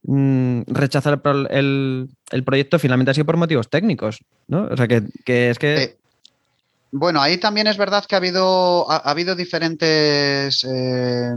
mm, 0.08 0.62
rechazar 0.68 1.22
el, 1.52 2.10
proyecto 2.46 2.80
finalmente 2.80 3.12
ha 3.12 3.14
sido 3.14 3.26
por 3.26 3.38
motivos 3.38 3.70
técnicos, 3.70 4.20
¿no? 4.48 4.68
O 4.72 4.76
sea, 4.76 4.88
que, 4.88 5.50
es 5.50 5.60
que... 5.60 5.98
Bueno, 6.92 7.22
ahí 7.22 7.38
también 7.38 7.68
es 7.68 7.78
verdad 7.78 8.06
que 8.06 8.16
ha 8.16 8.18
habido, 8.18 8.90
ha, 8.90 8.98
habido 8.98 9.36
diferentes 9.36 10.64
eh, 10.64 11.34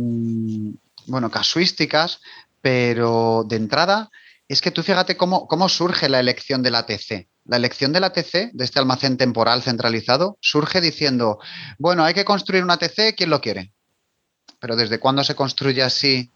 bueno, 1.07 1.31
casuísticas, 1.31 2.21
pero 2.63 3.45
de 3.47 3.57
entrada 3.57 4.11
es 4.49 4.61
que 4.61 4.71
tú 4.71 4.83
fíjate 4.83 5.17
cómo, 5.17 5.47
cómo 5.47 5.69
surge 5.69 6.09
la 6.09 6.21
elección 6.21 6.63
del 6.63 6.77
ATC. 6.77 7.29
La 7.47 7.57
elección 7.57 7.93
del 7.93 8.05
ATC, 8.05 8.53
de 8.53 8.65
este 8.65 8.79
almacén 8.79 9.17
temporal 9.17 9.63
centralizado, 9.63 10.39
surge 10.41 10.81
diciendo, 10.81 11.39
bueno, 11.79 12.05
hay 12.05 12.15
que 12.15 12.25
construir 12.25 12.63
un 12.63 12.71
ATC, 12.71 13.15
¿quién 13.17 13.31
lo 13.31 13.41
quiere? 13.41 13.73
Pero 14.61 14.77
¿desde 14.77 15.01
cuándo 15.01 15.25
se 15.25 15.35
construye 15.35 15.83
así 15.83 16.31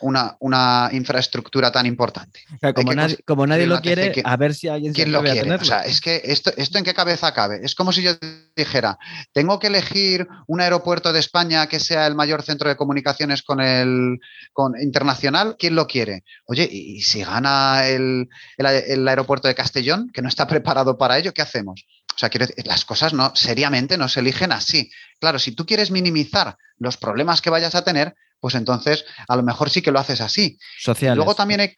una, 0.00 0.36
una 0.40 0.88
infraestructura 0.92 1.70
tan 1.72 1.86
importante. 1.86 2.40
como, 2.74 2.92
nadie, 2.92 3.18
como, 3.24 3.46
nadie, 3.46 3.66
lo 3.66 3.80
quiere, 3.80 4.12
a 4.24 4.36
ver 4.36 4.54
si 4.54 4.68
alguien 4.68 4.92
¿quién 4.92 5.12
lo 5.12 5.22
quiere. 5.22 5.54
O 5.54 5.64
sea, 5.64 5.82
es 5.82 6.00
que 6.00 6.20
esto, 6.24 6.52
esto 6.56 6.78
en 6.78 6.84
qué 6.84 6.94
cabeza 6.94 7.32
cabe. 7.32 7.60
Es 7.62 7.74
como 7.74 7.92
si 7.92 8.02
yo 8.02 8.12
dijera, 8.54 8.98
tengo 9.32 9.58
que 9.58 9.68
elegir 9.68 10.26
un 10.46 10.60
aeropuerto 10.60 11.12
de 11.12 11.20
España 11.20 11.66
que 11.66 11.80
sea 11.80 12.06
el 12.06 12.14
mayor 12.14 12.42
centro 12.42 12.68
de 12.68 12.76
comunicaciones 12.76 13.42
con 13.42 13.60
el 13.60 14.18
con 14.52 14.80
internacional, 14.80 15.56
¿quién 15.58 15.74
lo 15.74 15.86
quiere? 15.86 16.24
Oye, 16.46 16.68
y, 16.70 17.02
si 17.02 17.22
gana 17.22 17.86
el, 17.86 18.28
el, 18.56 19.08
aeropuerto 19.08 19.48
de 19.48 19.54
Castellón, 19.54 20.10
que 20.12 20.22
no 20.22 20.28
está 20.28 20.46
preparado 20.48 20.96
para 20.98 21.18
ello, 21.18 21.32
¿qué 21.32 21.42
hacemos? 21.42 21.84
O 22.14 22.18
sea, 22.18 22.30
las 22.64 22.84
cosas 22.86 23.12
no, 23.12 23.34
seriamente 23.34 23.98
no 23.98 24.08
se 24.08 24.20
eligen 24.20 24.52
así. 24.52 24.90
Claro, 25.20 25.38
si 25.38 25.52
tú 25.52 25.66
quieres 25.66 25.90
minimizar 25.90 26.56
los 26.78 26.96
problemas 26.96 27.42
que 27.42 27.50
vayas 27.50 27.74
a 27.74 27.84
tener, 27.84 28.14
pues 28.40 28.54
entonces 28.54 29.04
a 29.28 29.36
lo 29.36 29.42
mejor 29.42 29.70
sí 29.70 29.82
que 29.82 29.92
lo 29.92 29.98
haces 29.98 30.20
así. 30.20 30.58
Sociales. 30.78 31.16
Luego 31.16 31.34
también 31.34 31.60
hay, 31.60 31.76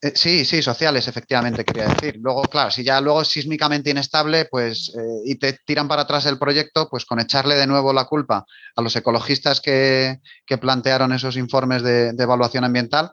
eh, 0.00 0.12
sí, 0.14 0.44
sí, 0.44 0.62
sociales, 0.62 1.08
efectivamente, 1.08 1.64
quería 1.64 1.88
decir. 1.88 2.18
Luego, 2.20 2.42
claro, 2.42 2.70
si 2.70 2.84
ya 2.84 3.00
luego 3.00 3.22
es 3.22 3.28
sísmicamente 3.28 3.90
inestable, 3.90 4.44
pues, 4.44 4.92
eh, 4.94 5.22
y 5.24 5.34
te 5.36 5.54
tiran 5.64 5.88
para 5.88 6.02
atrás 6.02 6.24
el 6.26 6.38
proyecto, 6.38 6.88
pues 6.88 7.04
con 7.04 7.18
echarle 7.18 7.56
de 7.56 7.66
nuevo 7.66 7.92
la 7.92 8.04
culpa 8.04 8.44
a 8.76 8.82
los 8.82 8.94
ecologistas 8.94 9.60
que, 9.60 10.20
plantearon 10.60 11.12
esos 11.12 11.36
informes 11.36 11.82
de, 11.82 12.12
de 12.12 12.22
evaluación 12.22 12.64
ambiental. 12.64 13.10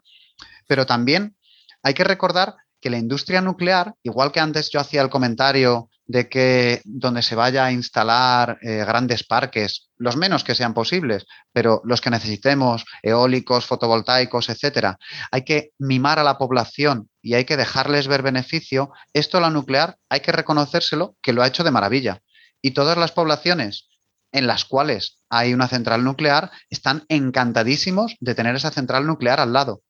Pero 0.67 0.85
también 0.85 1.35
hay 1.81 1.95
que 1.95 2.03
recordar 2.03 2.55
que 2.85 2.91
la 2.91 2.99
industria 2.99 3.41
nuclear, 3.41 3.95
igual 4.03 4.31
que 4.31 4.39
antes 4.39 4.69
yo 4.69 4.79
hacía 4.79 5.01
el 5.01 5.09
comentario 5.09 5.89
de 6.05 6.29
que 6.29 6.83
donde 6.85 7.23
se 7.23 7.33
vaya 7.33 7.65
a 7.65 7.71
instalar 7.71 8.59
eh, 8.61 8.85
grandes 8.85 9.23
parques, 9.23 9.89
los 9.97 10.15
menos 10.15 10.43
que 10.43 10.53
sean 10.53 10.75
posibles, 10.75 11.25
pero 11.51 11.81
los 11.83 11.99
que 11.99 12.11
necesitemos, 12.11 12.85
eólicos, 13.01 13.65
fotovoltaicos, 13.65 14.49
etcétera, 14.49 14.99
hay 15.31 15.43
que 15.43 15.71
mimar 15.79 16.19
a 16.19 16.23
la 16.23 16.37
población 16.37 17.09
y 17.23 17.33
hay 17.33 17.45
que 17.45 17.57
dejarles 17.57 18.07
ver 18.07 18.21
beneficio. 18.21 18.91
Esto 19.13 19.39
la 19.39 19.49
nuclear 19.49 19.97
hay 20.07 20.19
que 20.19 20.31
reconocérselo 20.31 21.15
que 21.23 21.33
lo 21.33 21.41
ha 21.41 21.47
hecho 21.47 21.63
de 21.63 21.71
maravilla. 21.71 22.21
Y 22.61 22.75
todas 22.75 22.99
las 22.99 23.13
poblaciones 23.13 23.89
en 24.31 24.45
las 24.45 24.63
cuales 24.63 25.17
hay 25.31 25.55
una 25.55 25.67
central 25.67 26.03
nuclear 26.03 26.51
están 26.69 27.03
encantadísimos 27.09 28.15
de 28.19 28.35
tener 28.35 28.55
esa 28.55 28.69
central 28.69 29.07
nuclear 29.07 29.39
al 29.39 29.53
lado. 29.53 29.81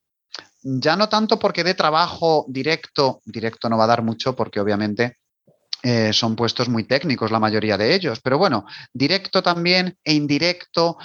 Ya 0.68 0.96
no 0.96 1.08
tanto 1.08 1.38
porque 1.38 1.62
de 1.62 1.74
trabajo 1.74 2.44
directo, 2.48 3.20
directo 3.24 3.68
no 3.68 3.78
va 3.78 3.84
a 3.84 3.86
dar 3.86 4.02
mucho 4.02 4.34
porque 4.34 4.58
obviamente 4.58 5.18
eh, 5.82 6.12
son 6.12 6.36
puestos 6.36 6.68
muy 6.68 6.84
técnicos 6.84 7.30
la 7.30 7.40
mayoría 7.40 7.76
de 7.76 7.94
ellos, 7.94 8.20
pero 8.20 8.38
bueno, 8.38 8.66
directo 8.92 9.42
también 9.42 9.96
e 10.04 10.14
indirecto 10.14 10.96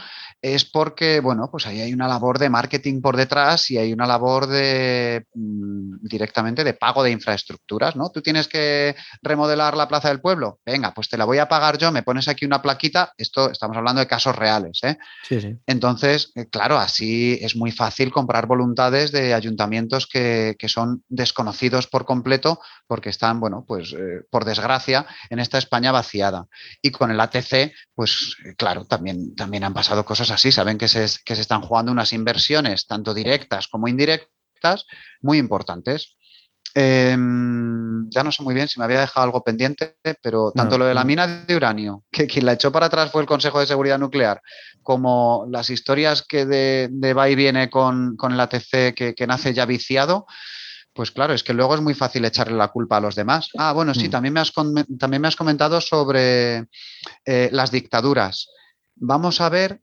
es 0.41 0.65
porque, 0.65 1.19
bueno, 1.19 1.49
pues 1.51 1.67
ahí 1.67 1.81
hay 1.81 1.93
una 1.93 2.07
labor 2.07 2.39
de 2.39 2.49
marketing 2.49 2.99
por 2.99 3.15
detrás 3.15 3.69
y 3.69 3.77
hay 3.77 3.93
una 3.93 4.07
labor 4.07 4.47
de 4.47 5.25
mm, 5.35 5.97
directamente 6.01 6.63
de 6.63 6.73
pago 6.73 7.03
de 7.03 7.11
infraestructuras, 7.11 7.95
¿no? 7.95 8.09
Tú 8.09 8.21
tienes 8.21 8.47
que 8.47 8.95
remodelar 9.21 9.77
la 9.77 9.87
plaza 9.87 10.07
del 10.07 10.19
pueblo, 10.19 10.59
venga, 10.65 10.93
pues 10.93 11.09
te 11.09 11.17
la 11.17 11.25
voy 11.25 11.37
a 11.37 11.47
pagar 11.47 11.77
yo, 11.77 11.91
me 11.91 12.01
pones 12.01 12.27
aquí 12.27 12.45
una 12.45 12.61
plaquita, 12.61 13.13
esto 13.17 13.51
estamos 13.51 13.77
hablando 13.77 13.99
de 13.99 14.07
casos 14.07 14.35
reales, 14.35 14.79
¿eh? 14.81 14.97
Sí, 15.27 15.39
sí. 15.41 15.55
Entonces, 15.67 16.31
eh, 16.35 16.47
claro, 16.49 16.77
así 16.77 17.37
es 17.39 17.55
muy 17.55 17.71
fácil 17.71 18.11
comprar 18.11 18.47
voluntades 18.47 19.11
de 19.11 19.33
ayuntamientos 19.33 20.07
que, 20.07 20.55
son 20.67 21.03
desconocidos 21.09 21.87
por 21.87 22.05
completo 22.05 22.61
porque 22.87 23.09
están, 23.09 23.41
bueno, 23.41 23.65
pues 23.67 23.93
eh, 23.93 24.21
por 24.29 24.45
desgracia, 24.61 25.05
en 25.29 25.39
esta 25.39 25.57
España 25.57 25.91
vaciada. 25.91 26.47
Y 26.81 26.91
con 26.91 27.11
el 27.11 27.19
ATC, 27.19 27.73
pues 27.93 28.35
claro, 28.57 28.85
también, 28.85 29.35
también 29.35 29.63
han 29.63 29.73
pasado 29.73 30.05
cosas 30.05 30.31
así, 30.31 30.51
saben 30.51 30.77
que 30.77 30.87
se, 30.87 31.05
que 31.25 31.35
se 31.35 31.41
están 31.41 31.61
jugando 31.61 31.91
unas 31.91 32.13
inversiones, 32.13 32.87
tanto 32.87 33.13
directas 33.13 33.67
como 33.67 33.87
indirectas, 33.87 34.85
muy 35.21 35.37
importantes. 35.37 36.15
Em, 36.73 38.09
ya 38.09 38.23
no 38.23 38.31
sé 38.31 38.43
muy 38.43 38.53
bien 38.53 38.69
si 38.69 38.79
me 38.79 38.85
había 38.85 39.01
dejado 39.01 39.25
algo 39.25 39.43
pendiente, 39.43 39.97
pero 40.21 40.53
tanto 40.55 40.77
lo 40.77 40.85
de 40.85 40.93
la 40.93 41.03
mina 41.03 41.27
de 41.27 41.55
uranio, 41.55 42.05
que 42.09 42.27
quien 42.27 42.45
la 42.45 42.53
echó 42.53 42.71
para 42.71 42.85
atrás 42.85 43.11
fue 43.11 43.21
el 43.21 43.27
Consejo 43.27 43.59
de 43.59 43.67
Seguridad 43.67 43.99
Nuclear, 43.99 44.41
como 44.81 45.45
las 45.49 45.69
historias 45.69 46.21
que 46.21 46.45
de, 46.45 46.87
de 46.89 47.13
va 47.13 47.29
y 47.29 47.35
viene 47.35 47.69
con, 47.69 48.15
el 48.23 48.39
ATC 48.39 48.93
que, 48.95 49.25
nace 49.27 49.53
ya 49.53 49.65
viciado, 49.65 50.25
pues 50.93 51.11
claro, 51.11 51.33
es 51.33 51.43
que 51.43 51.53
luego 51.53 51.75
es 51.75 51.81
muy 51.81 51.93
fácil 51.93 52.25
echarle 52.25 52.57
la 52.57 52.67
culpa 52.67 52.97
a 52.97 53.01
los 53.01 53.15
demás. 53.15 53.49
Ah, 53.57 53.71
bueno, 53.73 53.93
sí, 53.93 54.07
mm. 54.07 54.11
también, 54.11 54.33
me 54.33 54.39
has, 54.39 54.51
también 54.99 55.21
me 55.21 55.27
has 55.27 55.35
comentado 55.35 55.79
sobre 55.81 56.67
eh, 57.25 57.49
las 57.51 57.71
dictaduras. 57.71 58.49
Vamos 58.95 59.41
a 59.41 59.49
ver 59.49 59.81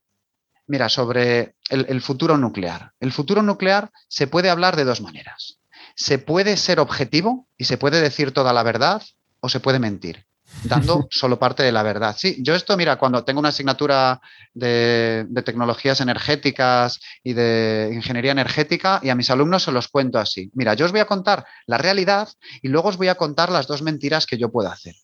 Mira, 0.68 0.90
sobre 0.90 1.54
el, 1.70 2.02
futuro 2.02 2.36
nuclear. 2.36 2.92
El 3.00 3.10
futuro 3.10 3.42
nuclear 3.42 3.90
se 4.06 4.26
puede 4.26 4.50
hablar 4.50 4.76
de 4.76 4.84
dos 4.84 5.00
maneras. 5.00 5.60
Se 5.96 6.18
puede 6.18 6.58
ser 6.58 6.78
objetivo 6.78 7.48
y 7.56 7.64
se 7.64 7.78
puede 7.78 8.02
decir 8.02 8.32
toda 8.32 8.52
la 8.52 8.62
verdad 8.62 9.02
o 9.40 9.48
se 9.48 9.60
puede 9.60 9.78
mentir, 9.78 10.26
dando 10.62 11.06
solo 11.10 11.38
parte 11.38 11.62
de 11.62 11.72
la 11.72 11.82
verdad. 11.82 12.16
Sí, 12.18 12.36
yo 12.40 12.54
esto, 12.54 12.76
mira, 12.76 12.96
cuando 12.96 13.24
tengo 13.24 13.40
una 13.40 13.50
asignatura 13.50 14.20
de, 14.54 15.26
de, 15.28 15.42
tecnologías 15.42 16.00
energéticas 16.00 17.00
y 17.22 17.32
de 17.32 17.90
ingeniería 17.92 18.32
energética 18.32 19.00
y 19.02 19.10
a 19.10 19.14
mis 19.14 19.30
alumnos 19.30 19.62
se 19.62 19.72
los 19.72 19.88
cuento 19.88 20.18
así. 20.18 20.50
Mira, 20.54 20.74
yo 20.74 20.86
os 20.86 20.92
voy 20.92 21.00
a 21.00 21.06
contar 21.06 21.46
la 21.66 21.78
realidad 21.78 22.28
y 22.62 22.68
luego 22.68 22.88
os 22.88 22.96
voy 22.96 23.08
a 23.08 23.16
contar 23.16 23.50
las 23.50 23.66
dos 23.66 23.82
mentiras 23.82 24.26
que 24.26 24.38
yo 24.38 24.50
puedo 24.50 24.70
hacer. 24.70 24.94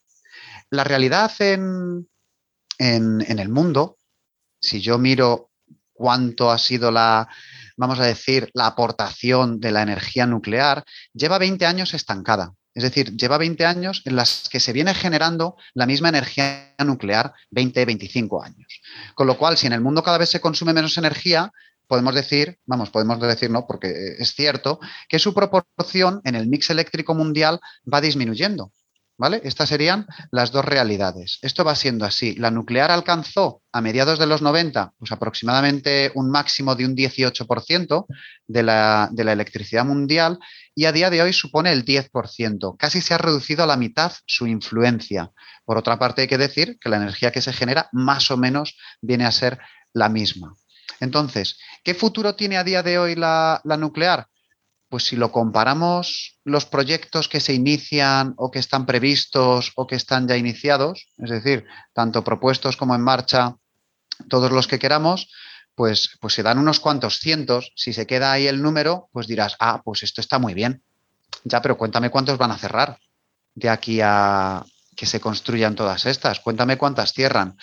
La 0.70 0.84
realidad 0.84 1.32
en, 1.40 2.08
en, 2.78 3.24
en 3.26 3.38
el 3.38 3.48
mundo, 3.48 3.98
si 4.60 4.80
yo 4.80 4.98
miro 4.98 5.50
cuánto 5.94 6.50
ha 6.50 6.58
sido 6.58 6.90
la, 6.90 7.28
vamos 7.76 7.98
a 8.00 8.04
decir, 8.04 8.50
la 8.54 8.66
aportación 8.66 9.60
de 9.60 9.72
la 9.72 9.82
energía 9.82 10.26
nuclear, 10.26 10.84
lleva 11.12 11.38
20 11.38 11.64
años 11.66 11.94
estancada. 11.94 12.52
Es 12.74 12.82
decir, 12.82 13.16
lleva 13.16 13.38
20 13.38 13.64
años 13.64 14.02
en 14.04 14.16
las 14.16 14.48
que 14.50 14.60
se 14.60 14.72
viene 14.72 14.94
generando 14.94 15.56
la 15.74 15.86
misma 15.86 16.08
energía 16.08 16.74
nuclear 16.84 17.32
20, 17.50 17.84
25 17.84 18.42
años. 18.42 18.80
Con 19.14 19.26
lo 19.26 19.38
cual, 19.38 19.56
si 19.56 19.66
en 19.66 19.72
el 19.72 19.80
mundo 19.80 20.02
cada 20.02 20.18
vez 20.18 20.30
se 20.30 20.40
consume 20.40 20.72
menos 20.72 20.98
energía, 20.98 21.52
podemos 21.86 22.14
decir, 22.14 22.58
vamos, 22.66 22.90
podemos 22.90 23.20
decir 23.20 23.50
no, 23.50 23.66
porque 23.66 24.16
es 24.18 24.34
cierto, 24.34 24.80
que 25.08 25.18
su 25.18 25.34
proporción 25.34 26.20
en 26.24 26.34
el 26.34 26.48
mix 26.48 26.70
eléctrico 26.70 27.14
mundial 27.14 27.60
va 27.92 28.00
disminuyendo. 28.00 28.72
Estas 29.44 29.68
serían 29.68 30.06
las 30.32 30.50
dos 30.50 30.64
realidades. 30.64 31.38
Esto 31.42 31.64
va 31.64 31.76
siendo 31.76 32.04
así. 32.04 32.34
La 32.34 32.50
nuclear 32.50 32.90
alcanzó 32.90 33.62
a 33.72 33.80
mediados 33.80 34.18
de 34.18 34.26
los 34.26 34.42
90 34.42 34.92
pues 34.98 35.12
aproximadamente 35.12 36.10
un 36.16 36.30
máximo 36.30 36.74
de 36.74 36.84
un 36.84 36.96
18% 36.96 38.06
de 38.48 38.62
la, 38.64 39.08
de 39.12 39.24
la 39.24 39.32
electricidad 39.32 39.84
mundial 39.84 40.40
y 40.74 40.86
a 40.86 40.92
día 40.92 41.10
de 41.10 41.22
hoy 41.22 41.32
supone 41.32 41.72
el 41.72 41.84
10%. 41.84 42.76
Casi 42.76 43.00
se 43.00 43.14
ha 43.14 43.18
reducido 43.18 43.62
a 43.62 43.68
la 43.68 43.76
mitad 43.76 44.12
su 44.26 44.48
influencia. 44.48 45.30
Por 45.64 45.78
otra 45.78 45.96
parte, 45.98 46.22
hay 46.22 46.28
que 46.28 46.38
decir 46.38 46.76
que 46.80 46.88
la 46.88 46.96
energía 46.96 47.30
que 47.30 47.40
se 47.40 47.52
genera 47.52 47.88
más 47.92 48.32
o 48.32 48.36
menos 48.36 48.76
viene 49.00 49.26
a 49.26 49.32
ser 49.32 49.60
la 49.92 50.08
misma. 50.08 50.56
Entonces, 50.98 51.58
¿qué 51.84 51.94
futuro 51.94 52.34
tiene 52.34 52.56
a 52.56 52.64
día 52.64 52.82
de 52.82 52.98
hoy 52.98 53.14
la 53.14 53.60
nuclear? 53.78 54.26
Pues 54.94 55.06
si 55.06 55.16
lo 55.16 55.32
comparamos 55.32 56.38
los 56.44 56.66
proyectos 56.66 57.28
que 57.28 57.40
se 57.40 57.52
inician 57.52 58.34
o 58.36 58.52
que 58.52 58.60
están 58.60 58.86
previstos 58.86 59.72
o 59.74 59.88
que 59.88 59.96
están 59.96 60.28
ya 60.28 60.36
iniciados, 60.36 61.08
es 61.18 61.30
decir, 61.30 61.66
tanto 61.92 62.22
propuestos 62.22 62.76
como 62.76 62.94
en 62.94 63.00
marcha, 63.00 63.56
todos 64.28 64.52
los 64.52 64.68
que 64.68 64.78
queramos, 64.78 65.32
pues, 65.74 66.10
pues 66.20 66.34
se 66.34 66.44
dan 66.44 66.60
unos 66.60 66.78
cuantos 66.78 67.18
cientos. 67.18 67.72
Si 67.74 67.92
se 67.92 68.06
queda 68.06 68.30
ahí 68.30 68.46
el 68.46 68.62
número, 68.62 69.08
pues 69.10 69.26
dirás, 69.26 69.56
ah, 69.58 69.82
pues 69.84 70.04
esto 70.04 70.20
está 70.20 70.38
muy 70.38 70.54
bien. 70.54 70.84
Ya, 71.42 71.60
pero 71.60 71.76
cuéntame 71.76 72.10
cuántos 72.10 72.38
van 72.38 72.52
a 72.52 72.58
cerrar 72.58 72.96
de 73.56 73.70
aquí 73.70 73.98
a 74.00 74.64
que 74.94 75.06
se 75.06 75.18
construyan 75.18 75.74
todas 75.74 76.06
estas. 76.06 76.38
Cuéntame 76.38 76.78
cuántas 76.78 77.12
cierran. 77.12 77.56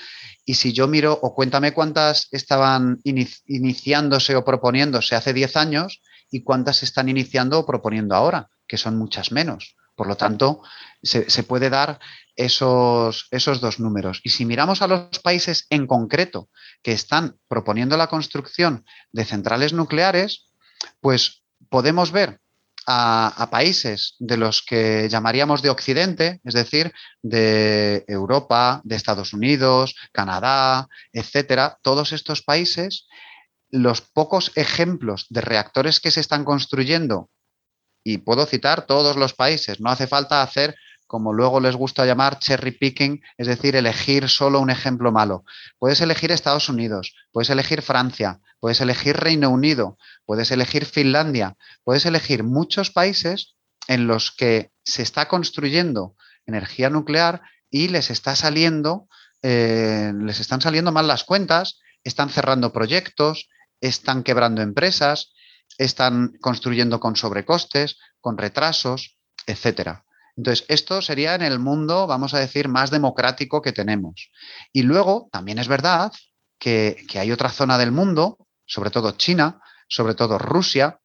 Y 0.44 0.56
si 0.56 0.74
yo 0.74 0.86
miro, 0.90 1.18
o 1.22 1.34
cuéntame 1.34 1.72
cuántas 1.72 2.28
estaban 2.32 3.00
iniciándose 3.06 4.36
o 4.36 4.44
proponiéndose 4.44 5.16
hace 5.16 5.32
10 5.32 5.56
años 5.56 6.02
y 6.32 6.44
cuántas 6.44 6.78
se 6.78 6.86
están 6.86 7.10
iniciando 7.10 7.60
o 7.60 7.66
proponiendo 7.66 8.16
ahora, 8.16 8.50
que 8.68 8.78
son 8.78 8.98
muchas 8.98 9.32
menos. 9.32 9.76
Por 9.96 10.08
lo 10.08 10.16
tanto, 10.16 10.64
se, 11.04 11.44
puede 11.44 11.70
dar 11.70 12.00
esos, 12.36 13.28
esos 13.30 13.62
dos 13.62 13.80
números. 13.80 14.22
Y 14.24 14.30
si 14.30 14.46
miramos 14.46 14.82
a 14.82 14.88
los 14.88 15.20
países 15.20 15.68
en 15.70 15.86
concreto 15.86 16.50
que 16.82 16.94
están 16.94 17.38
proponiendo 17.48 17.98
la 17.98 18.08
construcción 18.08 18.86
de 19.12 19.26
centrales 19.26 19.74
nucleares, 19.74 20.48
pues 21.02 21.44
podemos 21.70 22.12
ver 22.12 22.40
a, 22.88 23.48
países 23.52 24.16
de 24.20 24.38
los 24.38 24.62
que 24.62 25.08
llamaríamos 25.10 25.62
de 25.62 25.70
Occidente, 25.70 26.42
es 26.44 26.54
decir, 26.54 26.94
de 27.22 28.04
Europa, 28.08 28.82
de 28.84 28.96
Estados 28.96 29.34
Unidos, 29.34 29.96
Canadá, 30.12 30.88
etcétera, 31.14 31.78
todos 31.82 32.12
estos 32.12 32.42
países, 32.42 33.08
los 33.72 34.02
pocos 34.02 34.52
ejemplos 34.56 35.26
de 35.30 35.42
reactores 35.42 36.00
que 36.00 36.12
se 36.12 36.20
están 36.20 36.44
construyendo, 36.44 37.30
y 38.04 38.20
puedo 38.20 38.46
citar 38.46 38.86
todos 38.86 39.16
los 39.16 39.34
países, 39.34 39.80
no 39.80 39.90
hace 39.90 40.08
falta 40.08 40.42
hacer 40.42 40.76
como 41.12 41.34
luego 41.34 41.60
les 41.60 41.76
gusta 41.76 42.06
llamar 42.06 42.40
cherry 42.40 42.72
picking, 42.72 43.22
es 43.38 43.46
decir, 43.46 43.76
elegir 43.76 44.30
solo 44.30 44.62
un 44.62 44.70
ejemplo 44.70 45.12
malo. 45.12 45.44
Puedes 45.78 46.00
elegir 46.00 46.32
Estados 46.32 46.70
Unidos, 46.70 47.14
puedes 47.34 47.50
elegir 47.50 47.82
Francia, 47.82 48.40
puedes 48.62 48.80
elegir 48.80 49.18
Reino 49.18 49.50
Unido, 49.50 49.98
puedes 50.26 50.52
elegir 50.52 50.86
Finlandia, 50.86 51.58
puedes 51.84 52.06
elegir 52.06 52.46
muchos 52.46 52.92
países 52.92 53.58
en 53.90 54.08
los 54.08 54.32
que 54.32 54.72
se 54.86 55.02
está 55.02 55.28
construyendo 55.28 56.16
energía 56.46 56.90
nuclear 56.90 57.42
y 57.70 57.90
les 57.90 58.10
está 58.10 58.38
saliendo, 58.38 59.10
eh, 59.42 60.14
les 60.18 60.40
están 60.40 60.62
saliendo 60.62 60.94
mal 60.94 61.10
las 61.10 61.26
cuentas, 61.26 61.82
están 62.06 62.30
cerrando 62.30 62.72
proyectos, 62.72 63.50
están 63.82 64.24
quebrando 64.24 64.62
empresas, 64.62 65.34
están 65.78 66.34
construyendo 66.40 67.00
con 67.00 67.16
sobrecostes, 67.16 67.98
con 68.20 68.38
retrasos, 68.38 69.18
etcétera. 69.46 70.06
Entonces, 70.38 70.66
esto 70.70 71.02
sería 71.02 71.36
en 71.36 71.42
el 71.42 71.60
mundo, 71.60 72.08
vamos 72.08 72.34
a 72.34 72.40
decir, 72.40 72.68
más 72.68 72.90
democrático 72.90 73.62
que 73.62 73.74
tenemos. 73.74 74.30
Y 74.72 74.84
luego, 74.84 75.28
también 75.32 75.60
es 75.60 75.68
verdad 75.68 76.14
que, 76.58 77.06
hay 77.16 77.32
otra 77.32 77.50
zona 77.50 77.78
del 77.78 77.92
mundo, 77.92 78.38
sobre 78.66 78.92
todo 78.92 79.12
China, 79.12 79.60
sobre 79.88 80.14
todo 80.16 80.38
Rusia, 80.38 81.00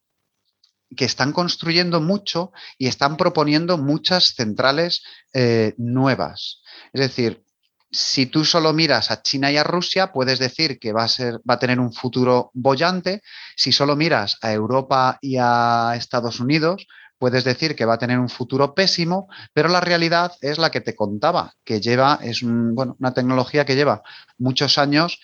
que 0.97 1.05
están 1.05 1.33
construyendo 1.33 2.01
mucho 2.01 2.53
y 2.79 2.87
están 2.87 3.16
proponiendo 3.16 3.77
muchas 3.77 4.35
centrales 4.37 5.03
eh, 5.35 5.74
nuevas. 5.77 6.62
Es 6.93 7.01
decir, 7.01 7.45
si 7.91 8.26
tú 8.26 8.45
solo 8.45 8.72
miras 8.72 9.11
a 9.11 9.22
China 9.22 9.51
y 9.51 9.57
a 9.57 9.64
Rusia, 9.64 10.12
puedes 10.12 10.39
decir 10.39 10.78
que 10.78 10.93
va 10.93 11.05
a, 11.05 11.09
ser, 11.09 11.37
va 11.49 11.55
a 11.55 11.59
tener 11.59 11.80
un 11.80 11.93
futuro 11.93 12.51
bollante. 12.55 13.22
Si 13.57 13.72
solo 13.72 13.97
miras 13.97 14.39
a 14.43 14.53
Europa 14.53 15.18
y 15.20 15.37
a 15.39 15.95
Estados 15.97 16.41
Unidos, 16.41 16.87
puedes 17.18 17.45
decir 17.45 17.74
que 17.76 17.84
va 17.84 17.95
a 17.95 17.99
tener 17.99 18.18
un 18.18 18.28
futuro 18.28 18.74
pésimo, 18.74 19.28
pero 19.53 19.68
la 19.68 19.80
realidad 19.80 20.32
es 20.41 20.59
la 20.59 20.70
que 20.70 20.80
te 20.80 20.95
contaba, 20.95 21.55
que 21.64 21.80
lleva, 21.80 22.18
es 22.22 22.41
bueno, 22.43 22.97
una 22.99 23.14
tecnología 23.14 23.64
que 23.64 23.76
lleva 23.76 24.03
muchos 24.39 24.78
años 24.78 25.20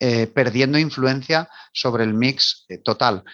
eh, 0.00 0.26
perdiendo 0.26 0.78
influencia 0.78 1.48
sobre 1.72 2.04
el 2.04 2.14
mix 2.14 2.66
eh, 2.68 2.78
total. 2.78 3.24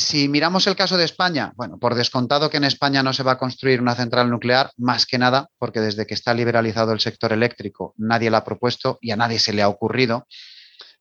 Si 0.00 0.28
miramos 0.28 0.64
el 0.68 0.76
caso 0.76 0.96
de 0.96 1.04
España, 1.04 1.52
bueno, 1.56 1.76
por 1.76 1.96
descontado 1.96 2.50
que 2.50 2.58
en 2.58 2.62
España 2.62 3.02
no 3.02 3.12
se 3.12 3.24
va 3.24 3.32
a 3.32 3.38
construir 3.38 3.80
una 3.80 3.96
central 3.96 4.30
nuclear, 4.30 4.70
más 4.76 5.06
que 5.06 5.18
nada 5.18 5.50
porque 5.58 5.80
desde 5.80 6.06
que 6.06 6.14
está 6.14 6.32
liberalizado 6.34 6.92
el 6.92 7.00
sector 7.00 7.32
eléctrico 7.32 7.94
nadie 7.96 8.30
la 8.30 8.38
ha 8.38 8.44
propuesto 8.44 8.98
y 9.00 9.10
a 9.10 9.16
nadie 9.16 9.40
se 9.40 9.52
le 9.52 9.60
ha 9.60 9.68
ocurrido 9.68 10.28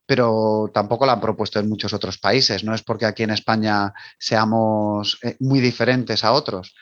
pero 0.08 0.72
tampoco 0.74 1.06
la 1.06 1.12
han 1.12 1.22
propuesto 1.22 1.60
en 1.60 1.68
muchos 1.68 1.92
otros 1.92 2.18
países. 2.18 2.64
No 2.64 2.74
es 2.74 2.82
porque 2.82 3.06
aquí 3.06 3.24
en 3.24 3.32
España 3.32 3.94
seamos 4.18 5.20
eh, 5.22 5.36
muy 5.42 5.60
diferentes 5.60 6.24
a 6.24 6.32
otros. 6.32 6.74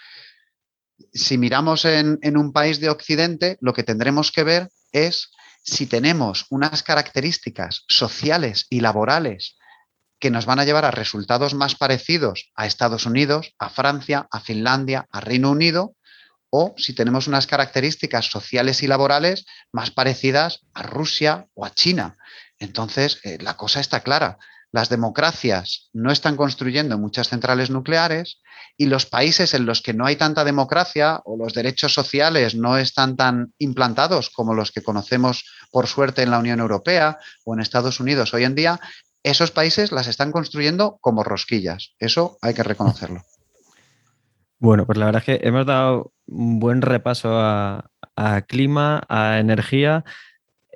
Si 1.11 1.39
miramos 1.39 1.85
en, 1.85 2.19
un 2.37 2.53
país 2.53 2.79
de 2.79 2.89
Occidente, 2.89 3.57
lo 3.61 3.73
que 3.73 3.81
tendremos 3.81 4.31
que 4.31 4.43
ver 4.43 4.69
es 4.91 5.31
si 5.63 5.87
tenemos 5.87 6.45
unas 6.51 6.83
características 6.83 7.83
sociales 7.87 8.67
y 8.69 8.81
laborales 8.81 9.57
que 10.19 10.31
nos 10.31 10.45
van 10.45 10.59
a 10.59 10.65
llevar 10.65 10.85
a 10.85 10.91
resultados 10.91 11.53
más 11.53 11.75
parecidos 11.75 12.51
a 12.55 12.65
Estados 12.65 13.05
Unidos, 13.05 13.53
a 13.59 13.69
Francia, 13.69 14.27
a 14.31 14.39
Finlandia, 14.39 15.07
a 15.11 15.19
Reino 15.21 15.51
Unido, 15.51 15.95
o 16.49 16.73
si 16.77 16.93
tenemos 16.93 17.27
unas 17.27 17.47
características 17.47 18.27
sociales 18.27 18.81
y 18.81 18.87
laborales 18.87 19.45
más 19.71 19.91
parecidas 19.91 20.61
a 20.73 20.83
Rusia 20.83 21.47
o 21.53 21.65
a 21.65 21.71
China. 21.71 22.17
Entonces, 22.59 23.19
eh, 23.23 23.37
la 23.41 23.57
cosa 23.57 23.81
está 23.81 23.99
clara. 24.01 24.37
Las 24.71 24.89
democracias 24.89 25.89
no 25.93 26.11
están 26.11 26.35
construyendo 26.35 26.97
muchas 26.97 27.29
centrales 27.29 27.69
nucleares 27.69 28.41
y 28.77 28.87
los 28.87 29.05
países 29.05 29.53
en 29.53 29.65
los 29.65 29.81
que 29.81 29.93
no 29.93 30.05
hay 30.05 30.17
tanta 30.17 30.43
democracia 30.43 31.21
o 31.23 31.37
los 31.37 31.53
derechos 31.53 31.93
sociales 31.93 32.55
no 32.55 32.77
están 32.77 33.15
tan 33.15 33.53
implantados 33.57 34.29
como 34.29 34.53
los 34.53 34.71
que 34.71 34.83
conocemos 34.83 35.45
por 35.71 35.87
suerte 35.87 36.23
en 36.23 36.31
la 36.31 36.39
Unión 36.39 36.59
Europea 36.59 37.17
o 37.45 37.53
en 37.53 37.61
Estados 37.61 37.99
Unidos 37.99 38.33
hoy 38.33 38.43
en 38.43 38.55
día, 38.55 38.79
esos 39.25 39.51
países 39.51 39.91
las 39.91 40.07
están 40.07 40.31
construyendo 40.31 40.97
como 41.01 41.23
rosquillas. 41.23 41.95
Eso 41.99 42.37
hay 42.41 42.53
que 42.53 42.63
reconocerlo. 42.63 43.23
Bueno, 44.59 44.85
pues 44.85 44.97
la 44.97 45.05
verdad 45.05 45.23
es 45.25 45.39
que 45.39 45.47
hemos 45.47 45.65
dado 45.65 46.13
un 46.27 46.59
buen 46.59 46.81
repaso 46.81 47.37
a, 47.37 47.89
clima, 48.47 49.03
a 49.09 49.39
energía 49.39 50.05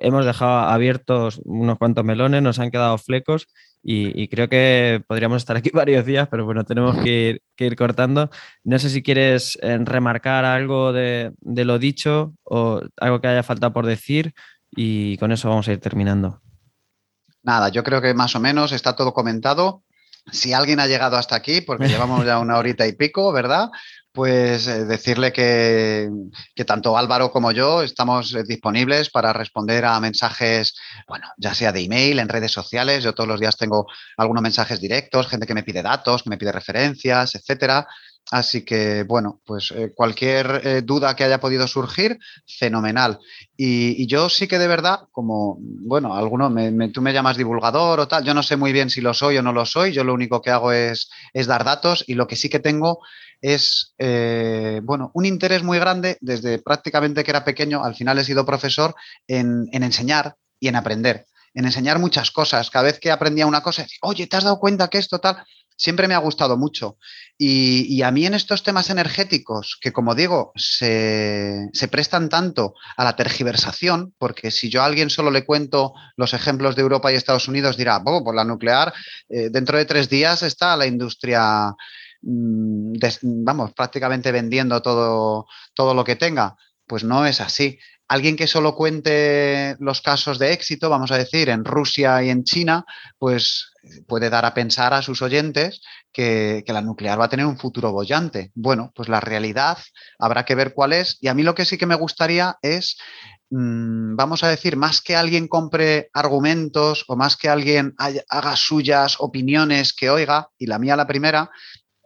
hemos 0.00 0.24
dejado 0.24 0.60
abiertos 0.60 1.40
unos 1.44 1.78
cuantos 1.78 2.04
melones, 2.04 2.42
nos 2.42 2.58
han 2.58 2.70
quedado 2.70 2.98
flecos 2.98 3.46
y, 3.82 4.28
creo 4.28 4.48
que 4.48 5.02
podríamos 5.06 5.38
estar 5.38 5.56
aquí 5.56 5.70
varios 5.74 6.04
días, 6.04 6.28
pero 6.28 6.44
bueno, 6.44 6.64
tenemos 6.64 6.96
que 6.98 7.40
ir, 7.58 7.76
cortando. 7.76 8.30
No 8.64 8.78
sé 8.78 8.90
si 8.90 9.02
quieres 9.02 9.58
eh, 9.62 9.78
remarcar 9.78 10.44
algo 10.44 10.92
de, 10.92 11.32
lo 11.42 11.78
dicho 11.78 12.34
o 12.42 12.80
algo 12.98 13.20
que 13.20 13.28
haya 13.28 13.42
faltado 13.42 13.72
por 13.72 13.86
decir 13.86 14.34
y 14.70 15.16
con 15.18 15.32
eso 15.32 15.48
vamos 15.48 15.68
a 15.68 15.72
ir 15.72 15.80
terminando. 15.80 16.40
Nada, 17.42 17.68
yo 17.68 17.82
creo 17.82 18.00
que 18.00 18.14
más 18.14 18.34
o 18.36 18.40
menos 18.40 18.72
está 18.72 18.94
todo 18.94 19.12
comentado. 19.12 19.82
Si 20.30 20.52
alguien 20.52 20.80
ha 20.80 20.86
llegado 20.86 21.16
hasta 21.16 21.36
aquí, 21.36 21.60
porque 21.60 21.88
llevamos 21.88 22.24
ya 22.24 22.38
una 22.38 22.58
horita 22.58 22.86
y 22.86 22.92
pico, 22.92 23.32
¿verdad? 23.32 23.70
pues 24.12 24.66
eh, 24.66 24.84
decirle 24.84 25.32
que, 25.32 26.10
tanto 26.66 26.96
Álvaro 26.96 27.30
como 27.30 27.52
yo 27.52 27.82
estamos 27.82 28.34
eh, 28.34 28.42
disponibles 28.46 29.10
para 29.10 29.32
responder 29.32 29.84
a 29.84 30.00
mensajes, 30.00 30.74
bueno, 31.06 31.28
ya 31.36 31.54
sea 31.54 31.72
de 31.72 31.82
email, 31.82 32.18
en 32.18 32.28
redes 32.28 32.52
sociales. 32.52 33.04
Yo 33.04 33.14
todos 33.14 33.28
los 33.28 33.40
días 33.40 33.56
tengo 33.56 33.86
algunos 34.16 34.42
mensajes 34.42 34.80
directos, 34.80 35.28
gente 35.28 35.46
que 35.46 35.54
me 35.54 35.62
pide 35.62 35.82
datos, 35.82 36.22
que 36.22 36.30
me 36.30 36.38
pide 36.38 36.52
referencias, 36.52 37.34
etcétera. 37.34 37.86
Así 38.30 38.64
que, 38.64 39.02
bueno, 39.02 39.40
pues 39.44 39.72
eh, 39.76 39.92
cualquier 39.94 40.84
duda 40.84 41.16
que 41.16 41.24
haya 41.24 41.40
podido 41.40 41.66
surgir, 41.66 42.18
fenomenal. 42.46 43.18
Y, 43.56 44.06
yo 44.06 44.28
sí 44.28 44.46
que 44.46 44.58
de 44.58 44.68
verdad, 44.68 45.00
como, 45.10 45.56
bueno, 45.60 46.14
alguno, 46.14 46.52
tú 46.92 47.02
me 47.02 47.12
llamas 47.12 47.36
divulgador 47.36 48.00
o 48.00 48.08
tal, 48.08 48.24
yo 48.24 48.34
no 48.34 48.42
sé 48.42 48.56
muy 48.56 48.72
bien 48.72 48.88
si 48.88 49.00
lo 49.00 49.14
soy 49.14 49.38
o 49.38 49.42
no 49.42 49.52
lo 49.52 49.66
soy, 49.66 49.92
yo 49.92 50.04
lo 50.04 50.14
único 50.14 50.40
que 50.42 50.50
hago 50.50 50.72
es, 50.72 51.10
es 51.32 51.46
dar 51.46 51.64
datos 51.64 52.04
y 52.06 52.14
lo 52.14 52.26
que 52.26 52.36
sí 52.36 52.48
que 52.48 52.60
tengo 52.60 53.00
es 53.40 53.94
eh, 53.98 54.80
bueno, 54.82 55.10
un 55.14 55.24
interés 55.24 55.62
muy 55.62 55.78
grande 55.78 56.18
desde 56.20 56.58
prácticamente 56.58 57.24
que 57.24 57.30
era 57.30 57.44
pequeño, 57.44 57.82
al 57.84 57.94
final 57.94 58.18
he 58.18 58.24
sido 58.24 58.44
profesor 58.44 58.94
en, 59.26 59.68
enseñar 59.72 60.36
y 60.58 60.68
en 60.68 60.76
aprender, 60.76 61.26
en 61.54 61.64
enseñar 61.64 61.98
muchas 61.98 62.30
cosas. 62.30 62.70
Cada 62.70 62.84
vez 62.86 63.00
que 63.00 63.10
aprendía 63.10 63.46
una 63.46 63.62
cosa, 63.62 63.86
oye, 64.02 64.26
¿te 64.26 64.36
has 64.36 64.44
dado 64.44 64.58
cuenta 64.58 64.88
que 64.88 64.98
esto 64.98 65.18
tal? 65.18 65.42
Siempre 65.80 66.06
me 66.06 66.14
ha 66.14 66.18
gustado 66.18 66.58
mucho. 66.58 66.98
Y, 67.38 68.02
a 68.02 68.10
mí 68.10 68.26
en 68.26 68.34
estos 68.34 68.62
temas 68.62 68.90
energéticos, 68.90 69.78
que 69.80 69.92
como 69.92 70.14
digo, 70.14 70.52
se, 70.54 71.70
prestan 71.90 72.28
tanto 72.28 72.74
a 72.98 73.04
la 73.04 73.16
tergiversación, 73.16 74.14
porque 74.18 74.50
si 74.50 74.68
yo 74.68 74.82
a 74.82 74.84
alguien 74.84 75.08
solo 75.08 75.30
le 75.30 75.46
cuento 75.46 75.94
los 76.16 76.34
ejemplos 76.34 76.76
de 76.76 76.82
Europa 76.82 77.10
y 77.10 77.14
Estados 77.14 77.48
Unidos, 77.48 77.78
dirá, 77.78 78.04
por 78.04 78.22
pues 78.22 78.36
la 78.36 78.44
nuclear, 78.44 78.92
eh, 79.30 79.48
dentro 79.50 79.78
de 79.78 79.86
tres 79.86 80.10
días 80.10 80.42
está 80.42 80.76
la 80.76 80.86
industria 80.86 81.74
Mm, 82.22 82.94
vamos, 83.44 83.72
prácticamente 83.72 84.30
vendiendo 84.32 84.82
todo, 84.82 85.46
todo 85.74 85.94
lo 85.94 86.04
que 86.04 86.16
tenga. 86.16 86.56
Pues 86.86 87.04
no 87.04 87.26
es 87.26 87.40
así. 87.40 87.78
Alguien 88.10 88.34
que 88.34 88.48
solo 88.48 88.74
cuente 88.74 89.76
los 89.78 90.00
casos 90.00 90.40
de 90.40 90.52
éxito, 90.52 90.90
vamos 90.90 91.12
a 91.12 91.16
decir, 91.16 91.48
en 91.48 91.64
Rusia 91.64 92.20
y 92.24 92.30
en 92.30 92.42
China, 92.42 92.84
pues 93.20 93.70
puede 94.08 94.30
dar 94.30 94.44
a 94.44 94.52
pensar 94.52 94.92
a 94.92 95.00
sus 95.00 95.22
oyentes 95.22 95.80
que, 96.12 96.64
la 96.66 96.82
nuclear 96.82 97.20
va 97.20 97.26
a 97.26 97.28
tener 97.28 97.46
un 97.46 97.56
futuro 97.56 97.92
bollante. 97.92 98.50
Bueno, 98.56 98.90
pues 98.96 99.08
la 99.08 99.20
realidad 99.20 99.78
habrá 100.18 100.44
que 100.44 100.56
ver 100.56 100.74
cuál 100.74 100.92
es. 100.92 101.18
Y 101.20 101.28
a 101.28 101.34
mí 101.34 101.44
lo 101.44 101.54
que 101.54 101.64
sí 101.64 101.78
que 101.78 101.86
me 101.86 101.94
gustaría 101.94 102.58
es 102.62 102.98
mm, 103.50 104.16
vamos 104.16 104.42
a 104.42 104.48
decir, 104.48 104.76
más 104.76 105.00
que 105.00 105.14
alguien 105.14 105.46
compre 105.46 106.10
argumentos 106.12 107.04
o 107.06 107.14
más 107.14 107.36
que 107.36 107.48
alguien 107.48 107.94
haga 107.96 108.56
suyas 108.56 109.18
opiniones 109.20 109.92
que 109.92 110.10
oiga, 110.10 110.48
y 110.58 110.66
la 110.66 110.80
mía 110.80 110.96
la 110.96 111.06
primera, 111.06 111.48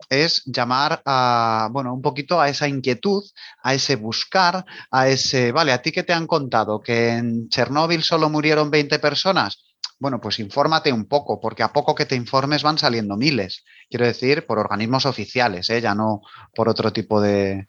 es 0.08 0.42
llamar 0.46 1.02
a, 1.04 1.68
bueno, 1.72 1.94
un 1.94 2.02
poquito 2.02 2.40
a 2.40 2.48
esa 2.48 2.68
inquietud, 2.68 3.24
a 3.62 3.74
ese 3.74 3.96
buscar, 3.96 4.64
a 4.90 5.08
ese, 5.08 5.52
vale, 5.52 5.72
¿a 5.72 5.82
ti 5.82 5.92
qué 5.92 6.02
te 6.02 6.12
han 6.12 6.26
contado? 6.26 6.80
¿Que 6.80 7.10
en 7.10 7.48
Chernóbil 7.48 8.02
solo 8.02 8.28
murieron 8.30 8.70
20 8.70 8.98
personas? 8.98 9.64
Bueno, 9.98 10.20
pues 10.20 10.38
infórmate 10.38 10.92
un 10.92 11.06
poco, 11.06 11.40
porque 11.40 11.62
a 11.62 11.72
poco 11.72 11.94
que 11.94 12.04
te 12.04 12.16
informes 12.16 12.62
van 12.62 12.78
saliendo 12.78 13.16
miles. 13.16 13.64
Quiero 13.88 14.06
decir, 14.06 14.44
por 14.44 14.58
organismos 14.58 15.06
oficiales, 15.06 15.70
¿eh? 15.70 15.80
ya 15.80 15.94
no 15.94 16.20
por 16.54 16.68
otro 16.68 16.92
tipo 16.92 17.20
de... 17.20 17.66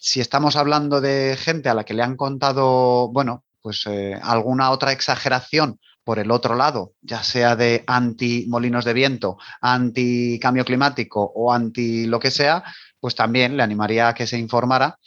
Si 0.00 0.20
estamos 0.20 0.56
hablando 0.56 1.00
de 1.00 1.36
gente 1.38 1.68
a 1.68 1.74
la 1.74 1.84
que 1.84 1.94
le 1.94 2.02
han 2.02 2.16
contado, 2.16 3.08
bueno, 3.08 3.44
pues 3.60 3.86
eh, 3.86 4.18
alguna 4.22 4.70
otra 4.70 4.92
exageración 4.92 5.80
por 6.04 6.18
el 6.18 6.30
otro 6.30 6.54
lado, 6.54 6.92
ya 7.00 7.22
sea 7.22 7.56
de 7.56 7.82
anti 7.86 8.46
molinos 8.48 8.84
de 8.84 8.92
viento, 8.92 9.38
anti 9.60 10.38
cambio 10.40 10.64
climático 10.64 11.32
o 11.34 11.52
anti 11.52 12.06
lo 12.06 12.20
que 12.20 12.30
sea, 12.30 12.62
pues 13.00 13.14
también 13.14 13.56
le 13.56 13.62
animaría 13.62 14.08
a 14.08 14.14
que 14.14 14.26
se 14.26 14.38
informara 14.38 14.98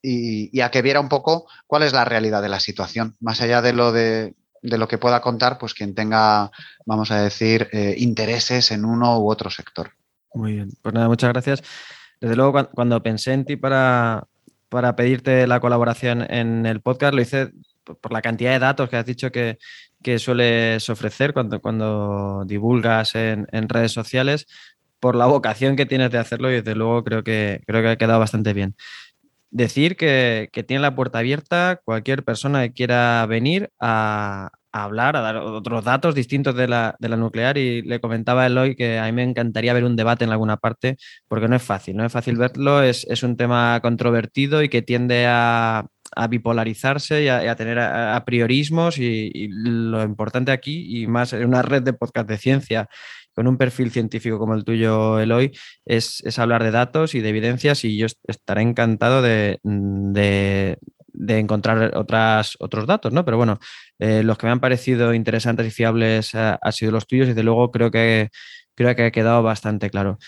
y, 0.00 0.60
a 0.60 0.70
que 0.70 0.82
viera 0.82 1.00
un 1.00 1.08
poco 1.08 1.46
cuál 1.66 1.82
es 1.82 1.92
la 1.92 2.04
realidad 2.04 2.42
de 2.42 2.48
la 2.48 2.60
situación, 2.60 3.16
más 3.20 3.40
allá 3.40 3.62
de 3.62 3.72
lo 3.72 3.90
de, 3.90 4.34
lo 4.62 4.86
que 4.86 4.98
pueda 4.98 5.20
contar, 5.20 5.58
pues 5.58 5.74
quien 5.74 5.94
tenga, 5.94 6.50
vamos 6.86 7.10
a 7.10 7.22
decir, 7.22 7.68
eh, 7.72 7.94
intereses 7.98 8.70
en 8.70 8.84
uno 8.84 9.18
u 9.18 9.30
otro 9.30 9.50
sector. 9.50 9.90
Muy 10.34 10.54
bien, 10.54 10.70
pues 10.82 10.94
nada, 10.94 11.08
muchas 11.08 11.30
gracias. 11.30 11.62
Desde 12.20 12.36
luego, 12.36 12.68
cuando, 12.72 13.02
pensé 13.02 13.32
en 13.32 13.44
ti 13.44 13.56
para, 13.56 14.26
para 14.68 14.94
pedirte 14.94 15.46
la 15.46 15.60
colaboración 15.60 16.22
en 16.30 16.66
el 16.66 16.80
podcast, 16.80 17.14
lo 17.14 17.22
hice 17.22 17.52
por 17.84 18.12
la 18.12 18.22
cantidad 18.22 18.52
de 18.52 18.58
datos 18.58 18.88
que 18.88 18.96
has 18.96 19.06
dicho 19.06 19.30
que, 19.30 19.58
que 20.04 20.20
sueles 20.20 20.88
ofrecer 20.90 21.32
cuando, 21.32 21.60
cuando 21.60 22.44
divulgas 22.46 23.16
en, 23.16 23.46
redes 23.68 23.92
sociales, 23.92 24.46
por 25.00 25.16
la 25.16 25.26
vocación 25.26 25.76
que 25.76 25.86
tienes 25.86 26.10
de 26.12 26.18
hacerlo 26.18 26.50
y 26.50 26.54
desde 26.54 26.76
luego 26.76 27.02
creo 27.02 27.24
que, 27.24 27.62
creo 27.66 27.82
que 27.82 27.88
ha 27.88 27.96
quedado 27.98 28.20
bastante 28.20 28.52
bien. 28.52 28.76
Decir 29.50 29.96
que, 29.96 30.50
tiene 30.66 30.82
la 30.82 30.94
puerta 30.94 31.20
abierta 31.20 31.80
cualquier 31.84 32.24
persona 32.24 32.62
que 32.62 32.74
quiera 32.74 33.26
venir 33.26 33.70
a, 33.80 34.50
hablar, 34.72 35.16
a 35.16 35.20
dar 35.20 35.36
otros 35.38 35.84
datos 35.84 36.14
distintos 36.14 36.54
de 36.56 36.68
la, 36.68 36.96
nuclear 37.00 37.56
y 37.58 37.82
le 37.82 38.00
comentaba 38.00 38.42
a 38.42 38.46
Eloy 38.46 38.76
que 38.76 38.98
a 38.98 39.06
mí 39.06 39.12
me 39.12 39.22
encantaría 39.22 39.72
ver 39.72 39.84
un 39.84 39.96
debate 39.96 40.24
en 40.24 40.32
alguna 40.32 40.56
parte 40.58 40.96
porque 41.28 41.48
no 41.48 41.56
es 41.56 41.62
fácil, 41.62 41.96
no 41.96 42.04
es 42.04 42.12
fácil 42.12 42.36
verlo, 42.36 42.82
es, 42.82 43.06
es 43.08 43.22
un 43.22 43.36
tema 43.36 43.80
controvertido 43.82 44.62
y 44.62 44.68
que 44.68 44.82
tiende 44.82 45.26
a, 45.28 45.86
a 46.14 46.28
bipolarizarse 46.28 47.24
y 47.24 47.28
a, 47.28 47.56
tener 47.56 47.78
a, 47.78 48.22
priorismos 48.24 48.98
y, 48.98 49.48
lo 49.48 50.02
importante 50.02 50.52
aquí, 50.52 51.02
y 51.02 51.06
más 51.06 51.32
en 51.32 51.46
una 51.46 51.62
red 51.62 51.82
de 51.82 51.92
podcast 51.92 52.28
de 52.28 52.38
ciencia 52.38 52.88
con 53.34 53.48
un 53.48 53.56
perfil 53.56 53.90
científico 53.90 54.38
como 54.38 54.54
el 54.54 54.64
tuyo, 54.64 55.18
Eloy, 55.18 55.50
es, 55.84 56.22
hablar 56.38 56.62
de 56.62 56.70
datos 56.70 57.14
y 57.14 57.20
de 57.20 57.30
evidencias 57.30 57.84
y 57.84 57.96
yo 57.96 58.06
estaré 58.28 58.62
encantado 58.62 59.22
de, 59.22 59.58
encontrar 61.28 61.96
otras, 61.96 62.56
otros 62.60 62.86
datos, 62.86 63.12
¿no? 63.12 63.24
Pero 63.24 63.36
bueno, 63.36 63.58
eh, 63.98 64.22
los 64.22 64.38
que 64.38 64.46
me 64.46 64.52
han 64.52 64.60
parecido 64.60 65.14
interesantes 65.14 65.66
y 65.66 65.70
fiables 65.70 66.34
han 66.34 66.72
sido 66.72 66.92
los 66.92 67.06
tuyos 67.06 67.26
y 67.26 67.30
desde 67.30 67.42
luego 67.42 67.72
creo 67.72 67.90
que, 67.90 68.30
creo 68.76 68.94
que 68.94 69.06
ha 69.06 69.10
quedado 69.10 69.42
bastante 69.42 69.90
claro. 69.90 70.18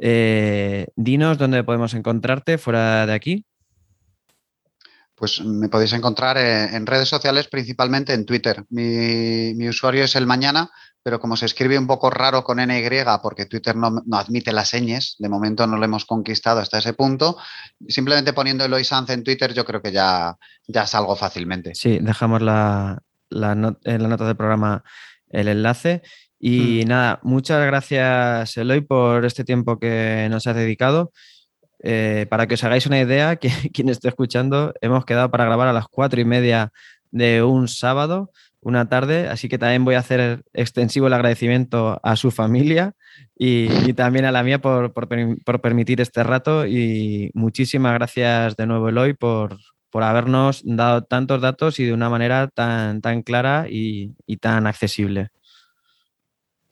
Eh, 0.00 0.88
dinos 0.96 1.38
dónde 1.38 1.64
podemos 1.64 1.94
encontrarte 1.94 2.58
fuera 2.58 3.06
de 3.06 3.12
aquí. 3.14 3.44
Pues 5.18 5.40
me 5.40 5.68
podéis 5.68 5.92
encontrar 5.92 6.38
en, 6.38 6.86
redes 6.86 7.08
sociales, 7.08 7.48
principalmente 7.48 8.14
en 8.14 8.24
Twitter. 8.24 8.64
Mi, 8.70 9.68
usuario 9.68 10.04
es 10.04 10.14
el 10.14 10.26
mañana, 10.26 10.70
pero 11.02 11.18
como 11.18 11.36
se 11.36 11.46
escribe 11.46 11.78
un 11.78 11.86
poco 11.88 12.08
raro 12.08 12.44
con 12.44 12.58
NY, 12.58 12.88
porque 13.22 13.46
Twitter 13.46 13.74
no, 13.74 14.02
admite 14.12 14.52
las 14.52 14.68
señas, 14.68 15.16
de 15.18 15.28
momento 15.28 15.66
no 15.66 15.76
lo 15.76 15.84
hemos 15.84 16.04
conquistado 16.04 16.60
hasta 16.60 16.78
ese 16.78 16.92
punto, 16.92 17.36
simplemente 17.88 18.32
poniendo 18.32 18.64
Eloy 18.64 18.84
Sanz 18.84 19.10
en 19.10 19.24
Twitter 19.24 19.52
yo 19.52 19.64
creo 19.64 19.82
que 19.82 19.90
ya, 19.90 20.36
ya 20.68 20.86
salgo 20.86 21.16
fácilmente. 21.16 21.74
Sí, 21.74 21.98
dejamos 22.00 22.40
la, 22.40 23.02
en 23.30 24.02
la 24.02 24.08
nota 24.08 24.24
del 24.24 24.36
programa 24.36 24.84
el 25.30 25.48
enlace. 25.48 26.02
Y 26.40 26.84
hmm. 26.84 26.88
nada, 26.88 27.20
muchas 27.22 27.66
gracias 27.66 28.56
Eloy 28.56 28.82
por 28.82 29.24
este 29.24 29.44
tiempo 29.44 29.78
que 29.78 30.28
nos 30.30 30.46
has 30.46 30.54
dedicado. 30.54 31.12
Eh, 31.80 32.26
para 32.28 32.46
que 32.46 32.54
os 32.54 32.64
hagáis 32.64 32.86
una 32.86 33.00
idea, 33.00 33.36
que, 33.40 33.50
quien 33.72 33.88
esté 33.88 34.08
escuchando, 34.08 34.74
hemos 34.80 35.04
quedado 35.04 35.30
para 35.30 35.44
grabar 35.44 35.68
a 35.68 35.72
las 35.72 35.88
cuatro 35.88 36.20
y 36.20 36.24
media 36.24 36.72
de 37.10 37.42
un 37.42 37.68
sábado, 37.68 38.30
una 38.60 38.88
tarde, 38.88 39.28
así 39.28 39.48
que 39.48 39.58
también 39.58 39.84
voy 39.84 39.94
a 39.94 40.00
hacer 40.00 40.44
extensivo 40.52 41.06
el 41.06 41.12
agradecimiento 41.12 42.00
a 42.02 42.16
su 42.16 42.30
familia 42.30 42.94
y, 43.36 43.92
también 43.94 44.24
a 44.24 44.32
la 44.32 44.42
mía 44.42 44.60
por, 44.60 44.92
permitir 45.62 46.00
este 46.00 46.22
rato 46.24 46.66
y 46.66 47.30
muchísimas 47.34 47.94
gracias 47.94 48.56
de 48.56 48.66
nuevo 48.66 48.88
Eloy 48.88 49.14
por, 49.14 49.58
por 49.90 50.02
habernos 50.02 50.62
dado 50.64 51.04
tantos 51.04 51.40
datos 51.40 51.78
y 51.78 51.84
de 51.84 51.92
una 51.92 52.10
manera 52.10 52.48
tan, 52.48 53.00
tan 53.00 53.22
clara 53.22 53.66
y, 53.70 54.14
y 54.26 54.38
tan 54.38 54.66
accesible. 54.66 55.30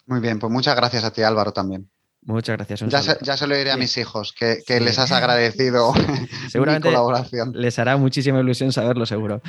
Muy 0.07 0.21
bien, 0.21 0.39
pues 0.39 0.53
muchas 0.53 0.77
gracias 0.77 1.05
a 1.05 1.13
ti 1.13 1.23
Álvaro 1.23 1.53
también. 1.53 1.89
Muchas 2.27 2.57
gracias. 2.57 2.81
Ya 3.23 3.37
se, 3.37 3.47
lo 3.47 3.57
diré 3.57 3.71
a 3.71 3.77
mis 3.77 3.97
hijos, 3.99 4.33
que, 4.33 4.81
les 4.81 4.99
has 4.99 5.13
agradecido 5.13 5.95
Seguramente 6.51 6.89
mi 6.89 6.95
colaboración. 6.95 7.53
Les 7.55 7.79
hará 7.79 7.97
muchísima 7.97 8.41
ilusión 8.41 8.73
saberlo, 8.73 9.07
seguro. 9.07 9.41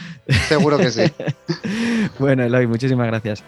Seguro 0.48 0.78
que 0.78 0.92
sí. 0.92 1.02
bueno, 2.20 2.44
Eloy, 2.44 2.68
muchísimas 2.68 3.08
gracias. 3.08 3.44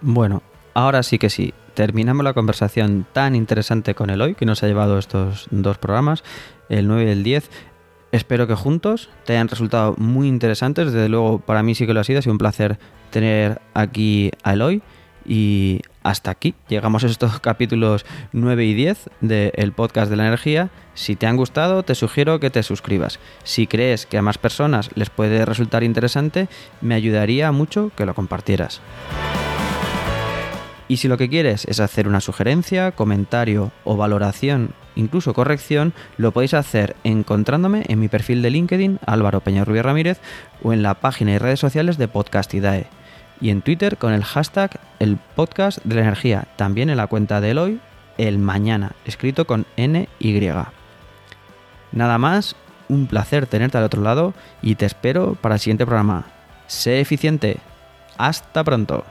Bueno, 0.00 0.44
ahora 0.72 1.02
sí 1.02 1.18
que 1.18 1.30
sí. 1.30 1.52
Terminamos 1.74 2.22
la 2.24 2.32
conversación 2.32 3.06
tan 3.12 3.34
interesante 3.34 3.96
con 3.96 4.10
Eloy, 4.10 4.36
que 4.36 4.46
nos 4.46 4.62
ha 4.62 4.68
llevado 4.68 4.98
estos 4.98 5.48
dos 5.50 5.78
programas, 5.78 6.22
el 6.68 6.86
9 6.86 7.04
y 7.04 7.08
el 7.08 7.22
10. 7.24 7.50
Espero 8.10 8.46
que 8.46 8.54
juntos 8.54 9.10
te 9.26 9.34
hayan 9.34 9.48
resultado 9.48 9.94
muy 9.98 10.28
interesantes. 10.28 10.92
Desde 10.92 11.08
luego, 11.08 11.40
para 11.40 11.62
mí 11.62 11.74
sí 11.74 11.86
que 11.86 11.92
lo 11.92 12.00
ha 12.00 12.04
sido. 12.04 12.20
Ha 12.20 12.22
sido 12.22 12.32
un 12.32 12.38
placer 12.38 12.78
tener 13.10 13.60
aquí 13.74 14.30
a 14.42 14.54
Eloy. 14.54 14.82
Y 15.26 15.82
hasta 16.02 16.30
aquí 16.30 16.54
llegamos 16.68 17.04
a 17.04 17.06
estos 17.06 17.38
capítulos 17.40 18.06
9 18.32 18.64
y 18.64 18.72
10 18.72 19.10
del 19.20 19.72
podcast 19.72 20.10
de 20.10 20.16
la 20.16 20.26
energía. 20.26 20.70
Si 20.94 21.16
te 21.16 21.26
han 21.26 21.36
gustado, 21.36 21.82
te 21.82 21.94
sugiero 21.94 22.40
que 22.40 22.48
te 22.48 22.62
suscribas. 22.62 23.20
Si 23.44 23.66
crees 23.66 24.06
que 24.06 24.16
a 24.16 24.22
más 24.22 24.38
personas 24.38 24.88
les 24.94 25.10
puede 25.10 25.44
resultar 25.44 25.84
interesante, 25.84 26.48
me 26.80 26.94
ayudaría 26.94 27.52
mucho 27.52 27.92
que 27.94 28.06
lo 28.06 28.14
compartieras. 28.14 28.80
Y 30.88 30.96
si 30.96 31.08
lo 31.08 31.18
que 31.18 31.28
quieres 31.28 31.66
es 31.66 31.80
hacer 31.80 32.08
una 32.08 32.22
sugerencia, 32.22 32.92
comentario 32.92 33.70
o 33.84 33.98
valoración, 33.98 34.70
incluso 34.98 35.32
corrección, 35.32 35.94
lo 36.18 36.32
podéis 36.32 36.52
hacer 36.52 36.96
encontrándome 37.04 37.84
en 37.88 37.98
mi 37.98 38.08
perfil 38.08 38.42
de 38.42 38.50
LinkedIn, 38.50 38.98
Álvaro 39.06 39.40
Peñarrubia 39.40 39.82
Ramírez, 39.82 40.20
o 40.62 40.72
en 40.72 40.82
la 40.82 40.94
página 40.94 41.32
y 41.32 41.38
redes 41.38 41.60
sociales 41.60 41.96
de 41.96 42.08
Podcastidae. 42.08 42.86
Y 43.40 43.50
en 43.50 43.62
Twitter 43.62 43.96
con 43.96 44.12
el 44.12 44.24
hashtag 44.24 44.78
el 44.98 45.16
podcast 45.36 45.78
de 45.84 45.94
la 45.94 46.02
energía, 46.02 46.48
también 46.56 46.90
en 46.90 46.96
la 46.96 47.06
cuenta 47.06 47.40
de 47.40 47.52
Eloy, 47.52 47.80
el 48.18 48.38
mañana, 48.38 48.92
escrito 49.04 49.46
con 49.46 49.64
NY. 49.76 50.08
Nada 51.92 52.18
más, 52.18 52.56
un 52.88 53.06
placer 53.06 53.46
tenerte 53.46 53.78
al 53.78 53.84
otro 53.84 54.02
lado 54.02 54.34
y 54.60 54.74
te 54.74 54.86
espero 54.86 55.36
para 55.40 55.54
el 55.54 55.60
siguiente 55.60 55.86
programa. 55.86 56.26
Sé 56.66 57.00
eficiente. 57.00 57.58
Hasta 58.18 58.64
pronto. 58.64 59.04